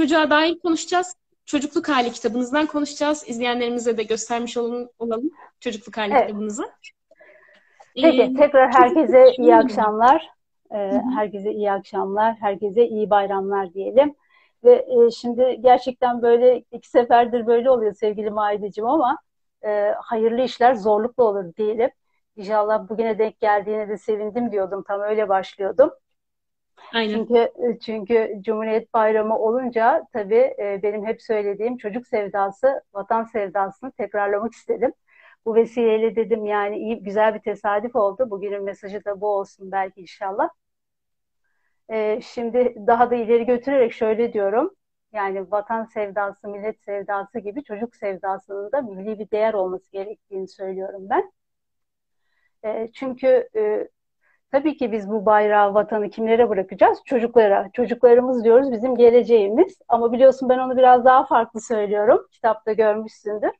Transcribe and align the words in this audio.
çocuğa 0.00 0.30
dair 0.30 0.58
konuşacağız. 0.58 1.16
Çocukluk 1.44 1.88
Hali 1.88 2.12
kitabınızdan 2.12 2.66
konuşacağız. 2.66 3.24
İzleyenlerimize 3.28 3.96
de 3.96 4.02
göstermiş 4.02 4.56
olalım, 4.56 4.88
olalım 4.98 5.30
Çocukluk 5.60 5.96
Hali 5.96 6.12
evet. 6.12 6.26
kitabınızı. 6.26 6.62
Peki 7.94 8.22
ee, 8.22 8.34
tekrar 8.34 8.74
herkese 8.74 9.32
iyi 9.38 9.56
akşamlar. 9.56 10.28
Ee, 10.74 11.00
herkese 11.14 11.52
iyi 11.52 11.72
akşamlar. 11.72 12.36
Herkese 12.40 12.86
iyi 12.86 13.10
bayramlar 13.10 13.74
diyelim. 13.74 14.14
Ve 14.64 14.72
e, 14.72 15.10
şimdi 15.10 15.58
gerçekten 15.60 16.22
böyle 16.22 16.62
iki 16.72 16.88
seferdir 16.88 17.46
böyle 17.46 17.70
oluyor 17.70 17.94
sevgili 17.94 18.30
Maideciğim 18.30 18.88
ama 18.88 19.18
e, 19.64 19.94
hayırlı 20.02 20.42
işler 20.42 20.74
zorlukla 20.74 21.24
olur 21.24 21.54
diyelim. 21.56 21.90
İnşallah 22.36 22.88
bugüne 22.88 23.18
denk 23.18 23.40
geldiğine 23.40 23.88
de 23.88 23.98
sevindim 23.98 24.52
diyordum. 24.52 24.84
Tam 24.88 25.00
öyle 25.00 25.28
başlıyordum. 25.28 25.90
Aynen. 26.94 27.14
Çünkü 27.14 27.34
e, 27.38 27.78
çünkü 27.80 28.32
Cumhuriyet 28.40 28.94
Bayramı 28.94 29.38
olunca 29.38 30.06
tabii 30.12 30.54
e, 30.58 30.80
benim 30.82 31.06
hep 31.06 31.22
söylediğim 31.22 31.76
çocuk 31.76 32.06
sevdası, 32.06 32.82
vatan 32.94 33.24
sevdasını 33.24 33.92
tekrarlamak 33.92 34.52
istedim. 34.52 34.92
Bu 35.46 35.54
vesileyle 35.54 36.16
dedim 36.16 36.46
yani 36.46 36.78
iyi 36.78 37.02
güzel 37.02 37.34
bir 37.34 37.40
tesadüf 37.40 37.96
oldu. 37.96 38.30
Bugünün 38.30 38.62
mesajı 38.64 39.04
da 39.04 39.20
bu 39.20 39.26
olsun 39.26 39.72
belki 39.72 40.00
inşallah. 40.00 40.48
E, 41.90 42.20
şimdi 42.20 42.74
daha 42.86 43.10
da 43.10 43.14
ileri 43.14 43.46
götürerek 43.46 43.92
şöyle 43.92 44.32
diyorum. 44.32 44.70
Yani 45.12 45.50
vatan 45.50 45.84
sevdası, 45.84 46.48
millet 46.48 46.82
sevdası 46.82 47.38
gibi 47.38 47.64
çocuk 47.64 47.96
sevdasının 47.96 48.72
da 48.72 48.82
milli 48.82 49.18
bir 49.18 49.30
değer 49.30 49.54
olması 49.54 49.92
gerektiğini 49.92 50.48
söylüyorum 50.48 51.06
ben. 51.10 51.32
çünkü 52.94 53.48
Tabii 54.52 54.76
ki 54.76 54.92
biz 54.92 55.10
bu 55.10 55.26
bayrağı, 55.26 55.74
vatanı 55.74 56.10
kimlere 56.10 56.48
bırakacağız? 56.48 56.98
Çocuklara. 57.04 57.70
Çocuklarımız 57.72 58.44
diyoruz 58.44 58.72
bizim 58.72 58.96
geleceğimiz. 58.96 59.78
Ama 59.88 60.12
biliyorsun 60.12 60.48
ben 60.48 60.58
onu 60.58 60.76
biraz 60.76 61.04
daha 61.04 61.26
farklı 61.26 61.60
söylüyorum. 61.60 62.26
Kitapta 62.32 62.72
görmüşsündür. 62.72 63.50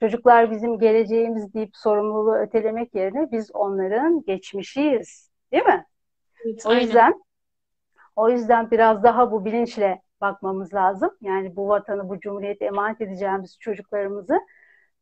Çocuklar 0.00 0.50
bizim 0.50 0.78
geleceğimiz 0.78 1.54
deyip 1.54 1.76
sorumluluğu 1.76 2.34
ötelemek 2.34 2.94
yerine 2.94 3.30
biz 3.32 3.50
onların 3.54 4.22
geçmişiyiz. 4.26 5.30
Değil 5.52 5.64
mi? 5.64 5.86
Evet, 6.46 6.66
o 6.66 6.74
yüzden 6.74 7.22
o 8.16 8.28
yüzden 8.28 8.70
biraz 8.70 9.02
daha 9.02 9.32
bu 9.32 9.44
bilinçle 9.44 10.02
bakmamız 10.20 10.74
lazım. 10.74 11.10
Yani 11.20 11.56
bu 11.56 11.68
vatanı, 11.68 12.08
bu 12.08 12.20
cumhuriyeti 12.20 12.64
emanet 12.64 13.00
edeceğimiz 13.00 13.58
çocuklarımızı 13.60 14.40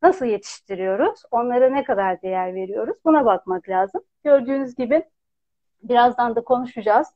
nasıl 0.01 0.25
yetiştiriyoruz? 0.25 1.23
Onlara 1.31 1.69
ne 1.69 1.83
kadar 1.83 2.21
değer 2.21 2.55
veriyoruz? 2.55 2.97
Buna 3.05 3.25
bakmak 3.25 3.69
lazım. 3.69 4.01
Gördüğünüz 4.23 4.75
gibi 4.75 5.03
birazdan 5.83 6.35
da 6.35 6.43
konuşacağız. 6.43 7.07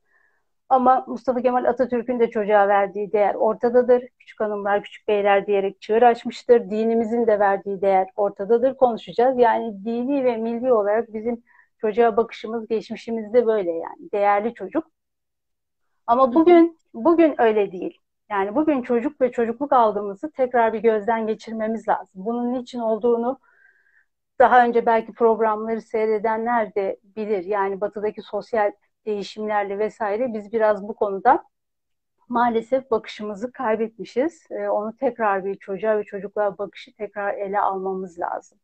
Ama 0.70 1.06
Mustafa 1.08 1.42
Kemal 1.42 1.66
Atatürk'ün 1.66 2.20
de 2.20 2.30
çocuğa 2.30 2.68
verdiği 2.68 3.12
değer 3.12 3.36
ortadadır. 3.36 4.04
Küçük 4.20 4.40
hanımlar, 4.40 4.84
küçük 4.84 5.08
beyler 5.08 5.48
diyerek 5.48 5.82
çığır 5.82 6.02
açmıştır. 6.02 6.70
Dinimizin 6.70 7.28
de 7.28 7.40
verdiği 7.40 7.82
değer 7.82 8.08
ortadadır. 8.16 8.78
Konuşacağız. 8.78 9.38
Yani 9.40 9.86
dini 9.86 10.24
ve 10.24 10.38
milli 10.38 10.74
olarak 10.74 11.14
bizim 11.14 11.44
çocuğa 11.78 12.18
bakışımız 12.18 12.68
geçmişimizde 12.68 13.46
böyle 13.46 13.72
yani. 13.72 14.12
Değerli 14.14 14.54
çocuk. 14.54 14.88
Ama 16.08 16.34
bugün 16.34 16.78
bugün 16.94 17.36
öyle 17.42 17.72
değil. 17.72 18.05
Yani 18.36 18.56
bugün 18.56 18.82
çocuk 18.82 19.22
ve 19.22 19.32
çocukluk 19.32 19.74
algımızı 19.74 20.32
tekrar 20.32 20.74
bir 20.74 20.80
gözden 20.80 21.28
geçirmemiz 21.28 21.88
lazım. 21.88 22.26
Bunun 22.26 22.54
niçin 22.54 22.80
olduğunu 22.80 23.40
daha 24.40 24.66
önce 24.66 24.86
belki 24.86 25.14
programları 25.14 25.82
seyredenler 25.82 26.76
de 26.76 27.00
bilir. 27.04 27.44
Yani 27.44 27.82
batıdaki 27.82 28.22
sosyal 28.22 28.72
değişimlerle 29.06 29.80
vesaire 29.80 30.34
biz 30.34 30.54
biraz 30.54 30.88
bu 30.88 30.96
konuda 30.96 31.44
maalesef 32.30 32.92
bakışımızı 32.92 33.52
kaybetmişiz. 33.52 34.48
Ee, 34.52 34.70
onu 34.70 34.98
tekrar 34.98 35.46
bir 35.46 35.56
çocuğa 35.56 35.98
ve 35.98 36.04
çocuklara 36.04 36.58
bakışı 36.58 36.94
tekrar 36.94 37.34
ele 37.34 37.60
almamız 37.60 38.20
lazım. 38.20 38.60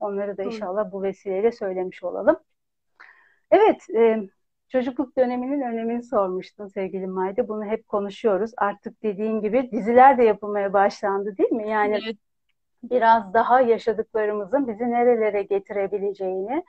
Onları 0.00 0.36
da 0.36 0.42
inşallah 0.42 0.92
bu 0.92 1.02
vesileyle 1.02 1.52
söylemiş 1.52 2.04
olalım. 2.04 2.36
Evet, 3.50 3.90
e, 3.96 4.28
çocukluk 4.68 5.16
döneminin 5.18 5.60
önemini 5.60 6.02
sormuştun 6.02 6.66
sevgili 6.66 7.06
Mayde. 7.06 7.48
Bunu 7.48 7.64
hep 7.64 7.88
konuşuyoruz. 7.88 8.50
Artık 8.56 9.02
dediğin 9.02 9.40
gibi 9.40 9.70
diziler 9.72 10.18
de 10.18 10.24
yapılmaya 10.24 10.72
başlandı 10.72 11.36
değil 11.36 11.52
mi? 11.52 11.70
Yani 11.70 11.98
evet 12.04 12.16
biraz 12.82 13.34
daha 13.34 13.60
yaşadıklarımızın 13.60 14.68
bizi 14.68 14.90
nerelere 14.90 15.42
getirebileceğini 15.42 16.64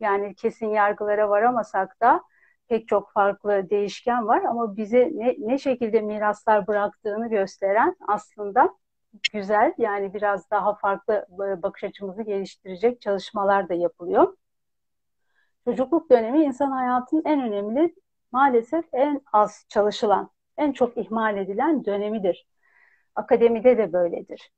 yani 0.00 0.34
kesin 0.34 0.68
yargılara 0.68 1.28
varamasak 1.30 2.00
da 2.00 2.22
pek 2.68 2.88
çok 2.88 3.12
farklı 3.12 3.70
değişken 3.70 4.26
var 4.26 4.42
ama 4.42 4.76
bize 4.76 5.10
ne, 5.14 5.36
ne 5.38 5.58
şekilde 5.58 6.00
miraslar 6.00 6.66
bıraktığını 6.66 7.30
gösteren 7.30 7.96
aslında 8.08 8.74
güzel 9.32 9.74
yani 9.78 10.14
biraz 10.14 10.50
daha 10.50 10.74
farklı 10.74 11.26
bakış 11.62 11.84
açımızı 11.84 12.22
geliştirecek 12.22 13.00
çalışmalar 13.00 13.68
da 13.68 13.74
yapılıyor. 13.74 14.36
Çocukluk 15.68 16.10
dönemi 16.10 16.44
insan 16.44 16.70
hayatının 16.70 17.22
en 17.24 17.40
önemli 17.40 17.94
maalesef 18.32 18.84
en 18.92 19.20
az 19.32 19.66
çalışılan, 19.68 20.30
en 20.56 20.72
çok 20.72 20.96
ihmal 20.96 21.36
edilen 21.36 21.84
dönemidir. 21.84 22.46
Akademide 23.14 23.78
de 23.78 23.92
böyledir. 23.92 24.50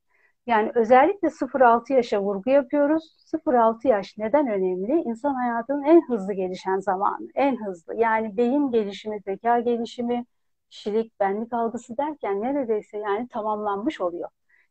Yani 0.47 0.71
özellikle 0.75 1.29
0-6 1.29 1.93
yaşa 1.93 2.21
vurgu 2.21 2.49
yapıyoruz. 2.49 3.15
0-6 3.25 3.87
yaş 3.87 4.17
neden 4.17 4.47
önemli? 4.47 5.01
İnsan 5.01 5.33
hayatının 5.33 5.83
en 5.83 6.01
hızlı 6.07 6.33
gelişen 6.33 6.79
zamanı. 6.79 7.27
En 7.35 7.65
hızlı. 7.65 7.95
Yani 7.95 8.37
beyin 8.37 8.71
gelişimi, 8.71 9.19
zeka 9.21 9.59
gelişimi, 9.59 10.25
kişilik, 10.69 11.19
benlik 11.19 11.53
algısı 11.53 11.97
derken 11.97 12.41
neredeyse 12.41 12.97
yani 12.97 13.27
tamamlanmış 13.27 14.01
oluyor. 14.01 14.29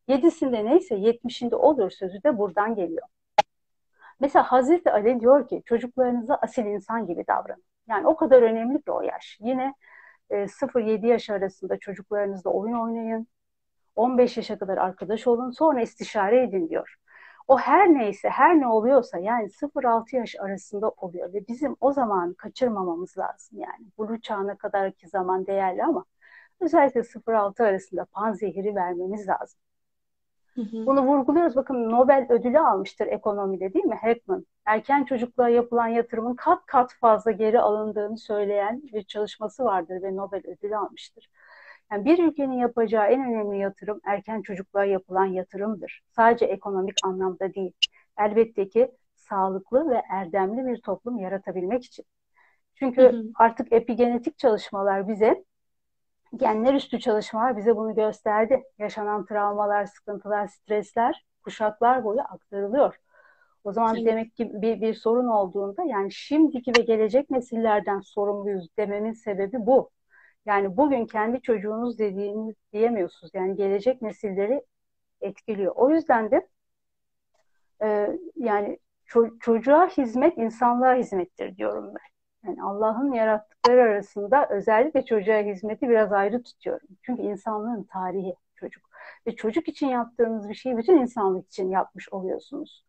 Yedisinde 0.09 0.65
neyse 0.65 0.95
yetmişinde 0.95 1.57
olur 1.57 1.91
sözü 1.91 2.23
de 2.23 2.39
buradan 2.39 2.75
geliyor. 2.75 3.07
Mesela 4.21 4.43
Hazreti 4.53 4.91
Ali 4.93 5.21
diyor 5.21 5.49
ki 5.49 5.63
çocuklarınıza 5.67 6.35
asil 6.35 6.65
insan 6.67 7.07
gibi 7.07 7.25
davranın. 7.27 7.65
Yani 7.89 8.07
o 8.07 8.17
kadar 8.17 8.43
önemli 8.43 8.83
ki 8.83 8.91
o 8.93 9.03
yaş. 9.03 9.39
Yine 9.41 9.75
e, 10.31 10.49
0-7 10.49 11.07
yaş 11.07 11.31
arasında 11.31 11.79
çocuklarınızla 11.79 12.51
oyun 12.51 12.75
oynayın, 12.75 13.29
15 13.97 14.37
yaşa 14.37 14.59
kadar 14.59 14.79
arkadaş 14.79 15.27
olun 15.27 15.51
sonra 15.51 15.83
istişare 15.83 16.43
edin 16.43 16.69
diyor. 16.69 16.97
O 17.49 17.59
her 17.59 17.89
neyse 17.95 18.29
her 18.31 18.61
ne 18.61 18.67
oluyorsa 18.69 19.19
yani 19.19 19.51
0-6 19.51 20.17
yaş 20.17 20.37
arasında 20.41 20.89
oluyor 20.91 21.33
ve 21.35 21.49
bizim 21.49 21.77
o 21.81 21.93
zaman 21.93 22.35
kaçırmamamız 22.35 23.19
lazım 23.19 23.59
yani. 23.59 23.87
Bulu 23.99 24.21
çağına 24.21 24.57
kadarki 24.59 25.09
zaman 25.09 25.47
değerli 25.47 25.85
ama 25.85 26.05
özellikle 26.61 27.05
0-6 27.05 27.65
arasında 27.65 28.05
panzehiri 28.05 28.75
vermemiz 28.75 29.29
lazım. 29.29 29.61
Hı 30.55 30.63
hı. 30.63 30.87
Bunu 30.87 31.03
vurguluyoruz. 31.03 31.57
Bakın 31.57 31.91
Nobel 31.91 32.27
ödülü 32.29 32.59
almıştır 32.59 33.07
ekonomide 33.07 33.75
değil 33.75 33.85
mi? 33.85 33.99
Heckman. 34.01 34.47
Erken 34.65 35.05
çocukluğa 35.05 35.49
yapılan 35.49 35.87
yatırımın 35.87 36.35
kat 36.35 36.67
kat 36.67 36.95
fazla 37.01 37.31
geri 37.31 37.61
alındığını 37.61 38.19
söyleyen 38.19 38.83
bir 38.83 39.03
çalışması 39.03 39.65
vardır 39.65 40.03
ve 40.03 40.17
Nobel 40.17 40.43
ödülü 40.47 40.77
almıştır. 40.77 41.31
Yani 41.93 42.05
bir 42.05 42.19
ülkenin 42.19 42.59
yapacağı 42.59 43.07
en 43.07 43.21
önemli 43.21 43.59
yatırım 43.59 44.01
erken 44.05 44.43
çocukluğa 44.43 44.85
yapılan 44.85 45.25
yatırımdır. 45.25 46.03
Sadece 46.11 46.45
ekonomik 46.45 46.97
anlamda 47.05 47.55
değil. 47.55 47.73
Elbette 48.19 48.69
ki 48.69 48.91
sağlıklı 49.15 49.91
ve 49.91 50.03
erdemli 50.11 50.67
bir 50.67 50.81
toplum 50.81 51.19
yaratabilmek 51.19 51.85
için. 51.85 52.05
Çünkü 52.75 53.03
hı 53.03 53.09
hı. 53.09 53.25
artık 53.35 53.73
epigenetik 53.73 54.39
çalışmalar 54.39 55.09
bize 55.09 55.45
genler 56.37 56.75
üstü 56.75 57.01
çalışmalar 57.01 57.57
bize 57.57 57.77
bunu 57.77 57.95
gösterdi. 57.95 58.63
Yaşanan 58.79 59.27
travmalar, 59.27 59.87
sıkıntılar, 59.87 60.47
stresler 60.47 61.25
kuşaklar 61.45 62.05
boyu 62.05 62.21
aktarılıyor. 62.21 62.97
O 63.65 63.73
zaman 63.73 63.97
evet. 63.97 64.07
demek 64.07 64.37
ki 64.37 64.51
bir, 64.55 64.81
bir 64.81 64.95
sorun 64.95 65.27
olduğunda 65.27 65.85
yani 65.85 66.13
şimdiki 66.13 66.73
ve 66.79 66.83
gelecek 66.83 67.31
nesillerden 67.31 68.01
sorumluyuz 68.01 68.69
dememin 68.79 69.13
sebebi 69.13 69.57
bu. 69.67 69.91
Yani 70.47 70.77
bugün 70.77 71.07
kendi 71.07 71.43
çocuğunuz 71.43 71.99
dediğiniz 71.99 72.55
diyemiyorsunuz. 72.73 73.31
Yani 73.35 73.57
gelecek 73.57 74.03
nesilleri 74.03 74.63
etkiliyor. 75.21 75.73
O 75.77 75.91
yüzden 75.91 76.31
de 76.31 76.49
e, 77.83 78.09
yani 78.37 78.79
ço- 79.09 79.39
çocuğa 79.39 79.87
hizmet 79.87 80.39
insanlığa 80.39 80.95
hizmettir 80.95 81.57
diyorum 81.57 81.95
ben. 81.95 82.11
Yani 82.47 82.63
Allah'ın 82.63 83.13
yarattıkları 83.13 83.83
arasında 83.83 84.49
özellikle 84.51 85.05
çocuğa 85.05 85.43
hizmeti 85.43 85.89
biraz 85.89 86.13
ayrı 86.13 86.43
tutuyorum. 86.43 86.89
Çünkü 87.03 87.23
insanlığın 87.23 87.83
tarihi 87.85 88.35
çocuk. 88.57 88.91
Ve 89.27 89.37
çocuk 89.37 89.69
için 89.69 89.87
yaptığınız 89.89 90.49
bir 90.49 90.55
şeyi 90.55 90.77
bütün 90.77 90.97
insanlık 90.97 91.47
için 91.47 91.71
yapmış 91.71 92.09
oluyorsunuz. 92.13 92.85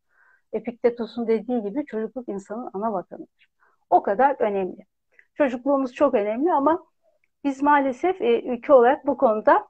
Epiktetos'un 0.54 1.28
dediği 1.28 1.62
gibi 1.64 1.86
çocukluk 1.86 2.30
insanın 2.30 2.70
ana 2.74 2.94
vatanıdır. 2.94 3.48
O 3.90 4.04
kadar 4.04 4.36
önemli. 4.40 4.86
Çocukluğumuz 5.36 5.94
çok 5.94 6.14
önemli 6.14 6.54
ama 6.54 6.86
biz 7.44 7.62
maalesef 7.64 8.22
e, 8.22 8.42
ülke 8.44 8.74
olarak 8.74 9.08
bu 9.08 9.18
konuda 9.18 9.68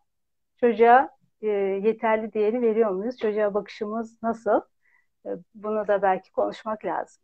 çocuğa 0.60 1.10
e, 1.42 1.48
yeterli 1.48 2.34
değeri 2.34 2.62
veriyor 2.62 2.92
muyuz? 2.92 3.18
Çocuğa 3.18 3.54
bakışımız 3.54 4.24
nasıl? 4.24 4.62
E, 5.26 5.30
bunu 5.56 5.88
da 5.88 6.02
belki 6.02 6.32
konuşmak 6.32 6.86
lazım. 6.86 7.24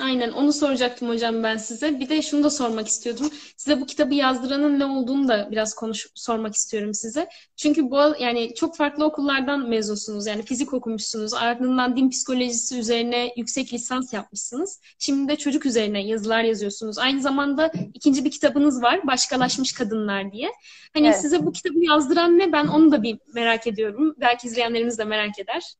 Aynen 0.00 0.32
onu 0.32 0.52
soracaktım 0.52 1.08
hocam 1.08 1.42
ben 1.42 1.56
size. 1.56 2.00
Bir 2.00 2.08
de 2.08 2.22
şunu 2.22 2.44
da 2.44 2.50
sormak 2.50 2.88
istiyordum. 2.88 3.30
Size 3.56 3.80
bu 3.80 3.86
kitabı 3.86 4.14
yazdıranın 4.14 4.78
ne 4.78 4.84
olduğunu 4.84 5.28
da 5.28 5.48
biraz 5.50 5.74
konuş 5.74 6.06
sormak 6.14 6.54
istiyorum 6.54 6.94
size. 6.94 7.28
Çünkü 7.56 7.90
bu 7.90 7.98
yani 8.18 8.54
çok 8.54 8.76
farklı 8.76 9.04
okullardan 9.04 9.68
mezunsunuz. 9.68 10.26
Yani 10.26 10.42
fizik 10.42 10.74
okumuşsunuz. 10.74 11.34
Ardından 11.34 11.96
din 11.96 12.10
psikolojisi 12.10 12.78
üzerine 12.78 13.32
yüksek 13.36 13.72
lisans 13.72 14.12
yapmışsınız. 14.12 14.80
Şimdi 14.98 15.32
de 15.32 15.36
çocuk 15.36 15.66
üzerine 15.66 16.06
yazılar 16.06 16.42
yazıyorsunuz. 16.42 16.98
Aynı 16.98 17.20
zamanda 17.20 17.72
ikinci 17.94 18.24
bir 18.24 18.30
kitabınız 18.30 18.82
var. 18.82 19.06
Başkalaşmış 19.06 19.72
Kadınlar 19.72 20.32
diye. 20.32 20.50
Hani 20.94 21.06
evet. 21.06 21.20
size 21.20 21.46
bu 21.46 21.52
kitabı 21.52 21.84
yazdıran 21.84 22.38
ne? 22.38 22.52
Ben 22.52 22.66
onu 22.66 22.92
da 22.92 23.02
bir 23.02 23.18
merak 23.34 23.66
ediyorum. 23.66 24.14
Belki 24.18 24.46
izleyenlerimiz 24.46 24.98
de 24.98 25.04
merak 25.04 25.38
eder. 25.38 25.74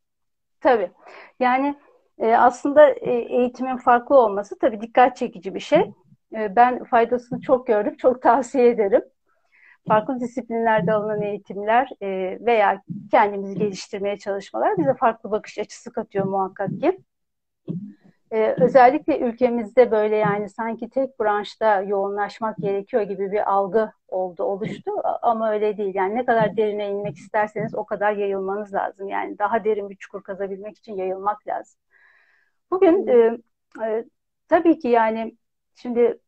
Tabii. 0.61 0.91
Yani 1.41 1.75
e, 2.19 2.37
aslında 2.37 2.91
e, 2.91 3.11
eğitimin 3.13 3.77
farklı 3.77 4.17
olması 4.21 4.59
tabii 4.59 4.81
dikkat 4.81 5.17
çekici 5.17 5.55
bir 5.55 5.61
şey. 5.61 5.93
E, 6.35 6.57
ben 6.57 6.85
faydasını 6.85 7.41
çok 7.41 7.67
gördüm, 7.67 7.97
çok 7.97 8.23
tavsiye 8.23 8.69
ederim. 8.69 9.03
Farklı 9.89 10.21
disiplinlerde 10.21 10.93
alınan 10.93 11.23
eğitimler 11.23 11.89
e, 12.03 12.39
veya 12.41 12.83
kendimizi 13.11 13.55
geliştirmeye 13.59 14.19
çalışmalar 14.19 14.79
bize 14.79 14.95
farklı 14.95 15.31
bakış 15.31 15.59
açısı 15.59 15.93
katıyor 15.93 16.25
muhakkak 16.27 16.81
ki. 16.81 16.99
Ee, 18.35 18.55
özellikle 18.61 19.19
ülkemizde 19.19 19.91
böyle 19.91 20.17
yani 20.17 20.49
sanki 20.49 20.91
tek 20.91 21.21
branşta 21.21 21.83
yoğunlaşmak 21.83 22.57
gerekiyor 22.57 23.03
gibi 23.03 23.33
bir 23.33 23.53
algı 23.53 23.91
oldu, 24.09 24.43
oluştu 24.43 24.91
ama 25.23 25.51
öyle 25.51 25.77
değil. 25.77 25.95
Yani 25.95 26.15
ne 26.15 26.25
kadar 26.25 26.57
derine 26.57 26.89
inmek 26.91 27.17
isterseniz 27.17 27.75
o 27.75 27.85
kadar 27.85 28.13
yayılmanız 28.13 28.75
lazım. 28.75 29.09
Yani 29.09 29.39
daha 29.39 29.65
derin 29.65 29.91
bir 29.91 29.97
çukur 29.97 30.23
kazabilmek 30.23 30.79
için 30.79 30.97
yayılmak 30.97 31.47
lazım. 31.49 31.81
Bugün 32.75 33.07
e, 33.07 33.39
e, 33.87 34.05
tabii 34.49 34.79
ki 34.79 34.89
yani 34.89 35.37
şimdi 35.75 36.21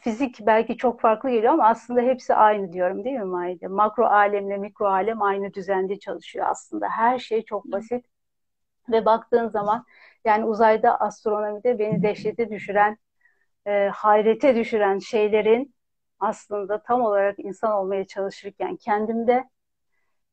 fizik 0.00 0.36
belki 0.46 0.76
çok 0.76 1.00
farklı 1.00 1.30
geliyor 1.30 1.52
ama 1.52 1.68
aslında 1.68 2.00
hepsi 2.00 2.34
aynı 2.34 2.72
diyorum 2.72 3.04
değil 3.04 3.16
mi 3.16 3.24
Maide? 3.24 3.66
Makro 3.68 4.06
alemle 4.06 4.56
mikro 4.56 4.86
alem 4.86 5.22
aynı 5.22 5.54
düzende 5.54 5.98
çalışıyor 5.98 6.46
aslında. 6.48 6.88
Her 6.88 7.18
şey 7.18 7.44
çok 7.44 7.64
basit 7.64 8.06
ve 8.90 9.04
baktığın 9.06 9.48
zaman 9.48 9.84
yani 10.24 10.44
uzayda 10.44 11.00
astronomide 11.00 11.78
beni 11.78 12.02
dehşete 12.02 12.50
düşüren, 12.50 12.98
e, 13.66 13.88
hayrete 13.94 14.56
düşüren 14.56 14.98
şeylerin 14.98 15.74
aslında 16.20 16.82
tam 16.82 17.02
olarak 17.02 17.40
insan 17.40 17.72
olmaya 17.72 18.06
çalışırken 18.06 18.76
kendimde, 18.76 19.44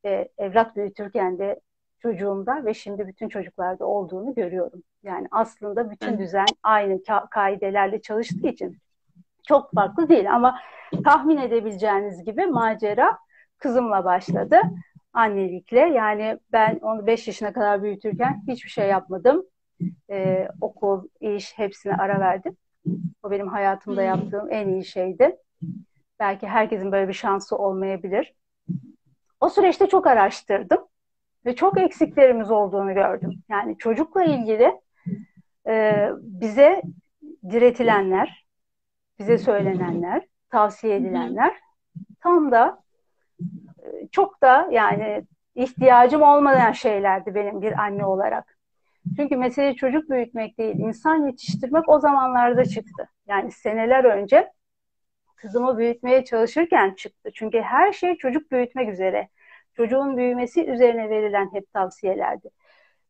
e, 0.05 0.29
evlat 0.37 0.75
büyütürken 0.75 1.39
de 1.39 1.59
çocuğumda 1.99 2.65
ve 2.65 2.73
şimdi 2.73 3.07
bütün 3.07 3.29
çocuklarda 3.29 3.85
olduğunu 3.85 4.33
görüyorum. 4.35 4.83
Yani 5.03 5.27
aslında 5.31 5.91
bütün 5.91 6.17
düzen 6.19 6.47
aynı 6.63 6.93
ka- 6.93 7.29
kaidelerle 7.29 8.01
çalıştığı 8.01 8.47
için 8.47 8.77
çok 9.47 9.73
farklı 9.73 10.09
değil 10.09 10.35
ama 10.35 10.59
tahmin 11.03 11.37
edebileceğiniz 11.37 12.23
gibi 12.23 12.45
macera 12.45 13.17
kızımla 13.57 14.05
başladı 14.05 14.57
annelikle. 15.13 15.79
Yani 15.79 16.39
ben 16.51 16.79
onu 16.81 17.07
5 17.07 17.27
yaşına 17.27 17.53
kadar 17.53 17.83
büyütürken 17.83 18.43
hiçbir 18.47 18.69
şey 18.69 18.87
yapmadım. 18.87 19.45
Ee, 20.09 20.47
okul, 20.61 21.07
iş 21.19 21.57
hepsine 21.57 21.95
ara 21.95 22.19
verdim. 22.19 22.57
O 23.23 23.31
benim 23.31 23.47
hayatımda 23.47 24.01
yaptığım 24.01 24.51
en 24.51 24.67
iyi 24.67 24.85
şeydi. 24.85 25.37
Belki 26.19 26.47
herkesin 26.47 26.91
böyle 26.91 27.07
bir 27.07 27.13
şansı 27.13 27.57
olmayabilir. 27.57 28.33
O 29.39 29.49
süreçte 29.49 29.87
çok 29.87 30.07
araştırdım 30.07 30.87
ve 31.47 31.55
çok 31.55 31.77
eksiklerimiz 31.79 32.51
olduğunu 32.51 32.93
gördüm. 32.93 33.43
Yani 33.49 33.77
çocukla 33.77 34.23
ilgili 34.23 34.81
e, 35.67 36.09
bize 36.21 36.81
diretilenler, 37.49 38.45
bize 39.19 39.37
söylenenler, 39.37 40.27
tavsiye 40.49 40.95
edilenler 40.95 41.55
tam 42.19 42.51
da 42.51 42.83
e, 43.79 44.07
çok 44.11 44.41
da 44.41 44.67
yani 44.71 45.25
ihtiyacım 45.55 46.21
olmayan 46.21 46.71
şeylerdi 46.71 47.35
benim 47.35 47.61
bir 47.61 47.79
anne 47.79 48.05
olarak. 48.05 48.57
Çünkü 49.15 49.37
mesele 49.37 49.75
çocuk 49.75 50.09
büyütmek 50.09 50.57
değil, 50.57 50.75
insan 50.79 51.27
yetiştirmek 51.27 51.89
o 51.89 51.99
zamanlarda 51.99 52.65
çıktı. 52.65 53.09
Yani 53.27 53.51
seneler 53.51 54.03
önce 54.03 54.51
kızımı 55.35 55.77
büyütmeye 55.77 56.25
çalışırken 56.25 56.93
çıktı. 56.93 57.29
Çünkü 57.33 57.61
her 57.61 57.91
şey 57.93 58.17
çocuk 58.17 58.51
büyütmek 58.51 58.89
üzere 58.89 59.29
çocuğun 59.77 60.17
büyümesi 60.17 60.65
üzerine 60.65 61.09
verilen 61.09 61.53
hep 61.53 61.73
tavsiyelerdi. 61.73 62.49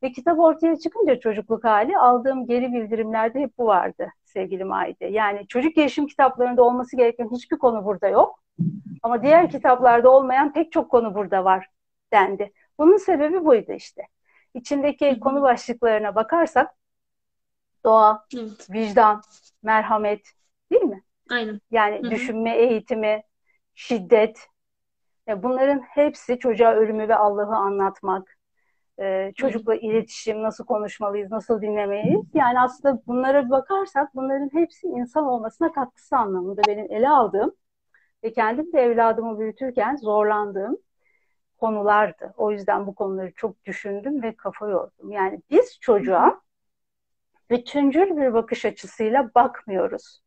Ve 0.04 0.12
kitap 0.12 0.40
ortaya 0.40 0.76
çıkınca 0.76 1.20
çocukluk 1.20 1.64
hali 1.64 1.98
aldığım 1.98 2.48
geri 2.48 2.74
bildirimlerde 2.74 3.40
hep 3.40 3.58
bu 3.58 3.66
vardı 3.66 4.08
sevgili 4.26 4.64
Maide. 4.64 5.06
Yani 5.06 5.48
çocuk 5.48 5.76
gelişim 5.76 6.08
kitaplarında 6.08 6.64
olması 6.64 6.98
gereken 6.98 7.30
hiçbir 7.32 7.58
konu 7.58 7.86
burada 7.86 8.08
yok. 8.08 8.44
Ama 9.04 9.24
diğer 9.24 9.50
kitaplarda 9.50 10.10
olmayan 10.10 10.54
pek 10.54 10.72
çok 10.72 10.92
konu 10.92 11.16
burada 11.16 11.46
var 11.46 11.68
dendi. 12.14 12.54
Bunun 12.78 12.98
sebebi 12.98 13.46
buydu 13.46 13.72
işte. 13.72 14.02
İçindeki 14.54 15.20
konu 15.20 15.42
başlıklarına 15.42 16.16
bakarsak 16.16 16.76
doğa, 17.84 18.26
evet. 18.36 18.70
vicdan, 18.70 19.22
merhamet 19.64 20.22
değil 20.72 20.84
mi? 20.84 21.04
Aynen. 21.30 21.62
Yani 21.72 22.02
Hı-hı. 22.02 22.12
düşünme 22.12 22.58
eğitimi, 22.58 23.24
şiddet, 23.76 24.48
Bunların 25.44 25.80
hepsi 25.80 26.40
çocuğa 26.40 26.74
ölümü 26.74 27.08
ve 27.08 27.16
Allah'ı 27.16 27.56
anlatmak, 27.56 28.38
e, 29.00 29.32
çocukla 29.36 29.76
iletişim, 29.76 30.44
nasıl 30.44 30.66
konuşmalıyız, 30.66 31.32
nasıl 31.32 31.62
dinlemeliyiz. 31.62 32.26
Yani 32.34 32.60
aslında 32.60 33.02
bunlara 33.08 33.50
bakarsak 33.50 34.16
bunların 34.16 34.50
hepsi 34.54 34.88
insan 34.88 35.26
olmasına 35.26 35.72
katkısı 35.72 36.18
anlamında 36.18 36.62
benim 36.68 36.92
ele 36.92 37.10
aldığım 37.10 37.52
ve 38.24 38.34
kendim 38.34 38.74
de 38.74 38.82
evladımı 38.82 39.40
büyütürken 39.40 39.96
zorlandığım 39.96 40.78
konulardı. 41.58 42.34
O 42.38 42.52
yüzden 42.52 42.88
bu 42.88 42.96
konuları 42.96 43.34
çok 43.36 43.66
düşündüm 43.66 44.24
ve 44.24 44.36
kafa 44.36 44.68
yordum. 44.70 45.12
Yani 45.12 45.42
biz 45.50 45.80
çocuğa 45.82 46.42
bütüncül 47.50 48.18
bir 48.18 48.34
bakış 48.34 48.66
açısıyla 48.66 49.32
bakmıyoruz. 49.36 50.22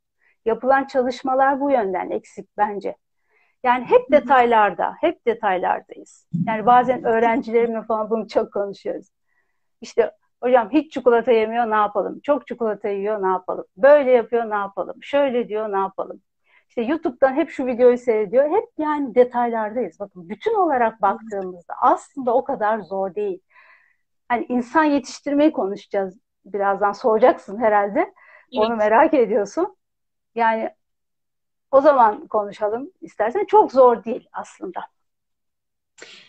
Yapılan 0.44 0.84
çalışmalar 0.84 1.60
bu 1.60 1.70
yönden 1.70 2.10
eksik 2.10 2.48
bence. 2.56 2.96
Yani 3.64 3.84
hep 3.84 4.12
detaylarda, 4.12 4.96
hep 5.00 5.26
detaylardayız. 5.26 6.26
Yani 6.46 6.66
bazen 6.66 7.04
öğrencilerimle 7.04 7.82
falan 7.82 8.10
bunu 8.10 8.28
çok 8.28 8.52
konuşuyoruz. 8.52 9.06
İşte 9.80 10.12
hocam 10.42 10.70
hiç 10.72 10.92
çikolata 10.92 11.32
yemiyor 11.32 11.70
ne 11.70 11.74
yapalım? 11.74 12.20
Çok 12.20 12.46
çikolata 12.46 12.88
yiyor 12.88 13.22
ne 13.22 13.26
yapalım? 13.26 13.64
Böyle 13.76 14.10
yapıyor 14.10 14.50
ne 14.50 14.54
yapalım? 14.54 14.96
Şöyle 15.02 15.48
diyor 15.48 15.72
ne 15.72 15.78
yapalım? 15.78 16.22
İşte 16.68 16.82
YouTube'dan 16.82 17.34
hep 17.34 17.50
şu 17.50 17.66
videoyu 17.66 17.98
seyrediyor. 17.98 18.50
Hep 18.50 18.68
yani 18.78 19.14
detaylardayız. 19.14 20.00
Bakın 20.00 20.28
bütün 20.28 20.54
olarak 20.54 21.02
baktığımızda 21.02 21.74
aslında 21.80 22.34
o 22.34 22.44
kadar 22.44 22.78
zor 22.78 23.14
değil. 23.14 23.40
Hani 24.28 24.46
insan 24.48 24.84
yetiştirmeyi 24.84 25.52
konuşacağız. 25.52 26.18
Birazdan 26.44 26.92
soracaksın 26.92 27.58
herhalde. 27.58 28.00
Evet. 28.00 28.12
Onu 28.56 28.76
merak 28.76 29.14
ediyorsun. 29.14 29.76
Yani 30.34 30.70
o 31.70 31.80
zaman 31.80 32.26
konuşalım 32.26 32.90
istersen. 33.00 33.44
Çok 33.44 33.72
zor 33.72 34.04
değil 34.04 34.28
aslında. 34.32 34.80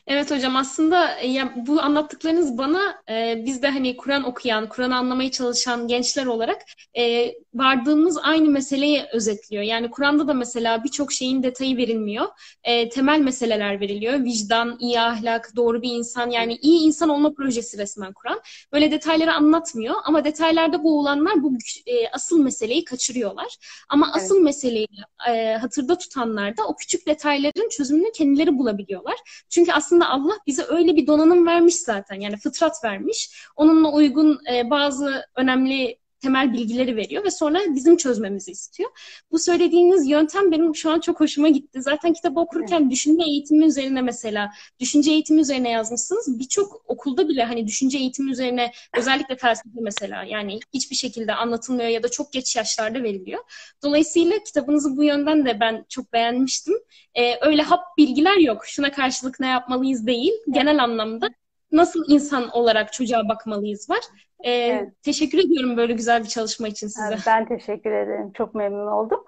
Evet 0.08 0.32
hocam 0.32 0.56
aslında 0.56 1.20
e, 1.20 1.28
ya 1.28 1.54
bu 1.56 1.82
anlattıklarınız 1.82 2.58
bana 2.58 2.96
e, 3.10 3.44
biz 3.46 3.62
de 3.62 3.68
hani 3.70 3.98
Kur'an 3.98 4.24
okuyan, 4.24 4.70
Kur'an 4.70 4.92
anlamaya 4.92 5.32
çalışan 5.32 5.88
gençler 5.88 6.26
olarak 6.26 6.62
e, 6.98 7.34
vardığımız 7.54 8.18
aynı 8.24 8.50
meseleyi 8.50 9.04
özetliyor. 9.14 9.64
Yani 9.64 9.90
Kur'an'da 9.92 10.28
da 10.28 10.34
mesela 10.34 10.84
birçok 10.84 11.12
şeyin 11.12 11.44
detayı 11.44 11.78
verilmiyor. 11.78 12.28
E, 12.64 12.90
temel 12.90 13.20
meseleler 13.20 13.80
veriliyor. 13.80 14.24
Vicdan, 14.24 14.78
iyi 14.80 15.00
ahlak, 15.00 15.56
doğru 15.56 15.82
bir 15.82 15.90
insan 15.92 16.30
yani 16.30 16.58
iyi 16.62 16.80
insan 16.82 17.10
olma 17.10 17.34
projesi 17.34 17.78
resmen 17.78 18.14
Kur'an. 18.14 18.42
Böyle 18.74 18.92
detayları 18.92 19.34
anlatmıyor 19.34 19.96
ama 20.06 20.24
detaylarda 20.26 20.84
boğulanlar 20.84 21.44
bu 21.44 21.58
e, 21.86 22.10
asıl 22.14 22.44
meseleyi 22.44 22.86
kaçırıyorlar. 22.86 23.58
Ama 23.90 24.06
evet. 24.06 24.24
asıl 24.24 24.40
meseleyi 24.40 24.88
e, 25.30 25.54
hatırda 25.54 25.98
tutanlar 25.98 26.58
da 26.58 26.68
o 26.68 26.76
küçük 26.76 27.08
detayların 27.08 27.70
çözümünü 27.70 28.12
kendileri 28.12 28.58
bulabiliyorlar. 28.58 29.16
Çünkü 29.50 29.72
aslında 29.72 29.91
aslında 29.92 30.10
Allah 30.10 30.38
bize 30.48 30.64
öyle 30.70 30.96
bir 30.96 31.08
donanım 31.08 31.48
vermiş 31.48 31.76
zaten. 31.76 32.20
Yani 32.20 32.38
fıtrat 32.38 32.84
vermiş. 32.84 33.48
Onunla 33.56 33.92
uygun 33.92 34.40
e, 34.54 34.70
bazı 34.70 35.26
önemli 35.36 35.98
temel 36.22 36.54
bilgileri 36.54 36.96
veriyor 36.96 37.24
ve 37.24 37.32
sonra 37.32 37.60
bizim 37.76 37.98
çözmemizi 37.98 38.52
istiyor. 38.52 38.90
Bu 39.32 39.40
söylediğiniz 39.40 40.08
yöntem 40.08 40.52
benim 40.52 40.76
şu 40.76 40.92
an 40.92 41.00
çok 41.00 41.20
hoşuma 41.20 41.50
gitti. 41.50 41.82
Zaten 41.82 42.14
kitabı 42.14 42.40
okurken 42.40 42.82
evet. 42.82 42.92
düşünme 42.92 43.24
eğitimi 43.24 43.66
üzerine 43.66 44.02
mesela, 44.02 44.52
düşünce 44.80 45.12
eğitimi 45.12 45.42
üzerine 45.42 45.70
yazmışsınız. 45.70 46.40
Birçok 46.40 46.82
okulda 46.88 47.28
bile 47.28 47.44
hani 47.44 47.68
düşünce 47.68 47.98
eğitimi 47.98 48.32
üzerine 48.32 48.72
özellikle 48.98 49.36
felsefe 49.36 49.80
mesela 49.82 50.24
yani 50.24 50.60
hiçbir 50.74 50.96
şekilde 50.96 51.34
anlatılmıyor 51.34 51.90
ya 51.90 52.04
da 52.04 52.10
çok 52.10 52.34
geç 52.34 52.56
yaşlarda 52.56 53.04
veriliyor. 53.04 53.44
Dolayısıyla 53.84 54.44
kitabınızı 54.44 54.98
bu 54.98 55.04
yönden 55.04 55.46
de 55.46 55.60
ben 55.60 55.86
çok 55.90 56.14
beğenmiştim. 56.14 56.76
Ee, 57.16 57.36
öyle 57.42 57.62
hap 57.62 57.98
bilgiler 57.98 58.38
yok. 58.38 58.66
Şuna 58.66 58.92
karşılık 58.92 59.40
ne 59.40 59.48
yapmalıyız 59.48 60.08
değil. 60.08 60.34
Genel 60.52 60.84
anlamda 60.84 61.30
nasıl 61.72 62.04
insan 62.08 62.50
olarak 62.50 62.94
çocuğa 62.94 63.30
bakmalıyız 63.30 63.90
var. 63.90 64.00
Ee, 64.44 64.52
evet. 64.52 64.90
Teşekkür 65.04 65.38
ediyorum 65.38 65.78
böyle 65.78 65.94
güzel 65.94 66.24
bir 66.24 66.28
çalışma 66.28 66.68
için 66.68 66.88
size. 66.88 67.08
Evet, 67.10 67.20
ben 67.28 67.46
teşekkür 67.46 67.92
ederim. 67.92 68.32
Çok 68.32 68.56
memnun 68.56 68.88
oldum. 68.88 69.24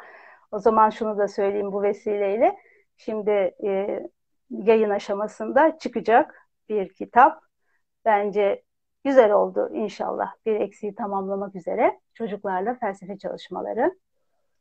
O 0.52 0.60
zaman 0.60 0.90
şunu 0.90 1.18
da 1.18 1.28
söyleyeyim 1.28 1.72
bu 1.72 1.82
vesileyle. 1.82 2.58
Şimdi 2.98 3.32
e, 3.64 4.00
yayın 4.50 4.90
aşamasında 4.90 5.78
çıkacak 5.78 6.48
bir 6.70 6.94
kitap. 6.94 7.42
Bence 8.06 8.64
güzel 9.06 9.32
oldu 9.32 9.70
inşallah. 9.74 10.34
Bir 10.46 10.56
eksiği 10.56 10.96
tamamlamak 10.96 11.56
üzere 11.56 12.00
çocuklarla 12.14 12.76
felsefe 12.76 13.18
çalışmaları. 13.18 13.92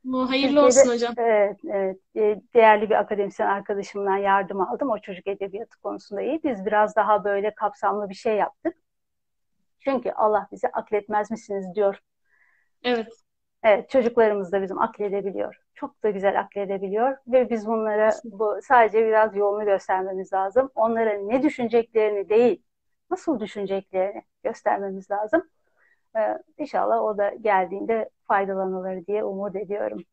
Bu 0.05 0.31
hayırlı 0.31 0.49
Türkiye'de, 0.49 0.67
olsun 0.81 0.95
hocam. 0.95 1.15
Evet, 1.17 1.57
evet. 1.71 1.99
E, 2.17 2.41
değerli 2.55 2.91
bir 2.91 2.95
akademisyen 2.95 3.47
arkadaşımdan 3.47 4.17
yardım 4.17 4.61
aldım. 4.61 4.91
O 4.91 4.99
çocuk 4.99 5.27
edebiyatı 5.27 5.81
konusunda 5.81 6.23
iyi. 6.23 6.43
Biz 6.45 6.67
biraz 6.67 6.97
daha 6.97 7.25
böyle 7.25 7.55
kapsamlı 7.55 8.09
bir 8.09 8.15
şey 8.15 8.37
yaptık. 8.37 8.77
Çünkü 9.85 10.11
Allah 10.13 10.49
bize 10.53 10.69
akletmez 10.69 11.31
misiniz 11.31 11.67
diyor. 11.75 11.99
Evet. 12.85 13.09
Evet, 13.63 13.91
çocuklarımız 13.91 14.53
da 14.53 14.63
bizim 14.63 14.81
akledebiliyor. 14.81 15.57
Çok 15.75 16.03
da 16.03 16.11
güzel 16.11 16.41
akledebiliyor 16.41 17.17
ve 17.27 17.51
biz 17.51 17.67
bunlara 17.67 18.11
bu 18.25 18.59
sadece 18.63 19.07
biraz 19.07 19.37
yolunu 19.37 19.65
göstermemiz 19.65 20.33
lazım. 20.33 20.71
Onlara 20.75 21.13
ne 21.13 21.43
düşüneceklerini 21.43 22.29
değil, 22.29 22.63
nasıl 23.11 23.41
düşüneceklerini 23.41 24.23
göstermemiz 24.45 25.11
lazım. 25.11 25.49
Ee, 26.17 26.39
inşallah 26.59 27.03
o 27.03 27.19
da 27.19 27.31
geldiğinde 27.41 28.11
faydalanılır 28.29 29.07
diye 29.07 29.25
umut 29.25 29.57
ediyorum. 29.57 30.05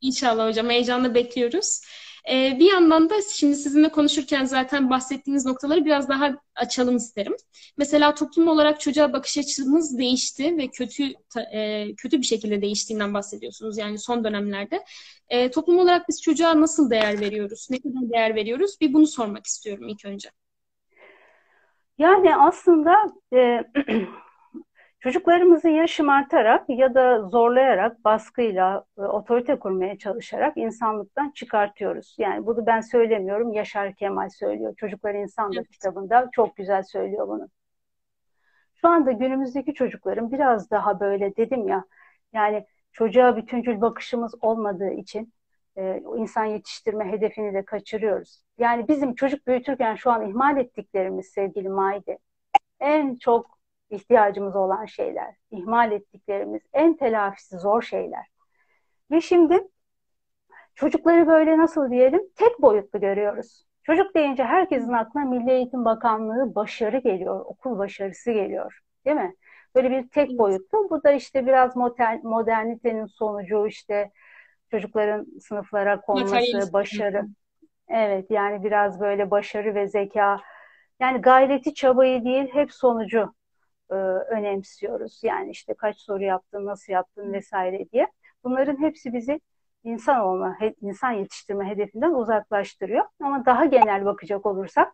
İnşallah 0.00 0.48
hocam 0.48 0.70
heyecanla 0.70 1.14
bekliyoruz. 1.14 1.80
Ee, 2.30 2.56
bir 2.58 2.72
yandan 2.72 3.10
da 3.10 3.14
şimdi 3.34 3.56
sizinle 3.56 3.88
konuşurken 3.88 4.44
zaten 4.44 4.90
bahsettiğiniz 4.90 5.46
noktaları 5.46 5.84
biraz 5.84 6.08
daha 6.08 6.36
açalım 6.54 6.96
isterim. 6.96 7.36
Mesela 7.78 8.14
toplum 8.14 8.48
olarak 8.48 8.80
çocuğa 8.80 9.12
bakış 9.12 9.38
açımız 9.38 9.98
değişti 9.98 10.56
ve 10.58 10.68
kötü 10.68 11.04
e, 11.52 11.94
kötü 11.94 12.18
bir 12.18 12.26
şekilde 12.26 12.62
değiştiğinden 12.62 13.14
bahsediyorsunuz 13.14 13.78
yani 13.78 13.98
son 13.98 14.24
dönemlerde. 14.24 14.84
E, 15.28 15.50
toplum 15.50 15.78
olarak 15.78 16.08
biz 16.08 16.22
çocuğa 16.22 16.60
nasıl 16.60 16.90
değer 16.90 17.20
veriyoruz? 17.20 17.68
Ne 17.70 17.80
kadar 17.80 18.10
değer 18.10 18.34
veriyoruz? 18.34 18.76
Bir 18.80 18.92
bunu 18.92 19.06
sormak 19.06 19.46
istiyorum 19.46 19.88
ilk 19.88 20.04
önce. 20.04 20.30
Yani 21.98 22.36
aslında 22.36 22.94
e, 23.34 23.38
Çocuklarımızı 25.06 25.68
ya 25.68 25.86
şımartarak 25.86 26.64
ya 26.68 26.94
da 26.94 27.28
zorlayarak, 27.28 28.04
baskıyla, 28.04 28.84
e, 28.98 29.00
otorite 29.00 29.58
kurmaya 29.58 29.98
çalışarak 29.98 30.56
insanlıktan 30.56 31.30
çıkartıyoruz. 31.30 32.16
Yani 32.18 32.46
bunu 32.46 32.66
ben 32.66 32.80
söylemiyorum, 32.80 33.52
Yaşar 33.52 33.94
Kemal 33.94 34.28
söylüyor. 34.28 34.74
Çocuklar 34.76 35.14
İnsandır 35.14 35.56
evet. 35.56 35.70
kitabında 35.70 36.28
çok 36.32 36.56
güzel 36.56 36.82
söylüyor 36.82 37.28
bunu. 37.28 37.48
Şu 38.74 38.88
anda 38.88 39.12
günümüzdeki 39.12 39.74
çocukların 39.74 40.32
biraz 40.32 40.70
daha 40.70 41.00
böyle 41.00 41.36
dedim 41.36 41.68
ya, 41.68 41.84
yani 42.32 42.66
çocuğa 42.92 43.36
bütüncül 43.36 43.80
bakışımız 43.80 44.34
olmadığı 44.40 44.90
için 44.90 45.32
e, 45.76 46.02
insan 46.16 46.44
yetiştirme 46.44 47.12
hedefini 47.12 47.54
de 47.54 47.64
kaçırıyoruz. 47.64 48.42
Yani 48.58 48.88
bizim 48.88 49.14
çocuk 49.14 49.46
büyütürken 49.46 49.94
şu 49.94 50.10
an 50.10 50.28
ihmal 50.28 50.56
ettiklerimiz 50.56 51.26
sevgili 51.26 51.68
Maide 51.68 52.18
en 52.80 53.16
çok 53.16 53.55
ihtiyacımız 53.90 54.56
olan 54.56 54.84
şeyler, 54.84 55.34
ihmal 55.50 55.92
ettiklerimiz, 55.92 56.62
en 56.72 56.96
telafisi 56.96 57.58
zor 57.58 57.82
şeyler. 57.82 58.26
Ve 59.10 59.20
şimdi 59.20 59.60
çocukları 60.74 61.26
böyle 61.26 61.58
nasıl 61.58 61.90
diyelim 61.90 62.20
tek 62.36 62.62
boyutlu 62.62 63.00
görüyoruz. 63.00 63.66
Çocuk 63.82 64.14
deyince 64.14 64.44
herkesin 64.44 64.92
aklına 64.92 65.24
Milli 65.24 65.50
Eğitim 65.50 65.84
Bakanlığı 65.84 66.54
başarı 66.54 66.98
geliyor, 66.98 67.40
okul 67.40 67.78
başarısı 67.78 68.32
geliyor. 68.32 68.80
Değil 69.04 69.16
mi? 69.16 69.34
Böyle 69.74 69.90
bir 69.90 70.08
tek 70.08 70.38
boyutlu. 70.38 70.90
Bu 70.90 71.04
da 71.04 71.12
işte 71.12 71.46
biraz 71.46 71.76
modern, 71.76 72.26
modernitenin 72.26 73.06
sonucu 73.06 73.66
işte 73.66 74.10
çocukların 74.70 75.26
sınıflara 75.40 76.00
konması, 76.00 76.72
başarı. 76.72 77.22
Evet 77.88 78.30
yani 78.30 78.64
biraz 78.64 79.00
böyle 79.00 79.30
başarı 79.30 79.74
ve 79.74 79.88
zeka. 79.88 80.40
Yani 81.00 81.20
gayreti 81.20 81.74
çabayı 81.74 82.24
değil 82.24 82.48
hep 82.52 82.72
sonucu 82.72 83.32
e, 83.90 83.94
önemsiyoruz. 83.94 85.20
Yani 85.22 85.50
işte 85.50 85.74
kaç 85.74 85.96
soru 86.00 86.22
yaptın, 86.22 86.66
nasıl 86.66 86.92
yaptın 86.92 87.32
vesaire 87.32 87.90
diye. 87.90 88.08
Bunların 88.44 88.80
hepsi 88.82 89.12
bizi 89.12 89.40
insan 89.84 90.20
olma, 90.20 90.60
he, 90.60 90.74
insan 90.80 91.12
yetiştirme 91.12 91.68
hedefinden 91.68 92.12
uzaklaştırıyor. 92.12 93.04
Ama 93.20 93.46
daha 93.46 93.64
genel 93.64 94.04
bakacak 94.04 94.46
olursak 94.46 94.92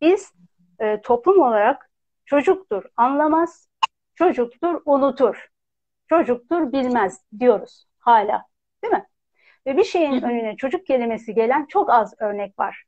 biz 0.00 0.32
e, 0.80 1.00
toplum 1.00 1.40
olarak 1.40 1.90
çocuktur 2.24 2.84
anlamaz, 2.96 3.68
çocuktur 4.14 4.82
unutur, 4.84 5.48
çocuktur 6.08 6.72
bilmez 6.72 7.24
diyoruz 7.40 7.86
hala. 7.98 8.46
Değil 8.84 8.94
mi? 8.94 9.06
Ve 9.66 9.76
bir 9.76 9.84
şeyin 9.84 10.22
önüne 10.22 10.56
çocuk 10.56 10.86
kelimesi 10.86 11.34
gelen 11.34 11.66
çok 11.66 11.90
az 11.90 12.14
örnek 12.20 12.58
var. 12.58 12.84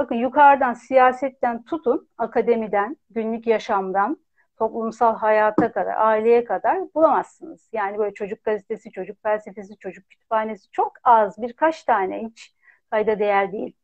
Bakın 0.00 0.14
yukarıdan 0.14 0.72
siyasetten 0.72 1.62
tutun, 1.64 2.08
akademiden, 2.18 2.96
günlük 3.10 3.46
yaşamdan, 3.46 4.16
toplumsal 4.58 5.16
hayata 5.16 5.72
kadar, 5.72 5.94
aileye 5.96 6.44
kadar 6.44 6.94
bulamazsınız. 6.94 7.68
Yani 7.72 7.98
böyle 7.98 8.14
çocuk 8.14 8.44
gazetesi, 8.44 8.90
çocuk 8.90 9.22
felsefesi, 9.22 9.78
çocuk 9.78 10.08
kütüphanesi 10.08 10.70
çok 10.70 10.92
az, 11.04 11.42
birkaç 11.42 11.84
tane 11.84 12.22
hiç 12.22 12.54
kayda 12.90 13.18
değer 13.18 13.52
değil. 13.52 13.76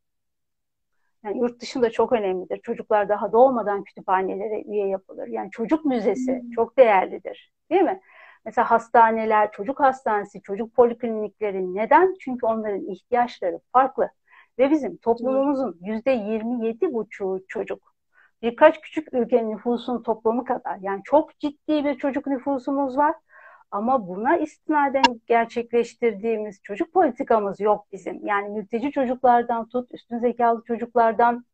Yani 1.24 1.38
yurt 1.38 1.60
dışında 1.60 1.90
çok 1.90 2.12
önemlidir. 2.12 2.60
Çocuklar 2.62 3.08
daha 3.08 3.32
doğmadan 3.32 3.84
kütüphanelere 3.84 4.62
üye 4.62 4.88
yapılır. 4.88 5.26
Yani 5.26 5.50
çocuk 5.50 5.84
müzesi 5.84 6.40
hmm. 6.42 6.50
çok 6.50 6.78
değerlidir. 6.78 7.52
Değil 7.70 7.82
mi? 7.82 8.00
Mesela 8.44 8.70
hastaneler, 8.70 9.52
çocuk 9.52 9.80
hastanesi, 9.80 10.42
çocuk 10.42 10.74
poliklinikleri 10.74 11.74
neden? 11.74 12.14
Çünkü 12.20 12.46
onların 12.46 12.86
ihtiyaçları 12.86 13.60
farklı. 13.72 14.10
Ve 14.58 14.70
bizim 14.70 14.96
toplumumuzun 14.96 15.78
yüzde 15.80 16.10
yirmi 16.10 16.66
yedi 16.66 16.94
buçuğu 16.94 17.44
çocuk. 17.48 17.94
Birkaç 18.42 18.80
küçük 18.80 19.14
ülkenin 19.14 19.50
nüfusun 19.50 20.02
toplamı 20.02 20.44
kadar. 20.44 20.78
Yani 20.80 21.02
çok 21.04 21.38
ciddi 21.38 21.84
bir 21.84 21.98
çocuk 21.98 22.26
nüfusumuz 22.26 22.96
var. 22.96 23.14
Ama 23.70 24.08
buna 24.08 24.36
istinaden 24.36 25.20
gerçekleştirdiğimiz 25.26 26.62
çocuk 26.62 26.92
politikamız 26.92 27.60
yok 27.60 27.86
bizim. 27.92 28.26
Yani 28.26 28.48
mülteci 28.48 28.90
çocuklardan 28.92 29.68
tut, 29.68 29.94
üstün 29.94 30.18
zekalı 30.18 30.62
çocuklardan, 30.64 31.44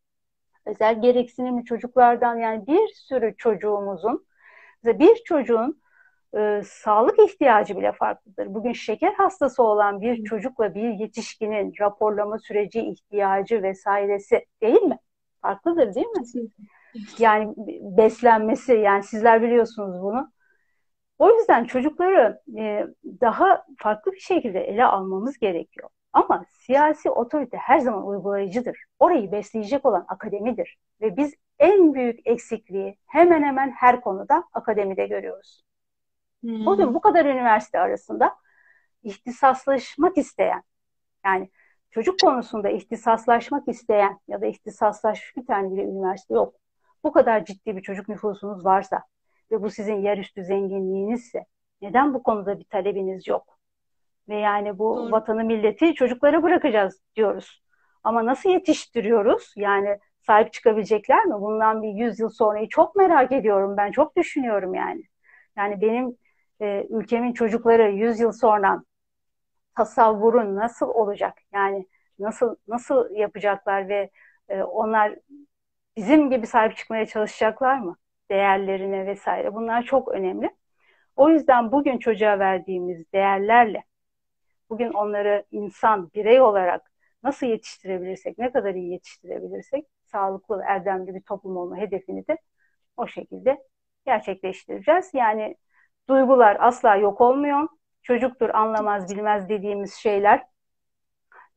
özel 0.67 1.03
gereksinimli 1.03 1.65
çocuklardan 1.65 2.37
yani 2.37 2.67
bir 2.67 2.89
sürü 2.89 3.35
çocuğumuzun, 3.39 4.27
bir 4.85 5.17
çocuğun 5.25 5.82
e, 6.39 6.63
sağlık 6.65 7.19
ihtiyacı 7.19 7.77
bile 7.77 7.93
farklıdır. 7.93 8.55
Bugün 8.55 8.73
şeker 8.73 9.13
hastası 9.13 9.63
olan 9.63 10.01
bir 10.01 10.25
çocukla 10.25 10.75
bir 10.75 10.89
yetişkinin 10.91 11.73
raporlama 11.81 12.39
süreci 12.39 12.81
ihtiyacı 12.81 13.63
vesairesi 13.63 14.47
değil 14.63 14.83
mi? 14.83 14.99
Farklıdır 15.43 15.95
değil 15.95 16.07
mi? 16.07 16.49
Yani 17.19 17.55
beslenmesi 17.81 18.73
yani 18.73 19.03
sizler 19.03 19.43
biliyorsunuz 19.43 20.03
bunu. 20.03 20.33
O 21.19 21.31
yüzden 21.31 21.65
çocukları 21.65 22.41
e, 22.59 22.87
daha 23.21 23.65
farklı 23.79 24.13
bir 24.13 24.21
şekilde 24.21 24.61
ele 24.61 24.85
almamız 24.85 25.39
gerekiyor. 25.39 25.89
Ama 26.13 26.45
siyasi 26.49 27.11
otorite 27.11 27.57
her 27.57 27.79
zaman 27.79 28.07
uygulayıcıdır. 28.07 28.77
Orayı 28.99 29.33
besleyecek 29.33 29.85
olan 29.87 30.05
akademidir. 30.09 30.79
Ve 31.01 31.17
biz 31.17 31.35
en 31.59 31.95
büyük 31.95 32.27
eksikliği 32.27 32.99
hemen 33.07 33.43
hemen 33.43 33.71
her 33.71 34.01
konuda 34.01 34.45
akademide 34.53 35.07
görüyoruz. 35.07 35.63
Hmm. 36.43 36.67
Bugün 36.67 36.95
bu 36.95 37.01
kadar 37.01 37.25
üniversite 37.25 37.81
arasında 37.81 38.37
ihtisaslaşmak 39.03 40.19
isteyen, 40.19 40.63
yani 41.25 41.51
çocuk 41.91 42.21
konusunda 42.21 42.69
ihtisaslaşmak 42.69 43.69
isteyen 43.69 44.21
ya 44.29 44.41
da 44.41 44.47
ihtisaslaşmış 44.47 45.37
bir 45.37 45.47
tane 45.47 45.73
bile 45.73 45.83
üniversite 45.83 46.35
yok. 46.35 46.55
Bu 47.05 47.13
kadar 47.13 47.45
ciddi 47.45 47.77
bir 47.77 47.83
çocuk 47.83 48.09
nüfusunuz 48.09 48.65
varsa 48.65 49.03
ve 49.51 49.63
bu 49.63 49.71
sizin 49.71 50.03
yerüstü 50.03 50.45
zenginliğinizse 50.45 51.45
neden 51.83 52.15
bu 52.15 52.23
konuda 52.23 52.59
bir 52.59 52.65
talebiniz 52.65 53.29
yok? 53.29 53.59
Ve 54.29 54.37
yani 54.37 54.79
bu 54.79 54.97
Doğru. 54.97 55.13
vatanı 55.13 55.45
milleti 55.45 55.95
çocuklara 55.95 56.43
bırakacağız 56.43 57.03
diyoruz. 57.17 57.63
Ama 58.05 58.27
nasıl 58.27 58.51
yetiştiriyoruz? 58.51 59.53
Yani 59.57 59.99
sahip 60.21 60.53
çıkabilecekler 60.53 61.25
mi? 61.25 61.35
Bundan 61.35 61.83
bir 61.83 61.89
yüz 61.89 62.21
yıl 62.21 62.29
sonrayı 62.29 62.69
çok 62.69 62.97
merak 62.97 63.33
ediyorum 63.33 63.77
ben. 63.77 63.93
Çok 63.93 64.17
düşünüyorum 64.17 64.75
yani. 64.75 65.03
Yani 65.57 65.81
benim 65.81 66.17
e, 66.63 66.87
ülkemin 66.91 67.33
çocukları 67.33 67.93
100 67.93 68.21
yıl 68.21 68.33
sonra 68.33 68.85
tasavvurun 69.77 70.57
nasıl 70.57 70.89
olacak? 70.89 71.39
Yani 71.55 71.87
nasıl 72.19 72.57
nasıl 72.69 73.11
yapacaklar 73.11 73.89
ve 73.89 74.11
e, 74.49 74.63
onlar 74.63 75.17
bizim 75.97 76.31
gibi 76.31 76.47
sahip 76.47 76.77
çıkmaya 76.77 77.07
çalışacaklar 77.07 77.79
mı? 77.79 77.97
Değerlerine 78.31 79.07
vesaire. 79.07 79.55
Bunlar 79.55 79.83
çok 79.83 80.09
önemli. 80.09 80.51
O 81.17 81.31
yüzden 81.31 81.73
bugün 81.73 81.99
çocuğa 81.99 82.39
verdiğimiz 82.39 83.13
değerlerle 83.13 83.85
bugün 84.71 84.93
onları 84.93 85.45
insan, 85.51 86.11
birey 86.15 86.41
olarak 86.41 86.93
nasıl 87.23 87.47
yetiştirebilirsek, 87.47 88.39
ne 88.39 88.53
kadar 88.53 88.75
iyi 88.75 88.93
yetiştirebilirsek 88.93 89.87
sağlıklı, 90.05 90.63
erdemli 90.67 91.15
bir 91.15 91.21
toplum 91.23 91.57
olma 91.57 91.77
hedefini 91.77 92.27
de 92.29 92.39
o 92.97 93.07
şekilde 93.07 93.59
gerçekleştireceğiz. 94.07 95.11
Yani 95.15 95.57
duygular 96.09 96.57
asla 96.61 96.97
yok 96.97 97.21
olmuyor. 97.21 97.69
Çocuktur, 98.03 98.51
anlamaz, 98.51 99.15
bilmez 99.15 99.49
dediğimiz 99.49 99.95
şeyler 99.95 100.43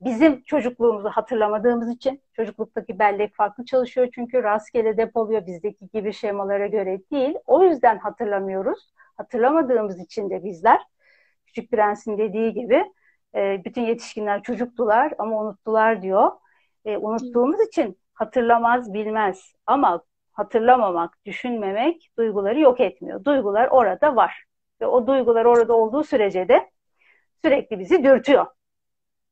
bizim 0.02 0.44
çocukluğumuzu 0.44 1.10
hatırlamadığımız 1.10 1.90
için 1.90 2.22
çocukluktaki 2.34 3.00
bellek 3.00 3.36
farklı 3.36 3.66
çalışıyor 3.66 4.08
çünkü 4.16 4.44
rastgele 4.44 4.98
depoluyor 4.98 5.46
bizdeki 5.48 5.90
gibi 5.94 6.14
şemalara 6.14 6.68
göre 6.68 7.02
değil. 7.12 7.36
O 7.46 7.64
yüzden 7.64 7.98
hatırlamıyoruz. 7.98 8.94
Hatırlamadığımız 9.18 10.00
için 10.00 10.30
de 10.30 10.44
bizler 10.44 10.82
Küçük 11.46 11.72
Prens'in 11.72 12.18
dediği 12.18 12.54
gibi 12.54 12.86
e, 13.36 13.62
bütün 13.66 13.82
yetişkinler 13.82 14.44
çocuktular 14.44 15.14
ama 15.18 15.42
unuttular 15.42 16.02
diyor. 16.02 16.32
E, 16.86 16.98
unuttuğumuz 16.98 17.68
için 17.68 17.98
hatırlamaz, 18.14 18.94
bilmez. 18.94 19.54
Ama 19.66 20.04
hatırlamamak, 20.36 21.26
düşünmemek 21.26 22.12
duyguları 22.18 22.60
yok 22.60 22.80
etmiyor. 22.80 23.24
Duygular 23.26 23.68
orada 23.68 24.16
var. 24.16 24.44
Ve 24.82 24.88
o 24.88 25.08
duygular 25.08 25.46
orada 25.46 25.74
olduğu 25.74 26.04
sürece 26.04 26.48
de 26.48 26.72
sürekli 27.46 27.80
bizi 27.80 28.04
dürtüyor. 28.04 28.46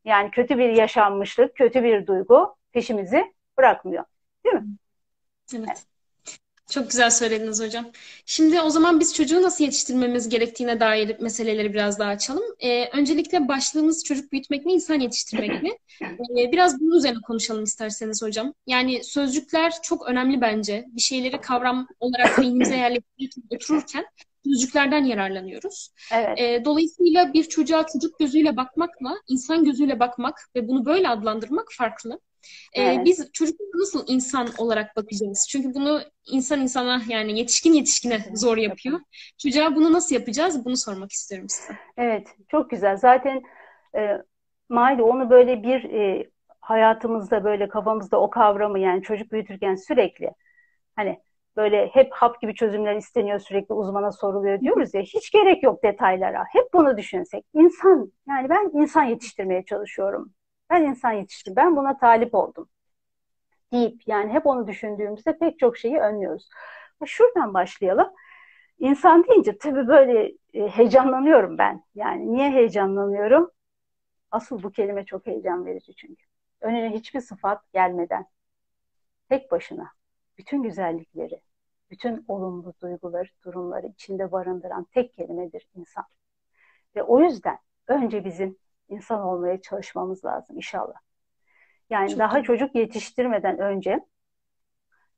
Yani 0.05 0.31
kötü 0.31 0.57
bir 0.57 0.69
yaşanmışlık, 0.69 1.55
kötü 1.55 1.83
bir 1.83 2.07
duygu 2.07 2.55
peşimizi 2.71 3.33
bırakmıyor. 3.57 4.05
Değil 4.45 4.55
mi? 4.55 4.65
Evet. 5.67 5.87
Çok 6.69 6.89
güzel 6.89 7.09
söylediniz 7.09 7.61
hocam. 7.61 7.91
Şimdi 8.25 8.61
o 8.61 8.69
zaman 8.69 8.99
biz 8.99 9.13
çocuğu 9.13 9.41
nasıl 9.41 9.63
yetiştirmemiz 9.63 10.29
gerektiğine 10.29 10.79
dair 10.79 11.19
meseleleri 11.19 11.73
biraz 11.73 11.99
daha 11.99 12.09
açalım. 12.09 12.43
Ee, 12.59 12.89
öncelikle 12.93 13.47
başlığımız 13.47 14.03
çocuk 14.03 14.31
büyütmek 14.31 14.65
mi, 14.65 14.73
insan 14.73 14.99
yetiştirmek 14.99 15.63
mi? 15.63 15.71
Ee, 16.01 16.51
biraz 16.51 16.79
bunun 16.79 16.97
üzerine 16.97 17.21
konuşalım 17.21 17.63
isterseniz 17.63 18.21
hocam. 18.21 18.53
Yani 18.67 19.03
sözcükler 19.03 19.73
çok 19.83 20.09
önemli 20.09 20.41
bence. 20.41 20.85
Bir 20.87 21.01
şeyleri 21.01 21.41
kavram 21.41 21.87
olarak 21.99 22.37
beynimize 22.41 22.75
yerleştirirken, 22.75 23.43
otururken 23.55 24.05
sözcüklerden 24.45 25.03
yararlanıyoruz. 25.03 25.89
Evet. 26.13 26.39
E, 26.39 26.65
dolayısıyla 26.65 27.33
bir 27.33 27.43
çocuğa 27.43 27.85
çocuk 27.93 28.19
gözüyle 28.19 28.57
bakmakla 28.57 29.15
insan 29.27 29.63
gözüyle 29.63 29.99
bakmak 29.99 30.49
ve 30.55 30.67
bunu 30.67 30.85
böyle 30.85 31.09
adlandırmak 31.09 31.67
farklı. 31.77 32.19
Ee, 32.73 32.81
evet. 32.83 33.05
Biz 33.05 33.31
çocuklara 33.33 33.69
nasıl 33.75 34.03
insan 34.07 34.47
olarak 34.57 34.95
bakacağız? 34.95 35.47
Çünkü 35.49 35.73
bunu 35.73 36.01
insan 36.25 36.61
insana 36.61 37.01
yani 37.07 37.39
yetişkin 37.39 37.73
yetişkine 37.73 38.19
zor 38.33 38.57
yapıyor. 38.57 38.99
Çocuğa 39.37 39.75
bunu 39.75 39.93
nasıl 39.93 40.15
yapacağız? 40.15 40.65
Bunu 40.65 40.77
sormak 40.77 41.11
istiyorum 41.11 41.49
size. 41.49 41.73
Evet, 41.97 42.27
çok 42.51 42.69
güzel. 42.69 42.97
Zaten 42.97 43.41
e, 43.95 44.21
Maide 44.69 45.03
onu 45.03 45.29
böyle 45.29 45.63
bir 45.63 45.83
e, 45.83 46.29
hayatımızda 46.61 47.43
böyle 47.43 47.67
kafamızda 47.67 48.21
o 48.21 48.29
kavramı 48.29 48.79
yani 48.79 49.01
çocuk 49.01 49.31
büyütürken 49.31 49.75
sürekli 49.75 50.31
hani 50.95 51.19
böyle 51.57 51.87
hep 51.87 52.13
hap 52.13 52.41
gibi 52.41 52.55
çözümler 52.55 52.95
isteniyor 52.95 53.39
sürekli 53.39 53.73
uzmana 53.73 54.11
soruluyor 54.11 54.59
diyoruz 54.59 54.93
ya 54.93 55.01
hiç 55.01 55.31
gerek 55.31 55.63
yok 55.63 55.83
detaylara. 55.83 56.43
Hep 56.51 56.73
bunu 56.73 56.97
düşünsek. 56.97 57.45
İnsan 57.53 58.11
yani 58.27 58.49
ben 58.49 58.71
insan 58.73 59.03
yetiştirmeye 59.03 59.65
çalışıyorum. 59.65 60.33
Ben 60.73 60.83
insan 60.83 61.11
yetiştim. 61.11 61.55
Ben 61.55 61.75
buna 61.75 61.97
talip 61.97 62.35
oldum. 62.35 62.69
Deyip 63.71 64.07
yani 64.07 64.33
hep 64.33 64.45
onu 64.47 64.67
düşündüğümüzde 64.67 65.37
pek 65.37 65.59
çok 65.59 65.77
şeyi 65.77 65.97
önlüyoruz. 65.97 66.49
Şuradan 67.05 67.53
başlayalım. 67.53 68.09
İnsan 68.79 69.23
deyince 69.27 69.57
tabii 69.57 69.87
böyle 69.87 70.33
e, 70.53 70.67
heyecanlanıyorum 70.69 71.57
ben. 71.57 71.83
Yani 71.95 72.33
niye 72.33 72.51
heyecanlanıyorum? 72.51 73.51
Asıl 74.31 74.63
bu 74.63 74.71
kelime 74.71 75.05
çok 75.05 75.27
heyecan 75.27 75.65
verici 75.65 75.95
çünkü. 75.95 76.25
Önüne 76.61 76.93
hiçbir 76.93 77.21
sıfat 77.21 77.73
gelmeden 77.73 78.25
tek 79.29 79.51
başına 79.51 79.91
bütün 80.37 80.63
güzellikleri, 80.63 81.41
bütün 81.91 82.25
olumlu 82.27 82.73
duyguları, 82.81 83.29
durumları 83.45 83.87
içinde 83.87 84.31
barındıran 84.31 84.83
tek 84.83 85.13
kelimedir 85.13 85.67
insan. 85.75 86.05
Ve 86.95 87.03
o 87.03 87.19
yüzden 87.19 87.57
önce 87.87 88.25
bizim 88.25 88.57
insan 88.93 89.21
olmaya 89.21 89.61
çalışmamız 89.61 90.25
lazım 90.25 90.55
inşallah. 90.55 90.95
Yani 91.89 92.09
Çok 92.09 92.19
daha 92.19 92.39
iyi. 92.39 92.43
çocuk 92.43 92.75
yetiştirmeden 92.75 93.59
önce 93.59 93.99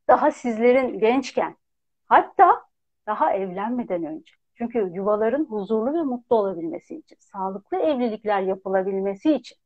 daha 0.08 0.32
sizlerin 0.32 1.00
gençken 1.00 1.58
hatta 2.06 2.66
daha 3.08 3.34
evlenmeden 3.34 4.04
önce 4.06 4.34
çünkü 4.56 4.80
yuvaların 4.94 5.46
huzurlu 5.46 5.94
ve 5.94 6.04
mutlu 6.04 6.36
olabilmesi 6.36 6.96
için, 6.96 7.18
sağlıklı 7.20 7.78
evlilikler 7.78 8.42
yapılabilmesi 8.42 9.34
için 9.34 9.58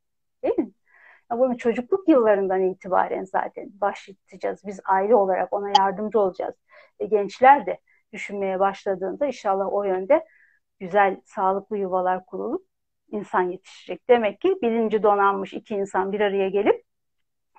değil 0.43 0.60
mi? 0.60 0.72
Ya 1.32 1.39
bunu 1.39 1.58
çocukluk 1.58 2.10
yıllarından 2.10 2.62
itibaren 2.62 3.24
zaten 3.24 3.69
başlatacağız. 3.82 4.62
Biz 4.67 4.80
aile 4.86 5.15
olarak 5.15 5.54
ona 5.54 5.69
yardımcı 5.80 6.19
olacağız. 6.19 6.56
Ve 7.02 7.06
gençler 7.06 7.65
de 7.65 7.80
düşünmeye 8.13 8.60
başladığında 8.60 9.28
inşallah 9.28 9.74
o 9.74 9.84
yönde 9.84 10.26
güzel, 10.80 11.22
sağlıklı 11.26 11.78
yuvalar 11.78 12.26
kurulup 12.26 12.69
insan 13.12 13.41
yetişecek. 13.41 14.10
Demek 14.10 14.41
ki 14.41 14.56
bilinci 14.62 15.04
donanmış 15.04 15.54
iki 15.54 15.76
insan 15.76 16.12
bir 16.12 16.19
araya 16.19 16.50
gelip 16.50 16.84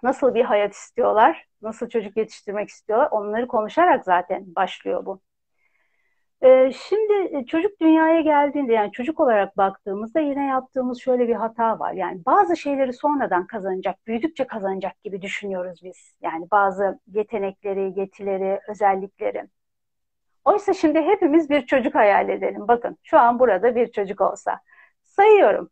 nasıl 0.02 0.34
bir 0.34 0.44
hayat 0.44 0.74
istiyorlar, 0.74 1.46
nasıl 1.62 1.88
çocuk 1.88 2.16
yetiştirmek 2.16 2.68
istiyorlar 2.68 3.08
onları 3.10 3.46
konuşarak 3.46 4.04
zaten 4.04 4.54
başlıyor 4.56 5.06
bu. 5.06 5.20
Ee, 6.42 6.72
şimdi 6.72 7.46
çocuk 7.46 7.80
dünyaya 7.80 8.20
geldiğinde 8.20 8.72
yani 8.72 8.92
çocuk 8.92 9.20
olarak 9.20 9.56
baktığımızda 9.56 10.20
yine 10.20 10.46
yaptığımız 10.46 11.00
şöyle 11.00 11.28
bir 11.28 11.34
hata 11.34 11.78
var. 11.78 11.92
Yani 11.92 12.24
bazı 12.26 12.56
şeyleri 12.56 12.92
sonradan 12.92 13.46
kazanacak, 13.46 14.06
büyüdükçe 14.06 14.46
kazanacak 14.46 15.02
gibi 15.04 15.22
düşünüyoruz 15.22 15.80
biz. 15.84 16.14
Yani 16.22 16.50
bazı 16.50 17.00
yetenekleri, 17.06 18.00
yetileri, 18.00 18.60
özellikleri. 18.68 19.44
Oysa 20.44 20.72
şimdi 20.74 21.00
hepimiz 21.00 21.50
bir 21.50 21.66
çocuk 21.66 21.94
hayal 21.94 22.28
edelim. 22.28 22.68
Bakın 22.68 22.96
şu 23.02 23.18
an 23.18 23.38
burada 23.38 23.74
bir 23.76 23.92
çocuk 23.92 24.20
olsa. 24.20 24.60
Sayıyorum. 25.10 25.70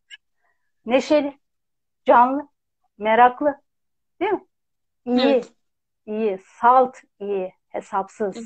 Neşeli, 0.87 1.39
canlı, 2.05 2.49
meraklı, 2.99 3.61
değil 4.21 4.33
mi? 4.33 4.45
İyi, 5.05 5.21
evet. 5.21 5.53
iyi, 6.07 6.39
salt 6.61 6.97
iyi, 7.21 7.53
hesapsız. 7.69 8.37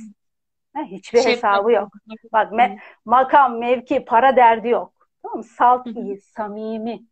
Ha, 0.75 0.83
hiçbir 0.83 1.23
şey 1.23 1.33
hesabı 1.33 1.73
yok. 1.73 1.89
Bak 2.33 2.53
me 2.53 2.79
makam, 3.05 3.59
mevki, 3.59 4.05
para 4.05 4.37
derdi 4.37 4.69
yok. 4.69 5.09
Tamam 5.23 5.39
mı? 5.39 5.45
Salt 5.45 5.87
iyi, 5.87 6.21
samimi, 6.21 7.07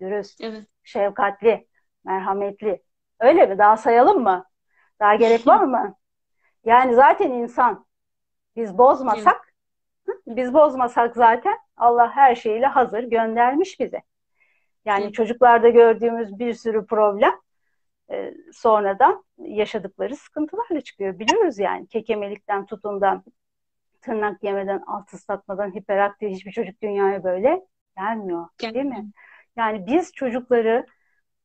dürüst, 0.00 0.40
evet. 0.40 0.66
şefkatli, 0.82 1.68
merhametli. 2.04 2.82
Öyle 3.20 3.46
mi? 3.46 3.58
Daha 3.58 3.76
sayalım 3.76 4.22
mı? 4.22 4.44
Daha 5.00 5.14
gerek 5.14 5.46
var 5.46 5.60
mı? 5.64 5.94
Yani 6.64 6.94
zaten 6.94 7.30
insan. 7.30 7.86
Biz 8.56 8.78
bozmasak, 8.78 9.36
evet. 9.42 9.45
Biz 10.26 10.54
bozmasak 10.54 11.16
zaten 11.16 11.58
Allah 11.76 12.10
her 12.10 12.34
şeyiyle 12.34 12.66
hazır 12.66 13.02
göndermiş 13.02 13.80
bize. 13.80 14.02
Yani 14.84 15.04
evet. 15.04 15.14
çocuklarda 15.14 15.68
gördüğümüz 15.68 16.38
bir 16.38 16.54
sürü 16.54 16.86
problem 16.86 17.34
e, 18.10 18.34
sonradan 18.52 19.24
yaşadıkları 19.38 20.16
sıkıntılarla 20.16 20.80
çıkıyor. 20.80 21.18
Biliyoruz 21.18 21.58
yani 21.58 21.86
kekemelikten 21.86 22.66
tutundan 22.66 23.24
tırnak 24.00 24.42
yemeden, 24.42 24.82
alt 24.86 25.14
ıslatmadan 25.14 25.74
hiperaktif 25.74 26.30
hiçbir 26.30 26.52
çocuk 26.52 26.82
dünyaya 26.82 27.24
böyle 27.24 27.66
gelmiyor. 27.96 28.48
Değil 28.62 28.84
mi? 28.84 29.10
Yani 29.56 29.86
biz 29.86 30.12
çocukları 30.12 30.86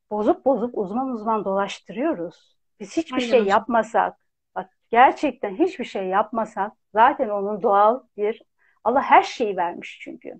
bozup 0.09 0.45
bozup 0.45 0.77
uzman 0.77 1.09
uzman 1.09 1.45
dolaştırıyoruz. 1.45 2.57
Biz 2.79 2.97
hiçbir 2.97 3.21
Aynen. 3.21 3.27
şey 3.27 3.43
yapmasak, 3.43 4.17
bak 4.55 4.69
gerçekten 4.89 5.55
hiçbir 5.55 5.85
şey 5.85 6.07
yapmasak 6.07 6.71
zaten 6.93 7.29
onun 7.29 7.61
doğal 7.61 8.03
bir 8.17 8.41
Allah 8.83 9.01
her 9.01 9.23
şeyi 9.23 9.57
vermiş 9.57 9.99
çünkü. 10.01 10.33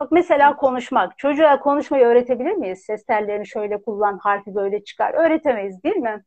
Bak 0.00 0.12
mesela 0.12 0.56
konuşmak. 0.56 1.18
Çocuğa 1.18 1.60
konuşmayı 1.60 2.04
öğretebilir 2.04 2.52
miyiz? 2.52 2.84
Ses 2.84 3.04
tellerini 3.04 3.46
şöyle 3.46 3.82
kullan, 3.82 4.18
harfi 4.18 4.54
böyle 4.54 4.84
çıkar. 4.84 5.14
Öğretemeyiz 5.14 5.82
değil 5.82 5.96
mi? 5.96 6.24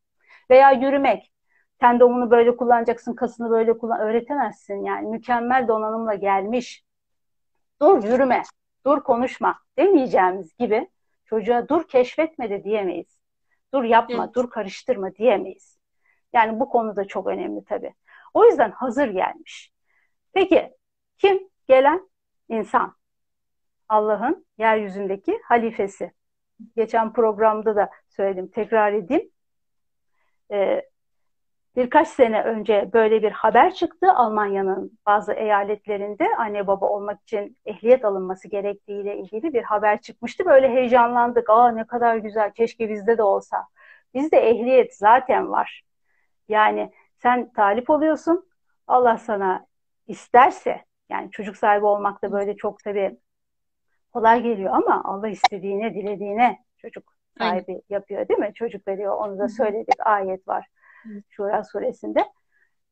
Veya 0.50 0.72
yürümek. 0.72 1.34
Tendonunu 1.80 2.32
böyle 2.32 2.58
kullanacaksın, 2.58 3.16
kasını 3.16 3.50
böyle 3.50 3.78
kullan. 3.78 4.00
Öğretemezsin 4.00 4.84
yani. 4.84 5.08
Mükemmel 5.08 5.68
donanımla 5.68 6.14
gelmiş. 6.14 6.84
Dur 7.82 8.04
yürüme, 8.04 8.44
dur 8.86 9.04
konuşma 9.04 9.60
demeyeceğimiz 9.78 10.58
gibi 10.58 10.90
çocuğa 11.26 11.70
dur 11.70 11.88
keşfetme 11.88 12.50
de 12.50 12.64
diyemeyiz. 12.64 13.20
Dur 13.74 13.84
yapma, 13.84 14.24
evet. 14.26 14.36
dur 14.36 14.50
karıştırma 14.50 15.16
diyemeyiz. 15.16 15.78
Yani 16.34 16.60
bu 16.60 16.70
konu 16.70 16.96
da 16.96 17.06
çok 17.06 17.28
önemli 17.28 17.66
tabii. 17.66 17.94
O 18.34 18.46
yüzden 18.46 18.72
hazır 18.72 19.08
gelmiş. 19.08 19.72
Peki 20.34 20.77
kim? 21.18 21.50
Gelen 21.68 22.10
insan. 22.50 22.96
Allah'ın 23.90 24.46
yeryüzündeki 24.58 25.40
halifesi. 25.44 26.12
Geçen 26.76 27.14
programda 27.14 27.76
da 27.76 27.90
söyledim, 28.10 28.48
tekrar 28.48 28.94
edeyim. 28.94 29.32
Ee, 30.52 30.82
birkaç 31.76 32.08
sene 32.08 32.44
önce 32.44 32.90
böyle 32.94 33.22
bir 33.22 33.32
haber 33.32 33.74
çıktı. 33.74 34.12
Almanya'nın 34.14 35.00
bazı 35.06 35.34
eyaletlerinde 35.34 36.28
anne 36.38 36.68
baba 36.68 36.86
olmak 36.86 37.22
için 37.22 37.58
ehliyet 37.66 38.06
alınması 38.06 38.48
gerektiğiyle 38.48 39.18
ilgili 39.18 39.54
bir 39.54 39.64
haber 39.64 40.02
çıkmıştı. 40.02 40.46
Böyle 40.46 40.70
heyecanlandık. 40.70 41.50
Aa 41.50 41.72
ne 41.72 41.88
kadar 41.88 42.16
güzel, 42.18 42.52
keşke 42.54 42.90
bizde 42.90 43.18
de 43.18 43.24
olsa. 43.24 43.68
Bizde 44.14 44.38
ehliyet 44.38 44.96
zaten 44.96 45.52
var. 45.52 45.84
Yani 46.50 46.92
sen 47.18 47.52
talip 47.54 47.90
oluyorsun. 47.90 48.50
Allah 48.88 49.18
sana 49.18 49.66
isterse 50.08 50.86
yani 51.10 51.32
çocuk 51.32 51.58
sahibi 51.58 51.86
olmak 51.86 52.22
da 52.24 52.32
böyle 52.32 52.58
çok 52.58 52.84
tabii 52.84 53.20
kolay 54.14 54.44
geliyor 54.44 54.74
ama 54.74 55.02
Allah 55.06 55.28
istediğine, 55.28 55.94
dilediğine 55.94 56.60
çocuk 56.78 57.14
sahibi 57.38 57.72
Aynen. 57.72 57.82
yapıyor 57.90 58.28
değil 58.28 58.40
mi? 58.40 58.52
Çocuk 58.56 58.88
veriyor. 58.88 59.18
Onu 59.18 59.40
da 59.40 59.48
söyledik. 59.48 59.96
Ayet 60.06 60.48
var. 60.48 60.68
Şura 61.30 61.64
suresinde. 61.64 62.26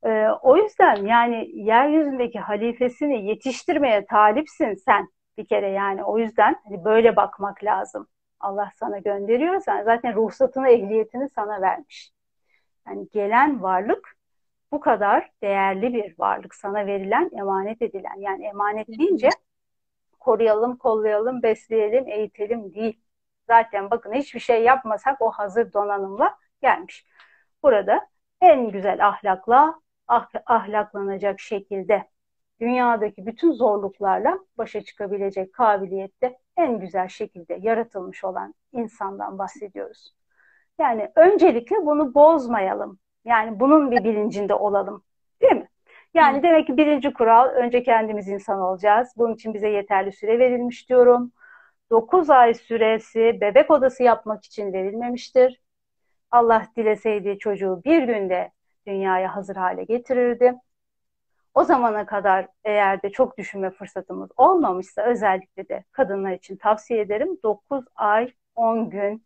Ee, 0.05 0.27
o 0.41 0.57
yüzden 0.57 0.95
yani 0.95 1.49
yeryüzündeki 1.53 2.39
halifesini 2.39 3.27
yetiştirmeye 3.27 4.05
talipsin 4.05 4.73
sen 4.73 5.09
bir 5.37 5.47
kere 5.47 5.69
yani. 5.69 6.03
O 6.03 6.17
yüzden 6.17 6.55
hani 6.63 6.85
böyle 6.85 7.15
bakmak 7.15 7.63
lazım. 7.63 8.07
Allah 8.39 8.71
sana 8.75 8.97
gönderiyor. 8.97 9.59
Sen 9.61 9.83
zaten 9.83 10.15
ruhsatını, 10.15 10.69
ehliyetini 10.69 11.29
sana 11.29 11.61
vermiş. 11.61 12.11
Yani 12.87 13.07
gelen 13.13 13.61
varlık 13.61 14.14
bu 14.71 14.79
kadar 14.79 15.31
değerli 15.41 15.93
bir 15.93 16.15
varlık. 16.19 16.55
Sana 16.55 16.85
verilen, 16.85 17.31
emanet 17.39 17.81
edilen. 17.81 18.19
Yani 18.19 18.45
emanet 18.45 18.87
deyince 18.87 19.29
koruyalım, 20.19 20.77
kollayalım, 20.77 21.43
besleyelim, 21.43 22.07
eğitelim 22.07 22.73
değil. 22.73 23.01
Zaten 23.47 23.91
bakın 23.91 24.13
hiçbir 24.13 24.39
şey 24.39 24.63
yapmasak 24.63 25.21
o 25.21 25.31
hazır 25.31 25.73
donanımla 25.73 26.37
gelmiş. 26.61 27.05
Burada 27.63 28.07
en 28.41 28.71
güzel 28.71 29.07
ahlakla, 29.07 29.79
ah, 30.07 30.27
ahlaklanacak 30.45 31.39
şekilde 31.39 32.09
dünyadaki 32.61 33.25
bütün 33.25 33.51
zorluklarla 33.51 34.39
başa 34.57 34.81
çıkabilecek 34.83 35.53
kabiliyette 35.53 36.39
en 36.57 36.79
güzel 36.79 37.07
şekilde 37.07 37.59
yaratılmış 37.61 38.23
olan 38.23 38.53
insandan 38.71 39.37
bahsediyoruz. 39.39 40.15
Yani 40.79 41.11
öncelikle 41.15 41.75
bunu 41.85 42.13
bozmayalım. 42.13 42.99
Yani 43.25 43.59
bunun 43.59 43.91
bir 43.91 44.03
bilincinde 44.03 44.53
olalım. 44.53 45.03
Değil 45.41 45.53
mi? 45.53 45.69
Yani 46.13 46.43
demek 46.43 46.67
ki 46.67 46.77
birinci 46.77 47.13
kural 47.13 47.45
önce 47.49 47.83
kendimiz 47.83 48.27
insan 48.29 48.59
olacağız. 48.59 49.13
Bunun 49.17 49.33
için 49.33 49.53
bize 49.53 49.69
yeterli 49.69 50.11
süre 50.11 50.39
verilmiş 50.39 50.89
diyorum. 50.89 51.31
9 51.91 52.29
ay 52.29 52.53
süresi 52.53 53.37
bebek 53.41 53.71
odası 53.71 54.03
yapmak 54.03 54.45
için 54.45 54.73
verilmemiştir. 54.73 55.61
Allah 56.31 56.67
dileseydi 56.77 57.39
çocuğu 57.39 57.81
bir 57.85 58.03
günde 58.03 58.51
dünyaya 58.87 59.35
hazır 59.35 59.55
hale 59.55 59.83
getirirdi. 59.83 60.55
O 61.53 61.63
zamana 61.63 62.05
kadar 62.05 62.47
eğer 62.63 63.01
de 63.01 63.09
çok 63.11 63.37
düşünme 63.37 63.71
fırsatımız 63.71 64.29
olmamışsa 64.37 65.01
özellikle 65.03 65.69
de 65.69 65.83
kadınlar 65.91 66.31
için 66.33 66.57
tavsiye 66.57 67.01
ederim. 67.01 67.37
9 67.43 67.85
ay 67.95 68.33
10 68.55 68.89
gün 68.89 69.25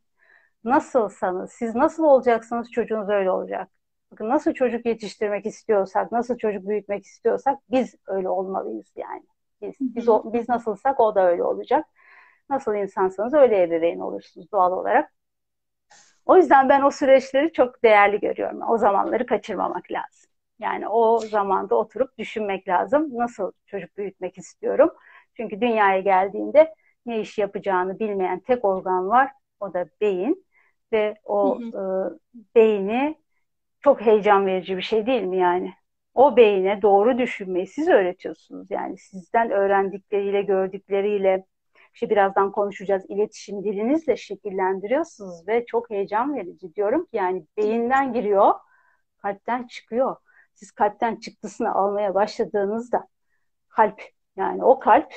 nasılsanız, 0.63 1.51
siz 1.51 1.75
nasıl 1.75 2.03
olacaksınız 2.03 2.71
çocuğunuz 2.71 3.09
öyle 3.09 3.31
olacak. 3.31 3.69
Bakın 4.11 4.29
nasıl 4.29 4.53
çocuk 4.53 4.85
yetiştirmek 4.85 5.45
istiyorsak, 5.45 6.11
nasıl 6.11 6.37
çocuk 6.37 6.67
büyütmek 6.67 7.05
istiyorsak 7.05 7.59
biz 7.71 7.95
öyle 8.07 8.29
olmalıyız 8.29 8.93
yani. 8.95 9.23
Biz, 9.61 9.75
biz, 9.79 10.09
o, 10.09 10.33
biz 10.33 10.49
nasılsak 10.49 10.99
o 10.99 11.15
da 11.15 11.27
öyle 11.31 11.43
olacak. 11.43 11.85
Nasıl 12.49 12.75
insansanız 12.75 13.33
öyle 13.33 13.63
ebeveyn 13.63 13.99
olursunuz 13.99 14.51
doğal 14.51 14.71
olarak. 14.71 15.13
O 16.25 16.37
yüzden 16.37 16.69
ben 16.69 16.81
o 16.81 16.91
süreçleri 16.91 17.53
çok 17.53 17.83
değerli 17.83 18.19
görüyorum. 18.19 18.61
O 18.69 18.77
zamanları 18.77 19.25
kaçırmamak 19.25 19.91
lazım. 19.91 20.29
Yani 20.59 20.87
o 20.87 21.19
zamanda 21.19 21.75
oturup 21.75 22.17
düşünmek 22.17 22.67
lazım. 22.67 23.09
Nasıl 23.17 23.51
çocuk 23.65 23.97
büyütmek 23.97 24.37
istiyorum? 24.37 24.89
Çünkü 25.37 25.61
dünyaya 25.61 25.99
geldiğinde 25.99 26.73
ne 27.05 27.19
iş 27.21 27.37
yapacağını 27.37 27.99
bilmeyen 27.99 28.39
tek 28.39 28.65
organ 28.65 29.09
var. 29.09 29.31
O 29.59 29.73
da 29.73 29.85
beyin. 30.01 30.45
Ve 30.91 31.15
o 31.23 31.59
hı 31.59 31.63
hı. 31.77 32.17
E, 32.35 32.55
beyni 32.55 33.18
çok 33.81 34.01
heyecan 34.01 34.45
verici 34.45 34.77
bir 34.77 34.81
şey 34.81 35.05
değil 35.05 35.23
mi 35.23 35.37
yani? 35.37 35.73
O 36.13 36.37
beyine 36.37 36.81
doğru 36.81 37.17
düşünmeyi 37.17 37.67
siz 37.67 37.87
öğretiyorsunuz. 37.87 38.71
Yani 38.71 38.97
sizden 38.97 39.51
öğrendikleriyle, 39.51 40.41
gördükleriyle, 40.41 41.45
işte 41.93 42.09
birazdan 42.09 42.51
konuşacağız, 42.51 43.05
iletişim 43.09 43.63
dilinizle 43.63 44.17
şekillendiriyorsunuz 44.17 45.47
ve 45.47 45.65
çok 45.65 45.89
heyecan 45.89 46.35
verici. 46.35 46.75
Diyorum 46.75 47.05
ki 47.05 47.17
yani 47.17 47.45
beyinden 47.57 48.13
giriyor, 48.13 48.53
kalpten 49.17 49.67
çıkıyor. 49.67 50.15
Siz 50.53 50.71
kalpten 50.71 51.15
çıktısını 51.15 51.73
almaya 51.75 52.13
başladığınızda 52.13 53.07
kalp 53.69 54.01
yani 54.35 54.63
o 54.65 54.79
kalp 54.79 55.13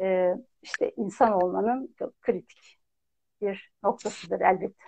e, 0.00 0.34
işte 0.62 0.92
insan 0.96 1.32
olmanın 1.32 1.96
kritik 2.20 2.80
bir 3.40 3.72
noktasıdır 3.84 4.40
elbette. 4.40 4.84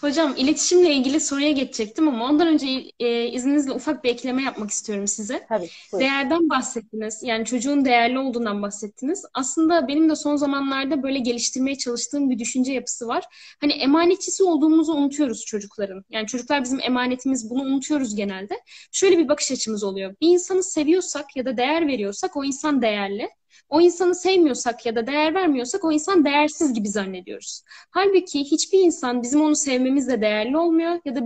Hocam 0.00 0.34
iletişimle 0.36 0.94
ilgili 0.94 1.20
soruya 1.20 1.52
geçecektim 1.52 2.08
ama 2.08 2.24
ondan 2.24 2.48
önce 2.48 2.66
e, 3.00 3.26
izninizle 3.26 3.72
ufak 3.72 4.04
bir 4.04 4.08
ekleme 4.08 4.42
yapmak 4.42 4.70
istiyorum 4.70 5.06
size. 5.06 5.46
Tabii. 5.48 5.68
Buyurun. 5.92 6.08
Değerden 6.08 6.48
bahsettiniz. 6.48 7.22
Yani 7.22 7.44
çocuğun 7.44 7.84
değerli 7.84 8.18
olduğundan 8.18 8.62
bahsettiniz. 8.62 9.24
Aslında 9.34 9.88
benim 9.88 10.10
de 10.10 10.16
son 10.16 10.36
zamanlarda 10.36 11.02
böyle 11.02 11.18
geliştirmeye 11.18 11.78
çalıştığım 11.78 12.30
bir 12.30 12.38
düşünce 12.38 12.72
yapısı 12.72 13.08
var. 13.08 13.24
Hani 13.60 13.72
emanetçisi 13.72 14.44
olduğumuzu 14.44 14.92
unutuyoruz 14.92 15.44
çocukların. 15.44 16.04
Yani 16.10 16.26
çocuklar 16.26 16.64
bizim 16.64 16.80
emanetimiz 16.80 17.50
bunu 17.50 17.62
unutuyoruz 17.62 18.14
genelde. 18.16 18.54
Şöyle 18.92 19.18
bir 19.18 19.28
bakış 19.28 19.52
açımız 19.52 19.84
oluyor. 19.84 20.14
Bir 20.20 20.28
insanı 20.28 20.62
seviyorsak 20.62 21.36
ya 21.36 21.44
da 21.44 21.56
değer 21.56 21.86
veriyorsak 21.86 22.36
o 22.36 22.44
insan 22.44 22.82
değerli 22.82 23.28
o 23.68 23.80
insanı 23.80 24.14
sevmiyorsak 24.14 24.86
ya 24.86 24.96
da 24.96 25.06
değer 25.06 25.34
vermiyorsak 25.34 25.84
o 25.84 25.92
insan 25.92 26.24
değersiz 26.24 26.72
gibi 26.72 26.88
zannediyoruz. 26.88 27.62
Halbuki 27.90 28.40
hiçbir 28.40 28.80
insan 28.80 29.22
bizim 29.22 29.40
onu 29.40 29.56
sevmemizle 29.56 30.20
değerli 30.20 30.58
olmuyor 30.58 31.00
ya 31.04 31.16
da 31.16 31.20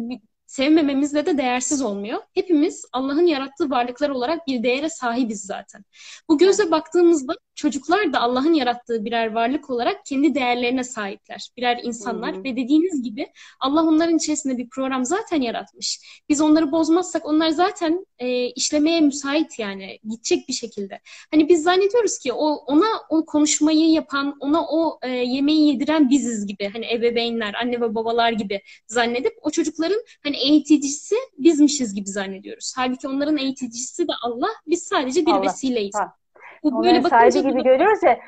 sevmememizle 0.47 1.27
de 1.27 1.39
değersiz 1.39 1.83
olmuyor. 1.83 2.21
Hepimiz 2.35 2.85
Allah'ın 2.93 3.27
yarattığı 3.27 3.71
varlıklar 3.71 4.11
olarak 4.11 4.47
bir 4.47 4.63
değere 4.63 4.91
sahibiz 4.91 5.43
zaten. 5.43 5.85
Bu 6.29 6.39
göze 6.39 6.71
baktığımızda 6.71 7.35
çocuklar 7.61 8.13
da 8.13 8.21
Allah'ın 8.21 8.53
yarattığı 8.53 9.05
birer 9.05 9.33
varlık 9.33 9.71
olarak 9.71 10.07
kendi 10.07 10.35
değerlerine 10.35 10.85
sahipler. 10.85 11.51
Birer 11.57 11.81
insanlar 11.83 12.37
hı 12.37 12.45
ve 12.45 12.57
dediğiniz 12.57 13.03
gibi 13.03 13.27
Allah 13.61 13.83
onların 13.83 14.17
içerisinde 14.17 14.59
bir 14.59 14.69
program 14.69 15.05
zaten 15.05 15.41
yaratmış. 15.41 16.01
Biz 16.29 16.41
onları 16.41 16.73
bozmazsak 16.73 17.27
onlar 17.27 17.49
zaten 17.49 18.07
e, 18.19 18.47
işlemeye 18.47 19.01
müsait 19.01 19.59
yani 19.59 19.99
gidecek 20.11 20.49
bir 20.49 20.53
şekilde. 20.53 21.01
Hani 21.31 21.49
biz 21.49 21.63
zannediyoruz 21.63 22.19
ki 22.19 22.33
o 22.33 22.47
ona 22.47 22.87
o 23.11 23.25
konuşmayı 23.25 23.91
yapan, 23.91 24.37
ona 24.41 24.67
o 24.67 24.99
e, 25.03 25.09
yemeği 25.09 25.69
yediren 25.69 26.11
biziz 26.11 26.47
gibi. 26.47 26.71
Hani 26.73 26.93
ebeveynler, 26.93 27.55
anne 27.55 27.81
ve 27.81 27.95
babalar 27.95 28.33
gibi 28.33 28.61
zannedip 28.87 29.33
o 29.43 29.51
çocukların 29.51 30.03
hani 30.25 30.37
eğiticisi 30.37 31.17
bizmişiz 31.39 31.95
gibi 31.95 32.09
zannediyoruz. 32.09 32.73
Halbuki 32.77 33.09
onların 33.09 33.39
eğiticisi 33.39 34.09
de 34.09 34.13
Allah, 34.23 34.51
biz 34.67 34.83
sadece 34.83 35.27
bir 35.27 35.33
Allah. 35.33 35.43
vesileyiz. 35.43 35.95
Ha. 35.95 36.21
Böyle 36.65 37.03
sahibi 37.03 37.43
gibi 37.43 37.63
görüyoruz 37.63 38.03
ya 38.03 38.19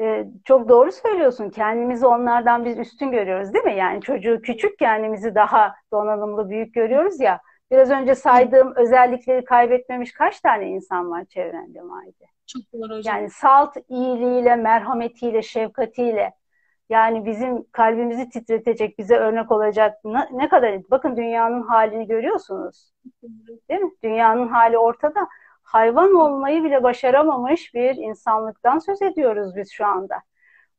e, 0.00 0.26
çok 0.44 0.68
doğru 0.68 0.92
söylüyorsun. 0.92 1.50
Kendimizi 1.50 2.06
onlardan 2.06 2.64
biz 2.64 2.78
üstün 2.78 3.10
görüyoruz 3.10 3.54
değil 3.54 3.64
mi? 3.64 3.76
Yani 3.76 4.00
çocuğu 4.00 4.40
küçük 4.42 4.78
kendimizi 4.78 5.34
daha 5.34 5.74
donanımlı 5.92 6.50
büyük 6.50 6.74
görüyoruz 6.74 7.20
ya. 7.20 7.40
Biraz 7.70 7.90
önce 7.90 8.14
saydığım 8.14 8.72
özellikleri 8.76 9.44
kaybetmemiş 9.44 10.12
kaç 10.12 10.40
tane 10.40 10.68
insan 10.68 11.10
var 11.10 11.24
çevrende 11.24 11.80
Maide? 11.80 12.24
Çok 12.46 12.62
doğru 12.72 12.96
hocam. 12.96 13.16
Yani 13.16 13.30
salt 13.30 13.76
iyiliğiyle, 13.88 14.56
merhametiyle, 14.56 15.42
şefkatiyle 15.42 16.32
yani 16.90 17.26
bizim 17.26 17.64
kalbimizi 17.72 18.28
titretecek, 18.28 18.98
bize 18.98 19.16
örnek 19.16 19.52
olacak 19.52 19.94
ne, 20.04 20.28
ne 20.32 20.48
kadar 20.48 20.90
bakın 20.90 21.16
dünyanın 21.16 21.62
halini 21.62 22.06
görüyorsunuz. 22.06 22.92
Değil 23.70 23.80
mi? 23.80 23.90
Dünyanın 24.02 24.48
hali 24.48 24.78
ortada. 24.78 25.28
Hayvan 25.66 26.14
olmayı 26.14 26.64
bile 26.64 26.82
başaramamış 26.82 27.74
bir 27.74 27.96
insanlıktan 27.96 28.78
söz 28.78 29.02
ediyoruz 29.02 29.56
biz 29.56 29.72
şu 29.72 29.86
anda. 29.86 30.22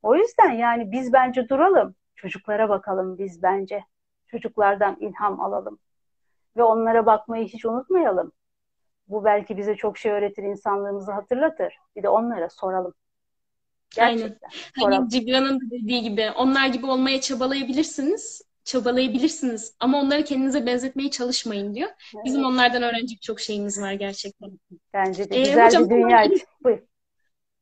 O 0.03 0.15
yüzden 0.15 0.51
yani 0.51 0.91
biz 0.91 1.13
bence 1.13 1.49
duralım. 1.49 1.95
Çocuklara 2.15 2.69
bakalım 2.69 3.17
biz 3.17 3.43
bence. 3.43 3.83
Çocuklardan 4.27 4.97
ilham 4.99 5.41
alalım. 5.41 5.79
Ve 6.57 6.63
onlara 6.63 7.05
bakmayı 7.05 7.47
hiç 7.47 7.65
unutmayalım. 7.65 8.31
Bu 9.07 9.23
belki 9.23 9.57
bize 9.57 9.75
çok 9.75 9.97
şey 9.97 10.11
öğretir, 10.11 10.43
insanlığımızı 10.43 11.11
hatırlatır. 11.11 11.77
Bir 11.95 12.03
de 12.03 12.09
onlara 12.09 12.49
soralım. 12.49 12.93
Gerçekten. 13.95 14.49
Aynen. 14.83 14.97
Hani 14.97 15.09
Cibran'ın 15.09 15.59
dediği 15.71 16.01
gibi 16.01 16.31
onlar 16.37 16.67
gibi 16.67 16.85
olmaya 16.85 17.21
çabalayabilirsiniz. 17.21 18.41
Çabalayabilirsiniz 18.67 19.75
ama 19.79 19.99
onları 19.99 20.23
kendinize 20.23 20.65
benzetmeye 20.65 21.11
çalışmayın 21.11 21.75
diyor. 21.75 21.89
Evet. 22.15 22.25
Bizim 22.25 22.45
onlardan 22.45 22.83
öğrenecek 22.83 23.21
çok 23.21 23.39
şeyimiz 23.39 23.81
var 23.81 23.93
gerçekten. 23.93 24.59
Bence 24.93 25.29
de 25.29 25.35
ee, 25.35 25.39
güzel 25.39 25.67
hocam, 25.67 25.85
bir 25.85 25.89
dünya. 25.89 26.29
Buyur. 26.63 26.79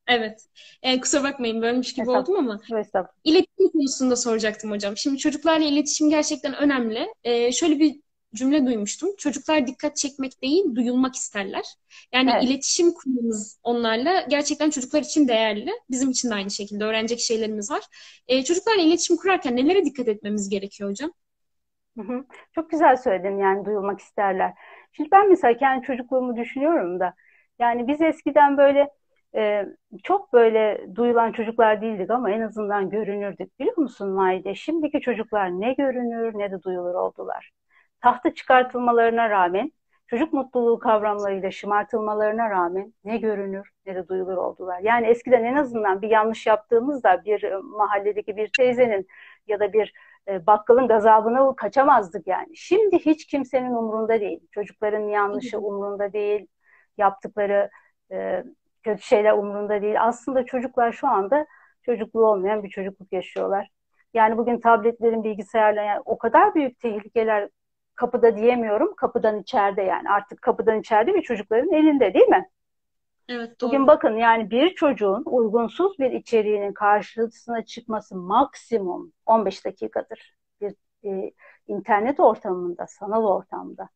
Evet. 0.08 0.46
E, 0.82 1.00
kusura 1.00 1.22
bakmayın 1.22 1.62
bölmüş 1.62 1.94
gibi 1.94 2.00
Estağfurullah. 2.00 2.28
oldum 2.28 2.50
ama. 2.68 2.80
Estağfurullah. 2.80 3.12
İletişim 3.24 3.68
konusunda 3.72 4.16
soracaktım 4.16 4.70
hocam. 4.70 4.96
Şimdi 4.96 5.18
çocuklarla 5.18 5.66
iletişim 5.66 6.10
gerçekten 6.10 6.54
önemli. 6.56 7.06
E, 7.24 7.52
şöyle 7.52 7.78
bir 7.78 8.00
cümle 8.34 8.66
duymuştum. 8.66 9.16
Çocuklar 9.18 9.66
dikkat 9.66 9.96
çekmek 9.96 10.42
değil, 10.42 10.74
duyulmak 10.74 11.14
isterler. 11.14 11.64
Yani 12.12 12.30
evet. 12.34 12.44
iletişim 12.44 12.92
kurmamız 12.92 13.60
onlarla 13.62 14.20
gerçekten 14.20 14.70
çocuklar 14.70 15.02
için 15.02 15.28
değerli. 15.28 15.70
Bizim 15.90 16.10
için 16.10 16.30
de 16.30 16.34
aynı 16.34 16.50
şekilde 16.50 16.84
öğrenecek 16.84 17.20
şeylerimiz 17.20 17.70
var. 17.70 17.82
Ee, 18.28 18.44
çocuklarla 18.44 18.82
iletişim 18.82 19.16
kurarken 19.16 19.56
nelere 19.56 19.84
dikkat 19.84 20.08
etmemiz 20.08 20.48
gerekiyor 20.48 20.90
hocam? 20.90 21.12
Hı 21.98 22.02
hı. 22.02 22.24
Çok 22.54 22.70
güzel 22.70 22.96
söyledin 22.96 23.38
yani 23.38 23.64
duyulmak 23.64 24.00
isterler. 24.00 24.52
Şimdi 24.92 25.10
ben 25.12 25.28
mesela 25.28 25.56
kendi 25.56 25.86
çocukluğumu 25.86 26.36
düşünüyorum 26.36 27.00
da 27.00 27.14
yani 27.58 27.88
biz 27.88 28.02
eskiden 28.02 28.56
böyle 28.58 28.88
e, 29.34 29.66
çok 30.02 30.32
böyle 30.32 30.86
duyulan 30.94 31.32
çocuklar 31.32 31.80
değildik 31.82 32.10
ama 32.10 32.30
en 32.30 32.40
azından 32.40 32.90
görünürdük 32.90 33.60
biliyor 33.60 33.76
musun 33.78 34.10
Maide? 34.10 34.54
Şimdiki 34.54 35.00
çocuklar 35.00 35.60
ne 35.60 35.72
görünür 35.72 36.38
ne 36.38 36.50
de 36.50 36.62
duyulur 36.62 36.94
oldular. 36.94 37.50
Tahta 38.00 38.34
çıkartılmalarına 38.34 39.30
rağmen 39.30 39.72
çocuk 40.06 40.32
mutluluğu 40.32 40.78
kavramlarıyla 40.78 41.50
şımartılmalarına 41.50 42.50
rağmen 42.50 42.94
ne 43.04 43.16
görünür 43.16 43.70
ne 43.86 43.94
de 43.94 44.08
duyulur 44.08 44.36
oldular. 44.36 44.80
Yani 44.80 45.06
eskiden 45.06 45.44
en 45.44 45.56
azından 45.56 46.02
bir 46.02 46.10
yanlış 46.10 46.46
yaptığımızda 46.46 47.24
bir 47.24 47.42
e, 47.42 47.56
mahalledeki 47.56 48.36
bir 48.36 48.50
teyzenin 48.56 49.06
ya 49.46 49.60
da 49.60 49.72
bir 49.72 49.92
e, 50.28 50.46
bakkalın 50.46 50.88
gazabına 50.88 51.56
kaçamazdık 51.56 52.26
yani. 52.26 52.56
Şimdi 52.56 52.98
hiç 52.98 53.26
kimsenin 53.26 53.70
umurunda 53.70 54.20
değil. 54.20 54.40
Çocukların 54.50 55.08
yanlışı 55.08 55.58
umurunda 55.58 56.12
değil. 56.12 56.46
Yaptıkları 56.98 57.70
e, 58.12 58.44
kötü 58.82 59.02
şeyler 59.02 59.32
umurunda 59.32 59.82
değil. 59.82 60.02
Aslında 60.02 60.44
çocuklar 60.44 60.92
şu 60.92 61.08
anda 61.08 61.46
çocukluğu 61.82 62.26
olmayan 62.26 62.62
bir 62.62 62.68
çocukluk 62.68 63.12
yaşıyorlar. 63.12 63.68
Yani 64.14 64.38
bugün 64.38 64.60
tabletlerin, 64.60 65.24
bilgisayarla 65.24 65.82
yani 65.82 66.00
o 66.04 66.18
kadar 66.18 66.54
büyük 66.54 66.80
tehlikeler 66.80 67.48
kapıda 67.96 68.36
diyemiyorum. 68.36 68.94
Kapıdan 68.96 69.40
içeride 69.40 69.82
yani. 69.82 70.10
Artık 70.10 70.42
kapıdan 70.42 70.80
içeride 70.80 71.14
ve 71.14 71.22
çocukların 71.22 71.72
elinde 71.72 72.14
değil 72.14 72.28
mi? 72.28 72.48
Evet 73.28 73.60
doğru. 73.60 73.70
Bugün 73.70 73.86
bakın 73.86 74.16
yani 74.16 74.50
bir 74.50 74.74
çocuğun 74.74 75.22
uygunsuz 75.26 75.98
bir 75.98 76.10
içeriğinin 76.10 76.72
karşısına 76.72 77.64
çıkması 77.64 78.16
maksimum 78.16 79.12
15 79.26 79.64
dakikadır. 79.64 80.36
Bir 80.60 80.74
e, 81.04 81.32
internet 81.66 82.20
ortamında, 82.20 82.86
sanal 82.86 83.24
ortamda. 83.24 83.88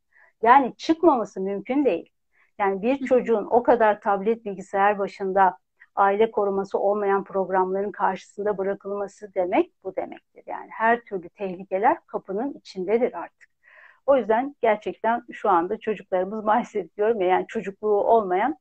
Yani 0.43 0.75
çıkmaması 0.77 1.41
mümkün 1.41 1.85
değil. 1.85 2.11
Yani 2.59 2.83
bir 2.83 3.07
çocuğun 3.07 3.47
o 3.51 3.63
kadar 3.63 4.01
tablet 4.01 4.45
bilgisayar 4.45 4.99
başında 4.99 5.59
aile 5.95 6.31
koruması 6.31 6.79
olmayan 6.79 7.25
programların 7.25 7.93
karşısında 7.93 8.59
bırakılması 8.59 9.35
demek 9.35 9.73
bu 9.85 9.97
demektir. 9.97 10.43
Yani 10.47 10.69
her 10.71 11.01
türlü 11.01 11.29
tehlikeler 11.29 12.07
kapının 12.07 12.53
içindedir 12.53 13.13
artık. 13.13 13.50
O 14.07 14.17
yüzden 14.17 14.57
gerçekten 14.63 15.23
şu 15.33 15.51
anda 15.51 15.79
çocuklarımız 15.79 16.45
maalesef 16.45 16.97
diyorum 16.97 17.21
ya 17.21 17.29
yani 17.29 17.47
çocukluğu 17.49 18.05
olmayan 18.05 18.57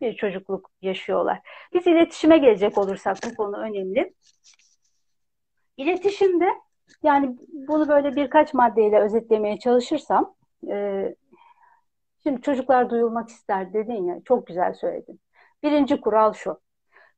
bir 0.00 0.16
çocukluk 0.16 0.70
yaşıyorlar. 0.82 1.40
Biz 1.74 1.86
iletişime 1.86 2.38
gelecek 2.38 2.78
olursak 2.78 3.16
bu 3.26 3.34
konu 3.34 3.56
önemli. 3.56 4.14
İletişimde 5.76 6.48
yani 7.02 7.36
bunu 7.52 7.88
böyle 7.88 8.16
birkaç 8.16 8.54
maddeyle 8.54 9.00
özetlemeye 9.00 9.58
çalışırsam 9.58 10.34
e, 10.70 11.14
şimdi 12.22 12.42
çocuklar 12.42 12.90
duyulmak 12.90 13.28
ister 13.28 13.72
dedin 13.72 14.04
ya 14.04 14.20
çok 14.24 14.46
güzel 14.46 14.74
söyledin. 14.74 15.20
Birinci 15.62 16.00
kural 16.00 16.32
şu. 16.32 16.60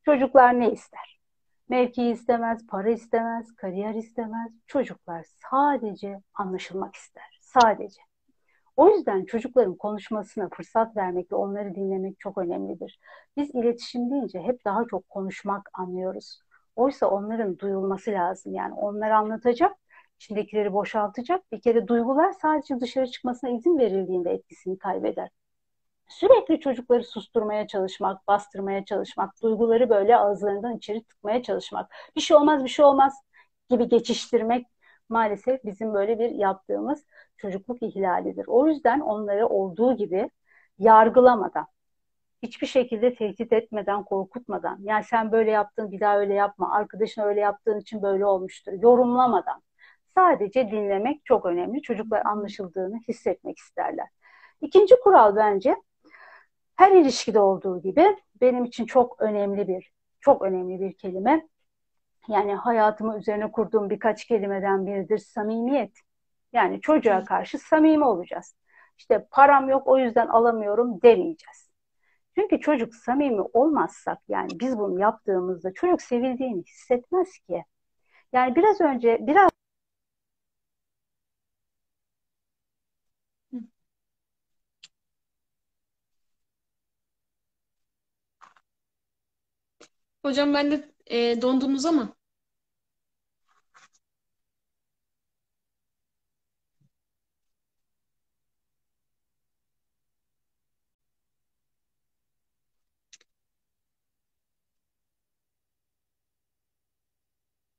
Çocuklar 0.04 0.60
ne 0.60 0.72
ister? 0.72 1.20
Mevki 1.68 2.10
istemez, 2.10 2.66
para 2.66 2.90
istemez, 2.90 3.56
kariyer 3.56 3.94
istemez. 3.94 4.52
Çocuklar 4.66 5.26
sadece 5.50 6.20
anlaşılmak 6.34 6.94
ister. 6.94 7.35
Sadece. 7.60 8.00
O 8.76 8.88
yüzden 8.90 9.24
çocukların 9.24 9.74
konuşmasına 9.76 10.48
fırsat 10.48 10.96
vermek 10.96 11.32
ve 11.32 11.36
onları 11.36 11.74
dinlemek 11.74 12.20
çok 12.20 12.38
önemlidir. 12.38 13.00
Biz 13.36 13.50
iletişim 13.54 14.10
deyince 14.10 14.40
hep 14.40 14.64
daha 14.64 14.84
çok 14.90 15.08
konuşmak 15.08 15.68
anlıyoruz. 15.74 16.40
Oysa 16.76 17.06
onların 17.06 17.58
duyulması 17.58 18.10
lazım. 18.10 18.54
Yani 18.54 18.74
onları 18.74 19.16
anlatacak, 19.16 19.76
içindekileri 20.16 20.72
boşaltacak. 20.72 21.52
Bir 21.52 21.60
kere 21.60 21.88
duygular 21.88 22.32
sadece 22.32 22.80
dışarı 22.80 23.06
çıkmasına 23.06 23.50
izin 23.50 23.78
verildiğinde 23.78 24.30
etkisini 24.30 24.78
kaybeder. 24.78 25.28
Sürekli 26.08 26.60
çocukları 26.60 27.04
susturmaya 27.04 27.66
çalışmak, 27.66 28.28
bastırmaya 28.28 28.84
çalışmak, 28.84 29.42
duyguları 29.42 29.88
böyle 29.90 30.16
ağızlarından 30.16 30.76
içeri 30.76 31.04
tıkmaya 31.04 31.42
çalışmak. 31.42 31.90
Bir 32.16 32.20
şey 32.20 32.36
olmaz, 32.36 32.64
bir 32.64 32.68
şey 32.68 32.84
olmaz 32.84 33.14
gibi 33.70 33.88
geçiştirmek 33.88 34.66
maalesef 35.08 35.64
bizim 35.64 35.94
böyle 35.94 36.18
bir 36.18 36.30
yaptığımız 36.30 37.06
çocukluk 37.38 37.82
ihlalidir. 37.82 38.44
O 38.48 38.68
yüzden 38.68 39.00
onları 39.00 39.46
olduğu 39.46 39.96
gibi 39.96 40.30
yargılamadan, 40.78 41.66
hiçbir 42.42 42.66
şekilde 42.66 43.14
tehdit 43.14 43.52
etmeden, 43.52 44.04
korkutmadan, 44.04 44.78
yani 44.82 45.04
sen 45.04 45.32
böyle 45.32 45.50
yaptın 45.50 45.92
bir 45.92 46.00
daha 46.00 46.18
öyle 46.18 46.34
yapma, 46.34 46.72
arkadaşın 46.74 47.22
öyle 47.22 47.40
yaptığın 47.40 47.80
için 47.80 48.02
böyle 48.02 48.26
olmuştur, 48.26 48.72
yorumlamadan, 48.72 49.62
sadece 50.14 50.70
dinlemek 50.70 51.24
çok 51.24 51.46
önemli. 51.46 51.82
Çocuklar 51.82 52.22
anlaşıldığını 52.26 52.98
hissetmek 53.08 53.58
isterler. 53.58 54.06
İkinci 54.60 54.94
kural 55.04 55.36
bence 55.36 55.76
her 56.76 56.92
ilişkide 56.92 57.40
olduğu 57.40 57.82
gibi 57.82 58.16
benim 58.40 58.64
için 58.64 58.86
çok 58.86 59.22
önemli 59.22 59.68
bir, 59.68 59.92
çok 60.20 60.42
önemli 60.42 60.80
bir 60.80 60.92
kelime. 60.96 61.48
Yani 62.28 62.54
hayatımı 62.54 63.18
üzerine 63.18 63.52
kurduğum 63.52 63.90
birkaç 63.90 64.24
kelimeden 64.24 64.86
biridir 64.86 65.18
samimiyet. 65.18 66.05
Yani 66.52 66.80
çocuğa 66.80 67.24
karşı 67.24 67.58
samimi 67.58 68.04
olacağız. 68.04 68.56
İşte 68.98 69.26
param 69.30 69.68
yok 69.68 69.86
o 69.86 69.98
yüzden 69.98 70.26
alamıyorum 70.28 71.02
demeyeceğiz. 71.02 71.70
Çünkü 72.38 72.60
çocuk 72.60 72.94
samimi 72.94 73.42
olmazsak 73.42 74.18
yani 74.28 74.48
biz 74.60 74.78
bunu 74.78 75.00
yaptığımızda 75.00 75.74
çocuk 75.74 76.02
sevildiğini 76.02 76.64
hissetmez 76.64 77.38
ki. 77.38 77.64
Yani 78.34 78.56
biraz 78.56 78.80
önce 78.80 79.18
biraz 79.22 79.50
Hocam 90.22 90.54
ben 90.54 90.70
de 90.70 90.90
e, 91.06 91.42
dondunuz 91.42 91.86
ama. 91.86 92.16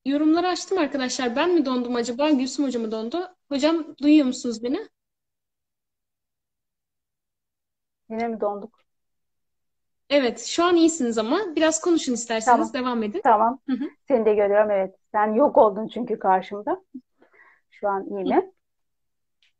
Yorumları 0.07 0.47
açtım 0.47 0.77
arkadaşlar. 0.77 1.35
Ben 1.35 1.53
mi 1.53 1.65
dondum 1.65 1.95
acaba? 1.95 2.29
Gülsüm 2.29 2.65
Hoca 2.65 2.79
mı 2.79 2.91
dondu? 2.91 3.29
Hocam 3.49 3.95
duyuyor 4.01 4.25
musunuz 4.25 4.63
beni? 4.63 4.87
Yine 8.09 8.27
mi 8.27 8.41
donduk? 8.41 8.79
Evet, 10.09 10.39
şu 10.45 10.63
an 10.63 10.75
iyisiniz 10.75 11.17
ama 11.17 11.39
biraz 11.55 11.81
konuşun 11.81 12.13
isterseniz 12.13 12.71
Tamam. 12.71 12.73
devam 12.73 13.03
edin. 13.03 13.21
Tamam. 13.23 13.59
Hı 13.69 13.73
hı. 13.75 13.89
Seni 14.07 14.25
de 14.25 14.33
görüyorum 14.35 14.71
evet. 14.71 14.95
Sen 15.11 15.33
yok 15.33 15.57
oldun 15.57 15.87
çünkü 15.87 16.19
karşımda. 16.19 16.83
Şu 17.71 17.89
an 17.89 18.05
iyi 18.05 18.25
mi? 18.25 18.51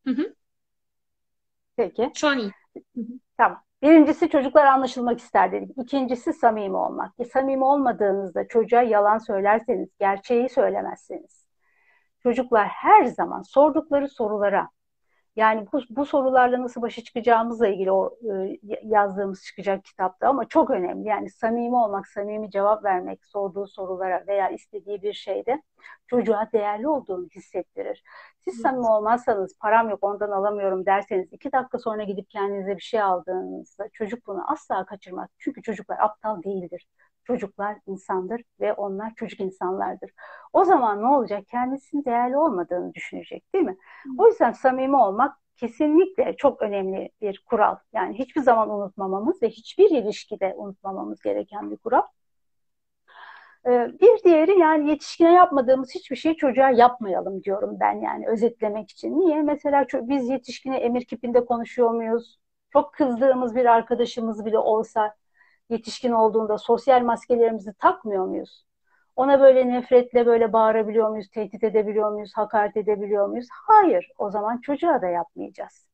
Hı 0.05 0.11
hı. 0.13 0.35
Peki. 1.75 2.11
Şu 2.15 2.27
an 2.27 2.39
iyi. 2.39 2.51
Tamam. 3.37 3.66
Birincisi 3.81 4.29
çocuklar 4.29 4.65
anlaşılmak 4.65 5.19
ister 5.19 5.51
dedik. 5.51 5.77
İkincisi 5.77 6.33
samimi 6.33 6.77
olmak. 6.77 7.13
E, 7.19 7.25
samimi 7.25 7.63
olmadığınızda 7.63 8.47
çocuğa 8.47 8.81
yalan 8.81 9.17
söylerseniz, 9.17 9.89
gerçeği 9.99 10.49
söylemezseniz, 10.49 11.45
çocuklar 12.23 12.67
her 12.67 13.05
zaman 13.05 13.41
sordukları 13.41 14.09
sorulara 14.09 14.69
yani 15.37 15.67
bu, 15.73 15.81
bu 15.89 16.05
sorularla 16.05 16.63
nasıl 16.63 16.81
başa 16.81 17.03
çıkacağımızla 17.03 17.67
ilgili 17.67 17.91
o 17.91 18.17
e, 18.33 18.59
yazdığımız 18.83 19.43
çıkacak 19.45 19.85
kitapta 19.85 20.27
ama 20.29 20.47
çok 20.47 20.69
önemli. 20.69 21.07
Yani 21.07 21.29
samimi 21.29 21.75
olmak, 21.75 22.07
samimi 22.07 22.51
cevap 22.51 22.83
vermek 22.83 23.25
sorduğu 23.25 23.67
sorulara 23.67 24.23
veya 24.27 24.49
istediği 24.49 25.01
bir 25.01 25.13
şeyde 25.13 25.61
çocuğa 26.07 26.49
değerli 26.53 26.87
olduğunu 26.87 27.27
hissettirir. 27.35 28.03
Siz 28.39 28.53
evet. 28.53 28.61
samimi 28.61 28.87
olmazsanız 28.87 29.57
param 29.59 29.89
yok 29.89 30.03
ondan 30.03 30.31
alamıyorum 30.31 30.85
derseniz 30.85 31.27
iki 31.33 31.51
dakika 31.51 31.79
sonra 31.79 32.03
gidip 32.03 32.29
kendinize 32.29 32.75
bir 32.75 32.81
şey 32.81 33.01
aldığınızda 33.01 33.89
çocuk 33.93 34.27
bunu 34.27 34.51
asla 34.51 34.85
kaçırmaz. 34.85 35.29
Çünkü 35.37 35.61
çocuklar 35.61 35.97
aptal 35.99 36.43
değildir. 36.43 36.87
Çocuklar 37.27 37.77
insandır 37.87 38.41
ve 38.59 38.73
onlar 38.73 39.15
çocuk 39.15 39.39
insanlardır. 39.39 40.11
O 40.53 40.63
zaman 40.63 41.01
ne 41.01 41.07
olacak? 41.07 41.47
Kendisinin 41.47 42.05
değerli 42.05 42.37
olmadığını 42.37 42.93
düşünecek 42.93 43.53
değil 43.53 43.65
mi? 43.65 43.77
O 44.17 44.27
yüzden 44.27 44.51
samimi 44.51 44.95
olmak 44.95 45.37
kesinlikle 45.57 46.35
çok 46.37 46.61
önemli 46.61 47.09
bir 47.21 47.43
kural. 47.45 47.75
Yani 47.93 48.19
hiçbir 48.19 48.41
zaman 48.41 48.69
unutmamamız 48.69 49.41
ve 49.41 49.49
hiçbir 49.49 49.89
ilişkide 49.89 50.53
unutmamamız 50.57 51.21
gereken 51.21 51.71
bir 51.71 51.77
kural. 51.77 52.01
Ee, 53.67 53.91
bir 54.01 54.23
diğeri 54.23 54.59
yani 54.59 54.89
yetişkine 54.89 55.33
yapmadığımız 55.33 55.95
hiçbir 55.95 56.15
şeyi 56.15 56.35
çocuğa 56.35 56.69
yapmayalım 56.69 57.43
diyorum 57.43 57.77
ben 57.79 58.01
yani 58.01 58.27
özetlemek 58.27 58.91
için. 58.91 59.19
Niye? 59.19 59.41
Mesela 59.41 59.85
biz 59.93 60.29
yetişkine 60.29 60.77
emir 60.77 61.05
kipinde 61.05 61.45
konuşuyor 61.45 61.91
muyuz? 61.91 62.39
Çok 62.73 62.93
kızdığımız 62.93 63.55
bir 63.55 63.65
arkadaşımız 63.65 64.45
bile 64.45 64.57
olsa 64.59 65.15
yetişkin 65.69 66.11
olduğunda 66.11 66.57
sosyal 66.57 67.01
maskelerimizi 67.01 67.73
takmıyor 67.73 68.25
muyuz? 68.25 68.65
Ona 69.15 69.39
böyle 69.39 69.67
nefretle 69.69 70.25
böyle 70.25 70.53
bağırabiliyor 70.53 71.09
muyuz, 71.09 71.29
tehdit 71.29 71.63
edebiliyor 71.63 72.11
muyuz, 72.11 72.31
hakaret 72.35 72.77
edebiliyor 72.77 73.27
muyuz? 73.27 73.47
Hayır. 73.51 74.11
O 74.17 74.31
zaman 74.31 74.57
çocuğa 74.61 75.01
da 75.01 75.07
yapmayacağız. 75.07 75.87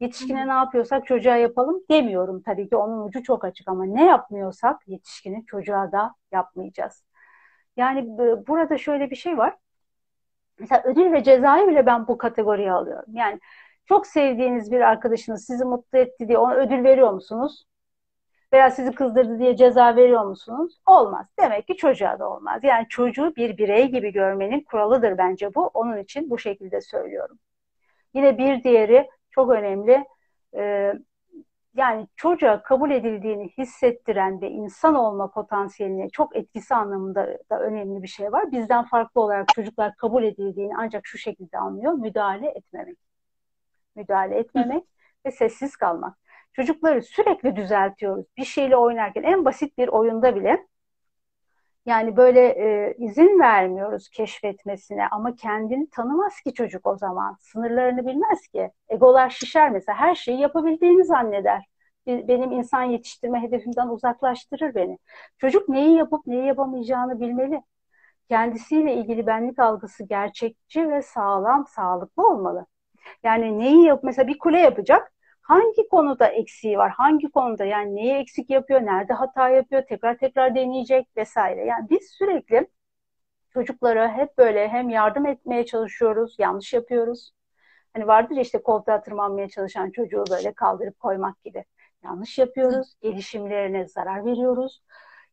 Yetişkine 0.00 0.48
ne 0.48 0.52
yapıyorsak 0.52 1.06
çocuğa 1.06 1.36
yapalım 1.36 1.82
demiyorum 1.90 2.42
tabii 2.42 2.68
ki 2.68 2.76
onun 2.76 3.06
ucu 3.08 3.22
çok 3.22 3.44
açık 3.44 3.68
ama 3.68 3.84
ne 3.84 4.06
yapmıyorsak 4.06 4.88
yetişkine 4.88 5.44
çocuğa 5.46 5.92
da 5.92 6.14
yapmayacağız. 6.32 7.04
Yani 7.76 8.06
burada 8.46 8.78
şöyle 8.78 9.10
bir 9.10 9.16
şey 9.16 9.38
var. 9.38 9.56
Mesela 10.58 10.82
ödül 10.84 11.12
ve 11.12 11.24
cezayı 11.24 11.68
bile 11.68 11.86
ben 11.86 12.08
bu 12.08 12.18
kategoriye 12.18 12.72
alıyorum. 12.72 13.12
Yani 13.16 13.40
çok 13.86 14.06
sevdiğiniz 14.06 14.72
bir 14.72 14.80
arkadaşınız 14.80 15.44
sizi 15.46 15.64
mutlu 15.64 15.98
etti 15.98 16.28
diye 16.28 16.38
ona 16.38 16.54
ödül 16.54 16.84
veriyor 16.84 17.12
musunuz? 17.12 17.64
Veya 18.52 18.70
sizi 18.70 18.92
kızdırdı 18.92 19.38
diye 19.38 19.56
ceza 19.56 19.96
veriyor 19.96 20.24
musunuz? 20.24 20.80
Olmaz. 20.86 21.26
Demek 21.40 21.66
ki 21.66 21.76
çocuğa 21.76 22.18
da 22.18 22.30
olmaz. 22.30 22.60
Yani 22.64 22.86
çocuğu 22.88 23.36
bir 23.36 23.58
birey 23.58 23.86
gibi 23.90 24.12
görmenin 24.12 24.60
kuralıdır 24.60 25.18
bence 25.18 25.54
bu. 25.54 25.66
Onun 25.74 25.96
için 25.96 26.30
bu 26.30 26.38
şekilde 26.38 26.80
söylüyorum. 26.80 27.38
Yine 28.14 28.38
bir 28.38 28.64
diğeri 28.64 29.08
çok 29.30 29.50
önemli. 29.50 30.04
Ee, 30.56 30.92
yani 31.76 32.08
çocuğa 32.16 32.62
kabul 32.62 32.90
edildiğini 32.90 33.48
hissettiren 33.58 34.40
ve 34.40 34.50
insan 34.50 34.94
olma 34.94 35.30
potansiyeline 35.30 36.08
çok 36.08 36.36
etkisi 36.36 36.74
anlamında 36.74 37.38
da 37.50 37.60
önemli 37.60 38.02
bir 38.02 38.08
şey 38.08 38.32
var. 38.32 38.52
Bizden 38.52 38.84
farklı 38.84 39.20
olarak 39.20 39.48
çocuklar 39.54 39.96
kabul 39.96 40.24
edildiğini 40.24 40.72
ancak 40.78 41.06
şu 41.06 41.18
şekilde 41.18 41.58
anlıyor. 41.58 41.92
Müdahale 41.92 42.48
etmemek. 42.48 42.98
Müdahale 43.96 44.38
etmemek 44.38 44.84
ve 45.26 45.30
sessiz 45.30 45.76
kalmak. 45.76 46.21
Çocukları 46.52 47.02
sürekli 47.02 47.56
düzeltiyoruz. 47.56 48.26
Bir 48.36 48.44
şeyle 48.44 48.76
oynarken 48.76 49.22
en 49.22 49.44
basit 49.44 49.78
bir 49.78 49.88
oyunda 49.88 50.36
bile 50.36 50.66
yani 51.86 52.16
böyle 52.16 52.40
e, 52.48 52.94
izin 52.98 53.40
vermiyoruz 53.40 54.08
keşfetmesine 54.08 55.08
ama 55.08 55.36
kendini 55.36 55.90
tanımaz 55.90 56.40
ki 56.40 56.54
çocuk 56.54 56.86
o 56.86 56.96
zaman. 56.96 57.36
Sınırlarını 57.40 58.06
bilmez 58.06 58.48
ki. 58.48 58.70
Egolar 58.88 59.30
şişer 59.30 59.70
mesela 59.70 59.98
her 59.98 60.14
şeyi 60.14 60.40
yapabildiğini 60.40 61.04
zanneder. 61.04 61.64
Benim 62.06 62.52
insan 62.52 62.82
yetiştirme 62.82 63.42
hedefimden 63.42 63.88
uzaklaştırır 63.88 64.74
beni. 64.74 64.98
Çocuk 65.38 65.68
neyi 65.68 65.96
yapıp 65.96 66.26
neyi 66.26 66.46
yapamayacağını 66.46 67.20
bilmeli. 67.20 67.62
Kendisiyle 68.28 68.94
ilgili 68.94 69.26
benlik 69.26 69.58
algısı 69.58 70.04
gerçekçi 70.04 70.90
ve 70.90 71.02
sağlam, 71.02 71.66
sağlıklı 71.66 72.28
olmalı. 72.28 72.66
Yani 73.22 73.58
neyi 73.58 73.84
yap 73.84 74.00
mesela 74.04 74.28
bir 74.28 74.38
kule 74.38 74.58
yapacak 74.58 75.12
hangi 75.42 75.88
konuda 75.88 76.26
eksiği 76.26 76.78
var, 76.78 76.90
hangi 76.90 77.30
konuda 77.30 77.64
yani 77.64 77.94
neyi 77.96 78.14
eksik 78.14 78.50
yapıyor, 78.50 78.80
nerede 78.80 79.12
hata 79.12 79.48
yapıyor, 79.48 79.82
tekrar 79.88 80.18
tekrar 80.18 80.54
deneyecek 80.54 81.08
vesaire. 81.16 81.64
Yani 81.64 81.90
biz 81.90 82.10
sürekli 82.18 82.68
çocuklara 83.54 84.16
hep 84.16 84.38
böyle 84.38 84.68
hem 84.68 84.88
yardım 84.88 85.26
etmeye 85.26 85.66
çalışıyoruz, 85.66 86.36
yanlış 86.38 86.72
yapıyoruz. 86.72 87.32
Hani 87.94 88.06
vardır 88.06 88.34
ya 88.36 88.42
işte 88.42 88.62
koltuğa 88.62 89.02
tırmanmaya 89.02 89.48
çalışan 89.48 89.90
çocuğu 89.90 90.24
böyle 90.30 90.52
kaldırıp 90.54 90.98
koymak 91.00 91.44
gibi. 91.44 91.64
Yanlış 92.04 92.38
yapıyoruz, 92.38 92.94
gelişimlerine 93.02 93.86
zarar 93.88 94.24
veriyoruz. 94.24 94.82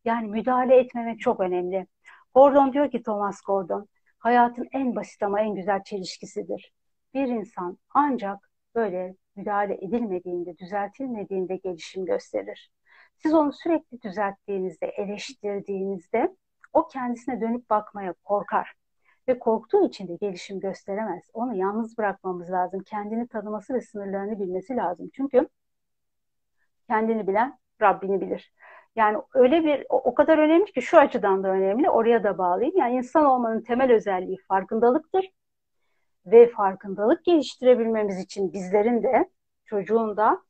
Yani 0.05 0.27
müdahale 0.27 0.75
etmemek 0.79 1.19
çok 1.19 1.39
önemli. 1.39 1.87
Gordon 2.35 2.73
diyor 2.73 2.91
ki 2.91 3.03
Thomas 3.03 3.41
Gordon, 3.41 3.87
hayatın 4.19 4.67
en 4.71 4.95
basit 4.95 5.23
ama 5.23 5.41
en 5.41 5.55
güzel 5.55 5.83
çelişkisidir. 5.83 6.73
Bir 7.13 7.27
insan 7.27 7.77
ancak 7.93 8.51
böyle 8.75 9.15
müdahale 9.39 9.73
edilmediğinde, 9.73 10.57
düzeltilmediğinde 10.57 11.55
gelişim 11.55 12.05
gösterir. 12.05 12.71
Siz 13.15 13.33
onu 13.33 13.53
sürekli 13.53 14.01
düzelttiğinizde, 14.01 14.87
eleştirdiğinizde 14.87 16.35
o 16.73 16.87
kendisine 16.87 17.41
dönüp 17.41 17.69
bakmaya 17.69 18.13
korkar. 18.13 18.73
Ve 19.27 19.39
korktuğu 19.39 19.87
için 19.87 20.07
de 20.07 20.15
gelişim 20.15 20.59
gösteremez. 20.59 21.23
Onu 21.33 21.55
yalnız 21.55 21.97
bırakmamız 21.97 22.51
lazım. 22.51 22.83
Kendini 22.85 23.27
tanıması 23.27 23.73
ve 23.73 23.81
sınırlarını 23.81 24.39
bilmesi 24.39 24.75
lazım. 24.75 25.09
Çünkü 25.13 25.47
kendini 26.87 27.27
bilen 27.27 27.59
Rabbini 27.81 28.21
bilir. 28.21 28.53
Yani 28.95 29.17
öyle 29.33 29.63
bir 29.63 29.85
o 29.89 30.13
kadar 30.15 30.37
önemli 30.37 30.71
ki 30.71 30.81
şu 30.81 30.97
açıdan 30.97 31.43
da 31.43 31.47
önemli. 31.47 31.89
Oraya 31.89 32.23
da 32.23 32.37
bağlayayım. 32.37 32.77
Yani 32.77 32.95
insan 32.95 33.25
olmanın 33.25 33.61
temel 33.61 33.91
özelliği 33.91 34.37
farkındalıktır 34.47 35.29
ve 36.25 36.49
farkındalık 36.51 37.25
geliştirebilmemiz 37.25 38.19
için 38.19 38.53
bizlerin 38.53 39.03
de 39.03 39.29
çocuğun 39.65 40.17
da 40.17 40.43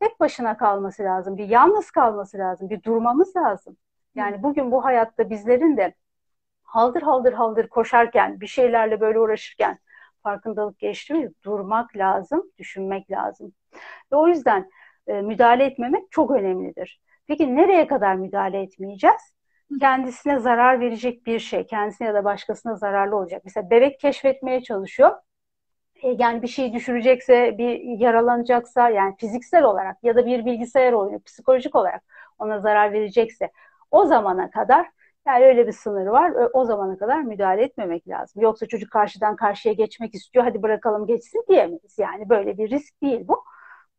tek 0.00 0.20
başına 0.20 0.56
kalması 0.56 1.02
lazım. 1.02 1.36
Bir 1.36 1.48
yalnız 1.48 1.90
kalması 1.90 2.38
lazım. 2.38 2.70
Bir 2.70 2.82
durmamız 2.82 3.36
lazım. 3.36 3.76
Yani 4.14 4.42
bugün 4.42 4.72
bu 4.72 4.84
hayatta 4.84 5.30
bizlerin 5.30 5.76
de 5.76 5.94
haldır 6.62 7.02
haldır 7.02 7.32
haldır 7.32 7.68
koşarken, 7.68 8.40
bir 8.40 8.46
şeylerle 8.46 9.00
böyle 9.00 9.18
uğraşırken 9.18 9.78
farkındalık 10.22 10.78
geliştirmek, 10.78 11.44
durmak 11.44 11.96
lazım, 11.96 12.52
düşünmek 12.58 13.10
lazım. 13.10 13.52
Ve 14.12 14.16
o 14.16 14.28
yüzden 14.28 14.70
e, 15.06 15.22
müdahale 15.22 15.64
etmemek 15.64 16.12
çok 16.12 16.30
önemlidir. 16.30 17.00
Peki 17.26 17.56
nereye 17.56 17.86
kadar 17.86 18.14
müdahale 18.14 18.62
etmeyeceğiz? 18.62 19.34
Kendisine 19.80 20.38
zarar 20.38 20.80
verecek 20.80 21.26
bir 21.26 21.38
şey, 21.38 21.66
kendisine 21.66 22.08
ya 22.08 22.14
da 22.14 22.24
başkasına 22.24 22.76
zararlı 22.76 23.16
olacak. 23.16 23.42
Mesela 23.44 23.70
bebek 23.70 24.00
keşfetmeye 24.00 24.62
çalışıyor. 24.62 25.10
E, 26.02 26.08
yani 26.18 26.42
bir 26.42 26.48
şey 26.48 26.72
düşürecekse, 26.72 27.58
bir 27.58 27.80
yaralanacaksa 28.00 28.88
yani 28.90 29.16
fiziksel 29.18 29.64
olarak 29.64 29.96
ya 30.04 30.16
da 30.16 30.26
bir 30.26 30.44
bilgisayar 30.44 30.92
oyunu 30.92 31.22
psikolojik 31.22 31.74
olarak 31.74 32.02
ona 32.38 32.60
zarar 32.60 32.92
verecekse 32.92 33.50
o 33.90 34.04
zamana 34.06 34.50
kadar 34.50 34.86
yani 35.26 35.44
öyle 35.44 35.66
bir 35.66 35.72
sınır 35.72 36.06
var. 36.06 36.32
O 36.52 36.64
zamana 36.64 36.98
kadar 36.98 37.22
müdahale 37.22 37.62
etmemek 37.62 38.08
lazım. 38.08 38.42
Yoksa 38.42 38.66
çocuk 38.66 38.90
karşıdan 38.90 39.36
karşıya 39.36 39.74
geçmek 39.74 40.14
istiyor. 40.14 40.44
Hadi 40.44 40.62
bırakalım 40.62 41.06
geçsin 41.06 41.44
diyemeyiz. 41.48 41.98
Yani 41.98 42.28
böyle 42.28 42.58
bir 42.58 42.70
risk 42.70 43.02
değil 43.02 43.28
bu. 43.28 43.44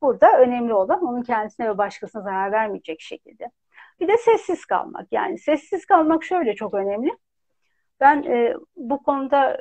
Burada 0.01 0.39
önemli 0.39 0.73
olan 0.73 1.03
onun 1.03 1.21
kendisine 1.21 1.69
ve 1.69 1.77
başkasına 1.77 2.21
zarar 2.21 2.51
vermeyecek 2.51 3.01
şekilde 3.01 3.51
bir 3.99 4.07
de 4.07 4.17
sessiz 4.17 4.65
kalmak. 4.65 5.07
Yani 5.11 5.37
sessiz 5.37 5.85
kalmak 5.85 6.23
şöyle 6.23 6.55
çok 6.55 6.73
önemli. 6.73 7.17
Ben 7.99 8.23
e, 8.23 8.53
bu 8.75 9.03
konuda 9.03 9.57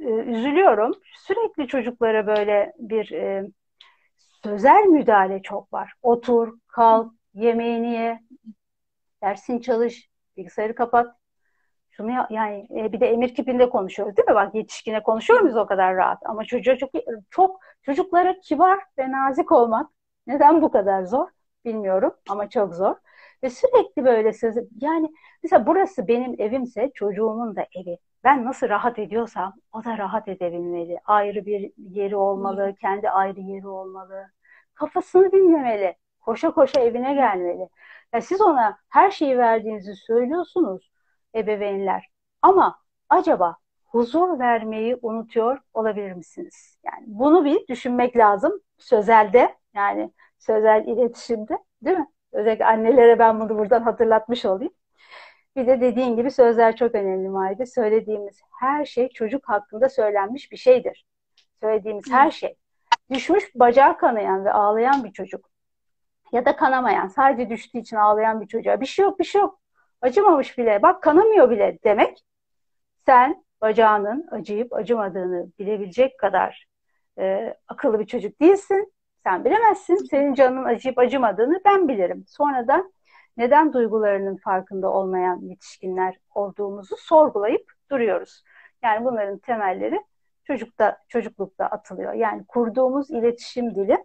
e, 0.00 0.08
üzülüyorum. 0.08 0.92
Sürekli 1.18 1.68
çocuklara 1.68 2.26
böyle 2.26 2.72
bir 2.78 3.12
e, 3.12 3.44
sözel 4.44 4.84
müdahale 4.84 5.42
çok 5.42 5.72
var. 5.72 5.92
Otur, 6.02 6.58
kalk, 6.68 7.12
yemeğini 7.34 7.92
ye, 7.92 8.20
dersin 9.22 9.58
çalış, 9.58 10.08
bilgisayarı 10.36 10.74
kapat. 10.74 11.16
Şunu 11.90 12.10
ya, 12.10 12.26
yani 12.30 12.66
e, 12.76 12.92
bir 12.92 13.00
de 13.00 13.06
emir 13.06 13.34
kipinde 13.34 13.70
konuşuyoruz 13.70 14.16
değil 14.16 14.28
mi? 14.28 14.34
Bak 14.34 14.54
yetişkine 14.54 15.02
konuşuyor 15.02 15.40
muyuz 15.40 15.56
o 15.56 15.66
kadar 15.66 15.96
rahat? 15.96 16.18
Ama 16.24 16.44
çocuğa 16.44 16.76
çok 16.76 16.90
çok 17.30 17.60
çocuklara 17.82 18.40
kibar 18.40 18.80
ve 18.98 19.12
nazik 19.12 19.52
olmak 19.52 19.90
neden 20.26 20.62
bu 20.62 20.70
kadar 20.70 21.04
zor 21.04 21.28
bilmiyorum 21.64 22.14
ama 22.28 22.48
çok 22.48 22.74
zor. 22.74 22.96
Ve 23.42 23.50
sürekli 23.50 24.04
böyle 24.04 24.32
sözü 24.32 24.68
yani 24.80 25.12
mesela 25.42 25.66
burası 25.66 26.08
benim 26.08 26.40
evimse 26.40 26.90
çocuğumun 26.94 27.56
da 27.56 27.66
evi. 27.76 27.98
Ben 28.24 28.44
nasıl 28.44 28.68
rahat 28.68 28.98
ediyorsam 28.98 29.54
o 29.72 29.84
da 29.84 29.98
rahat 29.98 30.28
edebilmeli. 30.28 30.98
Ayrı 31.04 31.46
bir 31.46 31.72
yeri 31.78 32.16
olmalı, 32.16 32.74
kendi 32.80 33.10
ayrı 33.10 33.40
yeri 33.40 33.68
olmalı. 33.68 34.26
Kafasını 34.74 35.32
dinlemeli. 35.32 35.96
Koşa 36.20 36.50
koşa 36.50 36.80
evine 36.80 37.14
gelmeli. 37.14 37.68
Yani 38.12 38.22
siz 38.22 38.40
ona 38.40 38.78
her 38.88 39.10
şeyi 39.10 39.38
verdiğinizi 39.38 39.96
söylüyorsunuz 39.96 40.90
ebeveynler. 41.34 42.10
Ama 42.42 42.78
acaba 43.08 43.56
huzur 43.86 44.38
vermeyi 44.38 44.98
unutuyor 45.02 45.58
olabilir 45.74 46.12
misiniz? 46.12 46.78
Yani 46.84 47.04
bunu 47.06 47.44
bir 47.44 47.66
düşünmek 47.68 48.16
lazım 48.16 48.60
sözelde 48.78 49.56
yani 49.74 50.12
sözel 50.38 50.84
iletişimde 50.86 51.58
değil 51.82 51.98
mi? 51.98 52.06
Özellikle 52.36 52.66
annelere 52.66 53.18
ben 53.18 53.40
bunu 53.40 53.58
buradan 53.58 53.82
hatırlatmış 53.82 54.44
olayım. 54.44 54.72
Bir 55.56 55.66
de 55.66 55.80
dediğin 55.80 56.16
gibi 56.16 56.30
sözler 56.30 56.76
çok 56.76 56.94
önemli 56.94 57.28
Maide. 57.28 57.66
Söylediğimiz 57.66 58.40
her 58.60 58.84
şey 58.84 59.08
çocuk 59.08 59.48
hakkında 59.48 59.88
söylenmiş 59.88 60.52
bir 60.52 60.56
şeydir. 60.56 61.06
Söylediğimiz 61.60 62.04
her 62.10 62.30
şey. 62.30 62.56
Düşmüş 63.10 63.44
bacağı 63.54 63.98
kanayan 63.98 64.44
ve 64.44 64.52
ağlayan 64.52 65.04
bir 65.04 65.12
çocuk 65.12 65.50
ya 66.32 66.44
da 66.44 66.56
kanamayan, 66.56 67.08
sadece 67.08 67.50
düştüğü 67.50 67.78
için 67.78 67.96
ağlayan 67.96 68.40
bir 68.40 68.46
çocuğa 68.46 68.80
bir 68.80 68.86
şey 68.86 69.02
yok, 69.04 69.18
bir 69.18 69.24
şey 69.24 69.40
yok. 69.40 69.60
Acımamış 70.00 70.58
bile, 70.58 70.82
bak 70.82 71.02
kanamıyor 71.02 71.50
bile 71.50 71.78
demek. 71.84 72.24
Sen 73.06 73.44
bacağının 73.60 74.28
acıyıp 74.30 74.72
acımadığını 74.72 75.46
bilebilecek 75.58 76.18
kadar 76.18 76.66
e, 77.18 77.54
akıllı 77.68 78.00
bir 78.00 78.06
çocuk 78.06 78.40
değilsin. 78.40 78.92
Sen 79.26 79.44
bilemezsin. 79.44 79.96
Senin 79.96 80.34
canının 80.34 80.64
acıyıp 80.64 80.98
acımadığını 80.98 81.60
ben 81.64 81.88
bilirim. 81.88 82.24
Sonradan 82.28 82.92
neden 83.36 83.72
duygularının 83.72 84.36
farkında 84.36 84.92
olmayan 84.92 85.40
yetişkinler 85.40 86.18
olduğumuzu 86.34 86.96
sorgulayıp 86.98 87.72
duruyoruz. 87.90 88.42
Yani 88.82 89.04
bunların 89.04 89.38
temelleri 89.38 90.00
çocukta 90.44 90.98
çocuklukta 91.08 91.66
atılıyor. 91.66 92.12
Yani 92.12 92.44
kurduğumuz 92.46 93.10
iletişim 93.10 93.74
dili 93.74 94.04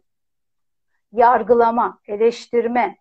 yargılama, 1.11 1.99
eleştirme, 2.07 2.97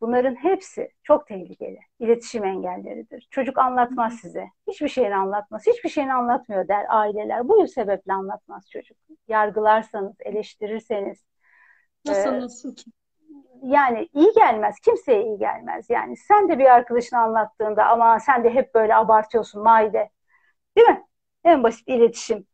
Bunların 0.00 0.34
hepsi 0.34 0.88
çok 1.02 1.26
tehlikeli. 1.26 1.78
İletişim 1.98 2.44
engelleridir. 2.44 3.28
Çocuk 3.30 3.58
anlatmaz 3.58 4.14
size. 4.14 4.46
Hiçbir 4.66 4.88
şeyini 4.88 5.16
anlatmaz. 5.16 5.66
Hiçbir 5.66 5.88
şeyini 5.88 6.14
anlatmıyor 6.14 6.68
der 6.68 6.86
aileler. 6.88 7.48
Bu 7.48 7.66
sebeple 7.68 8.12
anlatmaz 8.12 8.70
çocuk. 8.70 8.96
Yargılarsanız, 9.28 10.14
eleştirirseniz. 10.20 11.24
Nasıl 12.06 12.30
e, 12.30 12.40
nasıl 12.40 12.76
ki? 12.76 12.90
Yani 13.62 14.08
iyi 14.12 14.32
gelmez. 14.34 14.80
Kimseye 14.80 15.22
iyi 15.24 15.38
gelmez. 15.38 15.90
Yani 15.90 16.16
sen 16.16 16.48
de 16.48 16.58
bir 16.58 16.64
arkadaşına 16.64 17.20
anlattığında 17.20 17.86
ama 17.86 18.20
sen 18.20 18.44
de 18.44 18.50
hep 18.50 18.74
böyle 18.74 18.94
abartıyorsun 18.94 19.62
maide. 19.62 20.10
Değil 20.76 20.88
mi? 20.88 21.04
En 21.44 21.62
basit 21.62 21.88
iletişim. 21.88 22.46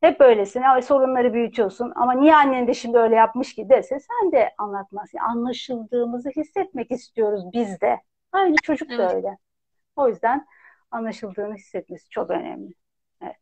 Hep 0.00 0.20
böylesin. 0.20 0.62
Sorunları 0.80 1.34
büyütüyorsun. 1.34 1.92
Ama 1.96 2.12
niye 2.12 2.36
annen 2.36 2.66
de 2.66 2.74
şimdi 2.74 2.98
öyle 2.98 3.14
yapmış 3.14 3.54
ki 3.54 3.68
dese 3.68 3.98
sen 4.00 4.32
de 4.32 4.54
anlatmazsın. 4.58 5.18
Yani 5.18 5.28
anlaşıldığımızı 5.28 6.30
hissetmek 6.30 6.90
istiyoruz 6.90 7.44
biz 7.52 7.80
de. 7.80 8.00
Aynı 8.32 8.56
çocuk 8.62 8.90
da 8.90 9.14
öyle. 9.16 9.38
O 9.96 10.08
yüzden 10.08 10.46
anlaşıldığını 10.90 11.54
hissetmesi 11.54 12.10
çok 12.10 12.30
önemli. 12.30 12.72
Evet. 13.22 13.36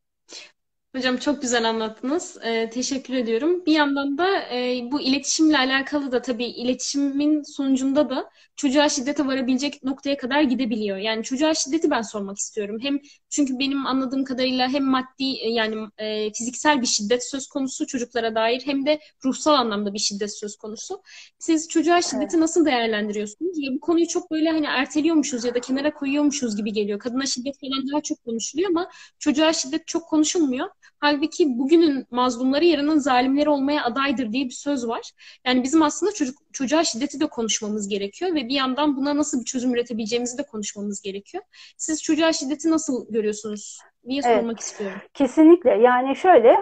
Hocam 0.97 1.17
çok 1.17 1.43
güzel 1.43 1.69
anlattınız. 1.69 2.39
Ee, 2.45 2.71
teşekkür 2.71 3.15
ediyorum. 3.15 3.67
Bir 3.67 3.73
yandan 3.73 4.19
da 4.19 4.41
e, 4.55 4.81
bu 4.93 5.01
iletişimle 5.01 5.59
alakalı 5.59 6.13
da 6.13 6.23
tabii 6.23 6.45
iletişimin 6.45 7.43
sonucunda 7.43 8.11
da 8.11 8.31
çocuğa 8.57 8.89
şiddete 8.89 9.27
varabilecek 9.27 9.85
noktaya 9.85 10.17
kadar 10.17 10.43
gidebiliyor. 10.43 10.97
Yani 10.97 11.23
çocuğa 11.25 11.55
şiddeti 11.55 11.91
ben 11.91 12.03
sormak 12.03 12.39
istiyorum. 12.39 12.79
Hem 12.83 12.99
çünkü 13.31 13.59
benim 13.59 13.87
anladığım 13.87 14.25
kadarıyla 14.25 14.69
hem 14.69 14.85
maddi 14.85 15.25
e, 15.25 15.51
yani 15.51 15.77
e, 15.99 16.33
fiziksel 16.33 16.81
bir 16.81 16.87
şiddet 16.87 17.31
söz 17.31 17.47
konusu 17.47 17.87
çocuklara 17.87 18.35
dair 18.35 18.63
hem 18.65 18.87
de 18.87 19.01
ruhsal 19.25 19.55
anlamda 19.55 19.95
bir 19.95 19.99
şiddet 19.99 20.39
söz 20.39 20.57
konusu. 20.57 21.03
Siz 21.39 21.69
çocuğa 21.69 22.03
şiddeti 22.03 22.25
evet. 22.31 22.35
nasıl 22.35 22.65
değerlendiriyorsunuz? 22.67 23.59
Ya 23.59 23.73
bu 23.75 23.81
konuyu 23.81 24.09
çok 24.09 24.31
böyle 24.31 24.51
hani 24.51 24.67
erteliyormuşuz 24.67 25.45
ya 25.45 25.55
da 25.55 25.61
kenara 25.61 25.95
koyuyormuşuz 25.95 26.57
gibi 26.57 26.73
geliyor. 26.73 26.99
Kadına 26.99 27.27
şiddet 27.27 27.61
falan 27.61 27.89
daha 27.93 28.01
çok 28.01 28.25
konuşuluyor 28.25 28.71
ama 28.71 28.91
çocuğa 29.19 29.53
şiddet 29.53 29.87
çok 29.87 30.09
konuşulmuyor. 30.09 30.69
Halbuki 30.99 31.59
bugünün 31.59 32.07
mazlumları 32.11 32.65
yarının 32.65 32.99
zalimleri 32.99 33.49
olmaya 33.49 33.85
adaydır 33.85 34.33
diye 34.33 34.45
bir 34.45 34.51
söz 34.51 34.89
var. 34.89 35.13
Yani 35.45 35.63
bizim 35.63 35.83
aslında 35.83 36.13
çocuk 36.13 36.39
çocuğa 36.53 36.85
şiddeti 36.85 37.21
de 37.21 37.27
konuşmamız 37.27 37.89
gerekiyor 37.89 38.35
ve 38.35 38.49
bir 38.49 38.55
yandan 38.55 38.97
buna 38.97 39.17
nasıl 39.17 39.41
bir 39.41 39.45
çözüm 39.45 39.75
üretebileceğimizi 39.75 40.39
de 40.39 40.43
konuşmamız 40.43 41.03
gerekiyor. 41.03 41.45
Siz 41.77 42.03
çocuğa 42.03 42.33
şiddeti 42.33 42.71
nasıl 42.71 43.13
görüyorsunuz 43.13 43.79
diye 44.09 44.21
evet. 44.25 44.39
sormak 44.39 44.61
istiyorum. 44.61 44.99
Kesinlikle. 45.15 45.71
Yani 45.71 46.17
şöyle 46.17 46.57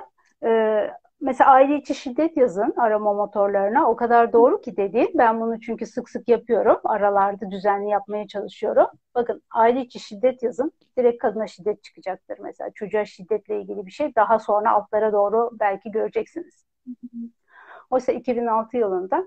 e, 0.46 0.50
mesela 1.24 1.50
aile 1.50 1.76
içi 1.76 1.94
şiddet 1.94 2.36
yazın 2.36 2.74
arama 2.76 3.12
motorlarına. 3.14 3.90
O 3.90 3.96
kadar 3.96 4.32
doğru 4.32 4.60
ki 4.60 4.76
dediğim. 4.76 5.08
Ben 5.14 5.40
bunu 5.40 5.60
çünkü 5.60 5.86
sık 5.86 6.10
sık 6.10 6.28
yapıyorum. 6.28 6.80
Aralarda 6.84 7.50
düzenli 7.50 7.90
yapmaya 7.90 8.26
çalışıyorum. 8.26 8.86
Bakın 9.14 9.42
aile 9.50 9.80
içi 9.80 10.00
şiddet 10.00 10.42
yazın. 10.42 10.72
Direkt 10.98 11.22
kadına 11.22 11.46
şiddet 11.46 11.84
çıkacaktır 11.84 12.38
mesela. 12.38 12.70
Çocuğa 12.74 13.04
şiddetle 13.04 13.60
ilgili 13.60 13.86
bir 13.86 13.90
şey. 13.90 14.14
Daha 14.14 14.38
sonra 14.38 14.70
altlara 14.72 15.12
doğru 15.12 15.50
belki 15.60 15.90
göreceksiniz. 15.90 16.64
Oysa 17.90 18.12
2006 18.12 18.76
yılında 18.76 19.24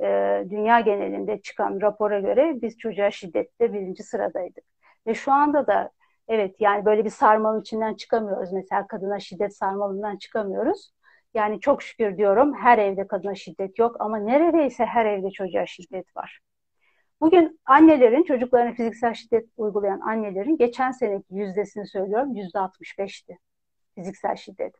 e, 0.00 0.06
dünya 0.50 0.80
genelinde 0.80 1.40
çıkan 1.40 1.80
rapora 1.80 2.20
göre 2.20 2.62
biz 2.62 2.78
çocuğa 2.78 3.10
şiddette 3.10 3.72
birinci 3.72 4.02
sıradaydık. 4.02 4.64
Ve 5.06 5.14
şu 5.14 5.32
anda 5.32 5.66
da 5.66 5.90
evet 6.28 6.56
yani 6.60 6.84
böyle 6.84 7.04
bir 7.04 7.10
sarmalın 7.10 7.60
içinden 7.60 7.94
çıkamıyoruz. 7.94 8.52
Mesela 8.52 8.86
kadına 8.86 9.20
şiddet 9.20 9.56
sarmalından 9.56 10.16
çıkamıyoruz. 10.16 10.92
Yani 11.34 11.60
çok 11.60 11.82
şükür 11.82 12.16
diyorum 12.16 12.54
her 12.54 12.78
evde 12.78 13.06
kadına 13.06 13.34
şiddet 13.34 13.78
yok 13.78 13.96
ama 14.00 14.18
neredeyse 14.18 14.84
her 14.84 15.06
evde 15.06 15.30
çocuğa 15.30 15.66
şiddet 15.66 16.16
var. 16.16 16.40
Bugün 17.20 17.60
annelerin, 17.64 18.22
çocuklarına 18.22 18.74
fiziksel 18.74 19.14
şiddet 19.14 19.48
uygulayan 19.56 20.00
annelerin 20.00 20.56
geçen 20.56 20.90
seneki 20.90 21.34
yüzdesini 21.34 21.86
söylüyorum, 21.86 22.36
yüzde 22.36 22.58
65'ti 22.58 23.38
fiziksel 23.94 24.36
şiddet. 24.36 24.74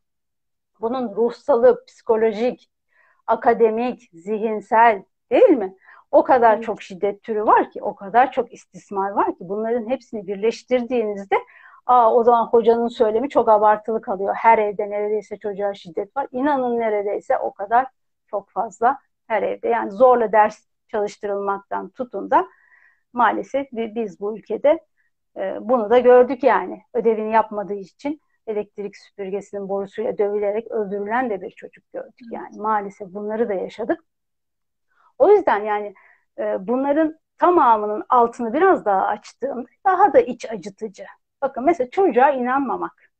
Bunun 0.80 1.16
ruhsalı, 1.16 1.84
psikolojik, 1.86 2.70
akademik, 3.26 4.10
zihinsel 4.12 5.04
değil 5.30 5.50
mi? 5.50 5.74
O 6.10 6.24
kadar 6.24 6.54
evet. 6.54 6.64
çok 6.64 6.82
şiddet 6.82 7.22
türü 7.22 7.42
var 7.42 7.70
ki, 7.70 7.82
o 7.82 7.94
kadar 7.94 8.32
çok 8.32 8.52
istismar 8.52 9.10
var 9.10 9.26
ki 9.26 9.48
bunların 9.48 9.88
hepsini 9.90 10.26
birleştirdiğinizde 10.26 11.36
Aa, 11.90 12.14
o 12.14 12.24
zaman 12.24 12.46
hocanın 12.46 12.88
söylemi 12.88 13.28
çok 13.28 13.48
abartılı 13.48 14.00
kalıyor. 14.00 14.34
Her 14.34 14.58
evde 14.58 14.90
neredeyse 14.90 15.38
çocuğa 15.38 15.74
şiddet 15.74 16.16
var. 16.16 16.26
İnanın 16.32 16.78
neredeyse 16.78 17.38
o 17.38 17.54
kadar 17.54 17.86
çok 18.26 18.50
fazla 18.50 18.98
her 19.26 19.42
evde. 19.42 19.68
Yani 19.68 19.90
zorla 19.90 20.32
ders 20.32 20.66
çalıştırılmaktan 20.88 21.90
tutun 21.90 22.30
da 22.30 22.48
maalesef 23.12 23.68
biz 23.72 24.20
bu 24.20 24.38
ülkede 24.38 24.86
e, 25.36 25.56
bunu 25.60 25.90
da 25.90 25.98
gördük 25.98 26.42
yani. 26.42 26.82
Ödevini 26.94 27.32
yapmadığı 27.32 27.74
için 27.74 28.20
elektrik 28.46 28.96
süpürgesinin 28.96 29.68
borusuyla 29.68 30.18
dövülerek 30.18 30.70
öldürülen 30.70 31.30
de 31.30 31.40
bir 31.42 31.50
çocuk 31.50 31.92
gördük. 31.92 32.26
Yani 32.32 32.56
maalesef 32.58 33.08
bunları 33.08 33.48
da 33.48 33.54
yaşadık. 33.54 34.04
O 35.18 35.30
yüzden 35.30 35.64
yani 35.64 35.94
e, 36.38 36.66
bunların 36.68 37.18
tamamının 37.38 38.04
altını 38.08 38.52
biraz 38.52 38.84
daha 38.84 39.06
açtığımda 39.06 39.68
daha 39.86 40.12
da 40.12 40.20
iç 40.20 40.50
acıtıcı. 40.52 41.04
Bakın 41.42 41.64
mesela 41.64 41.90
çocuğa 41.90 42.30
inanmamak. 42.30 43.12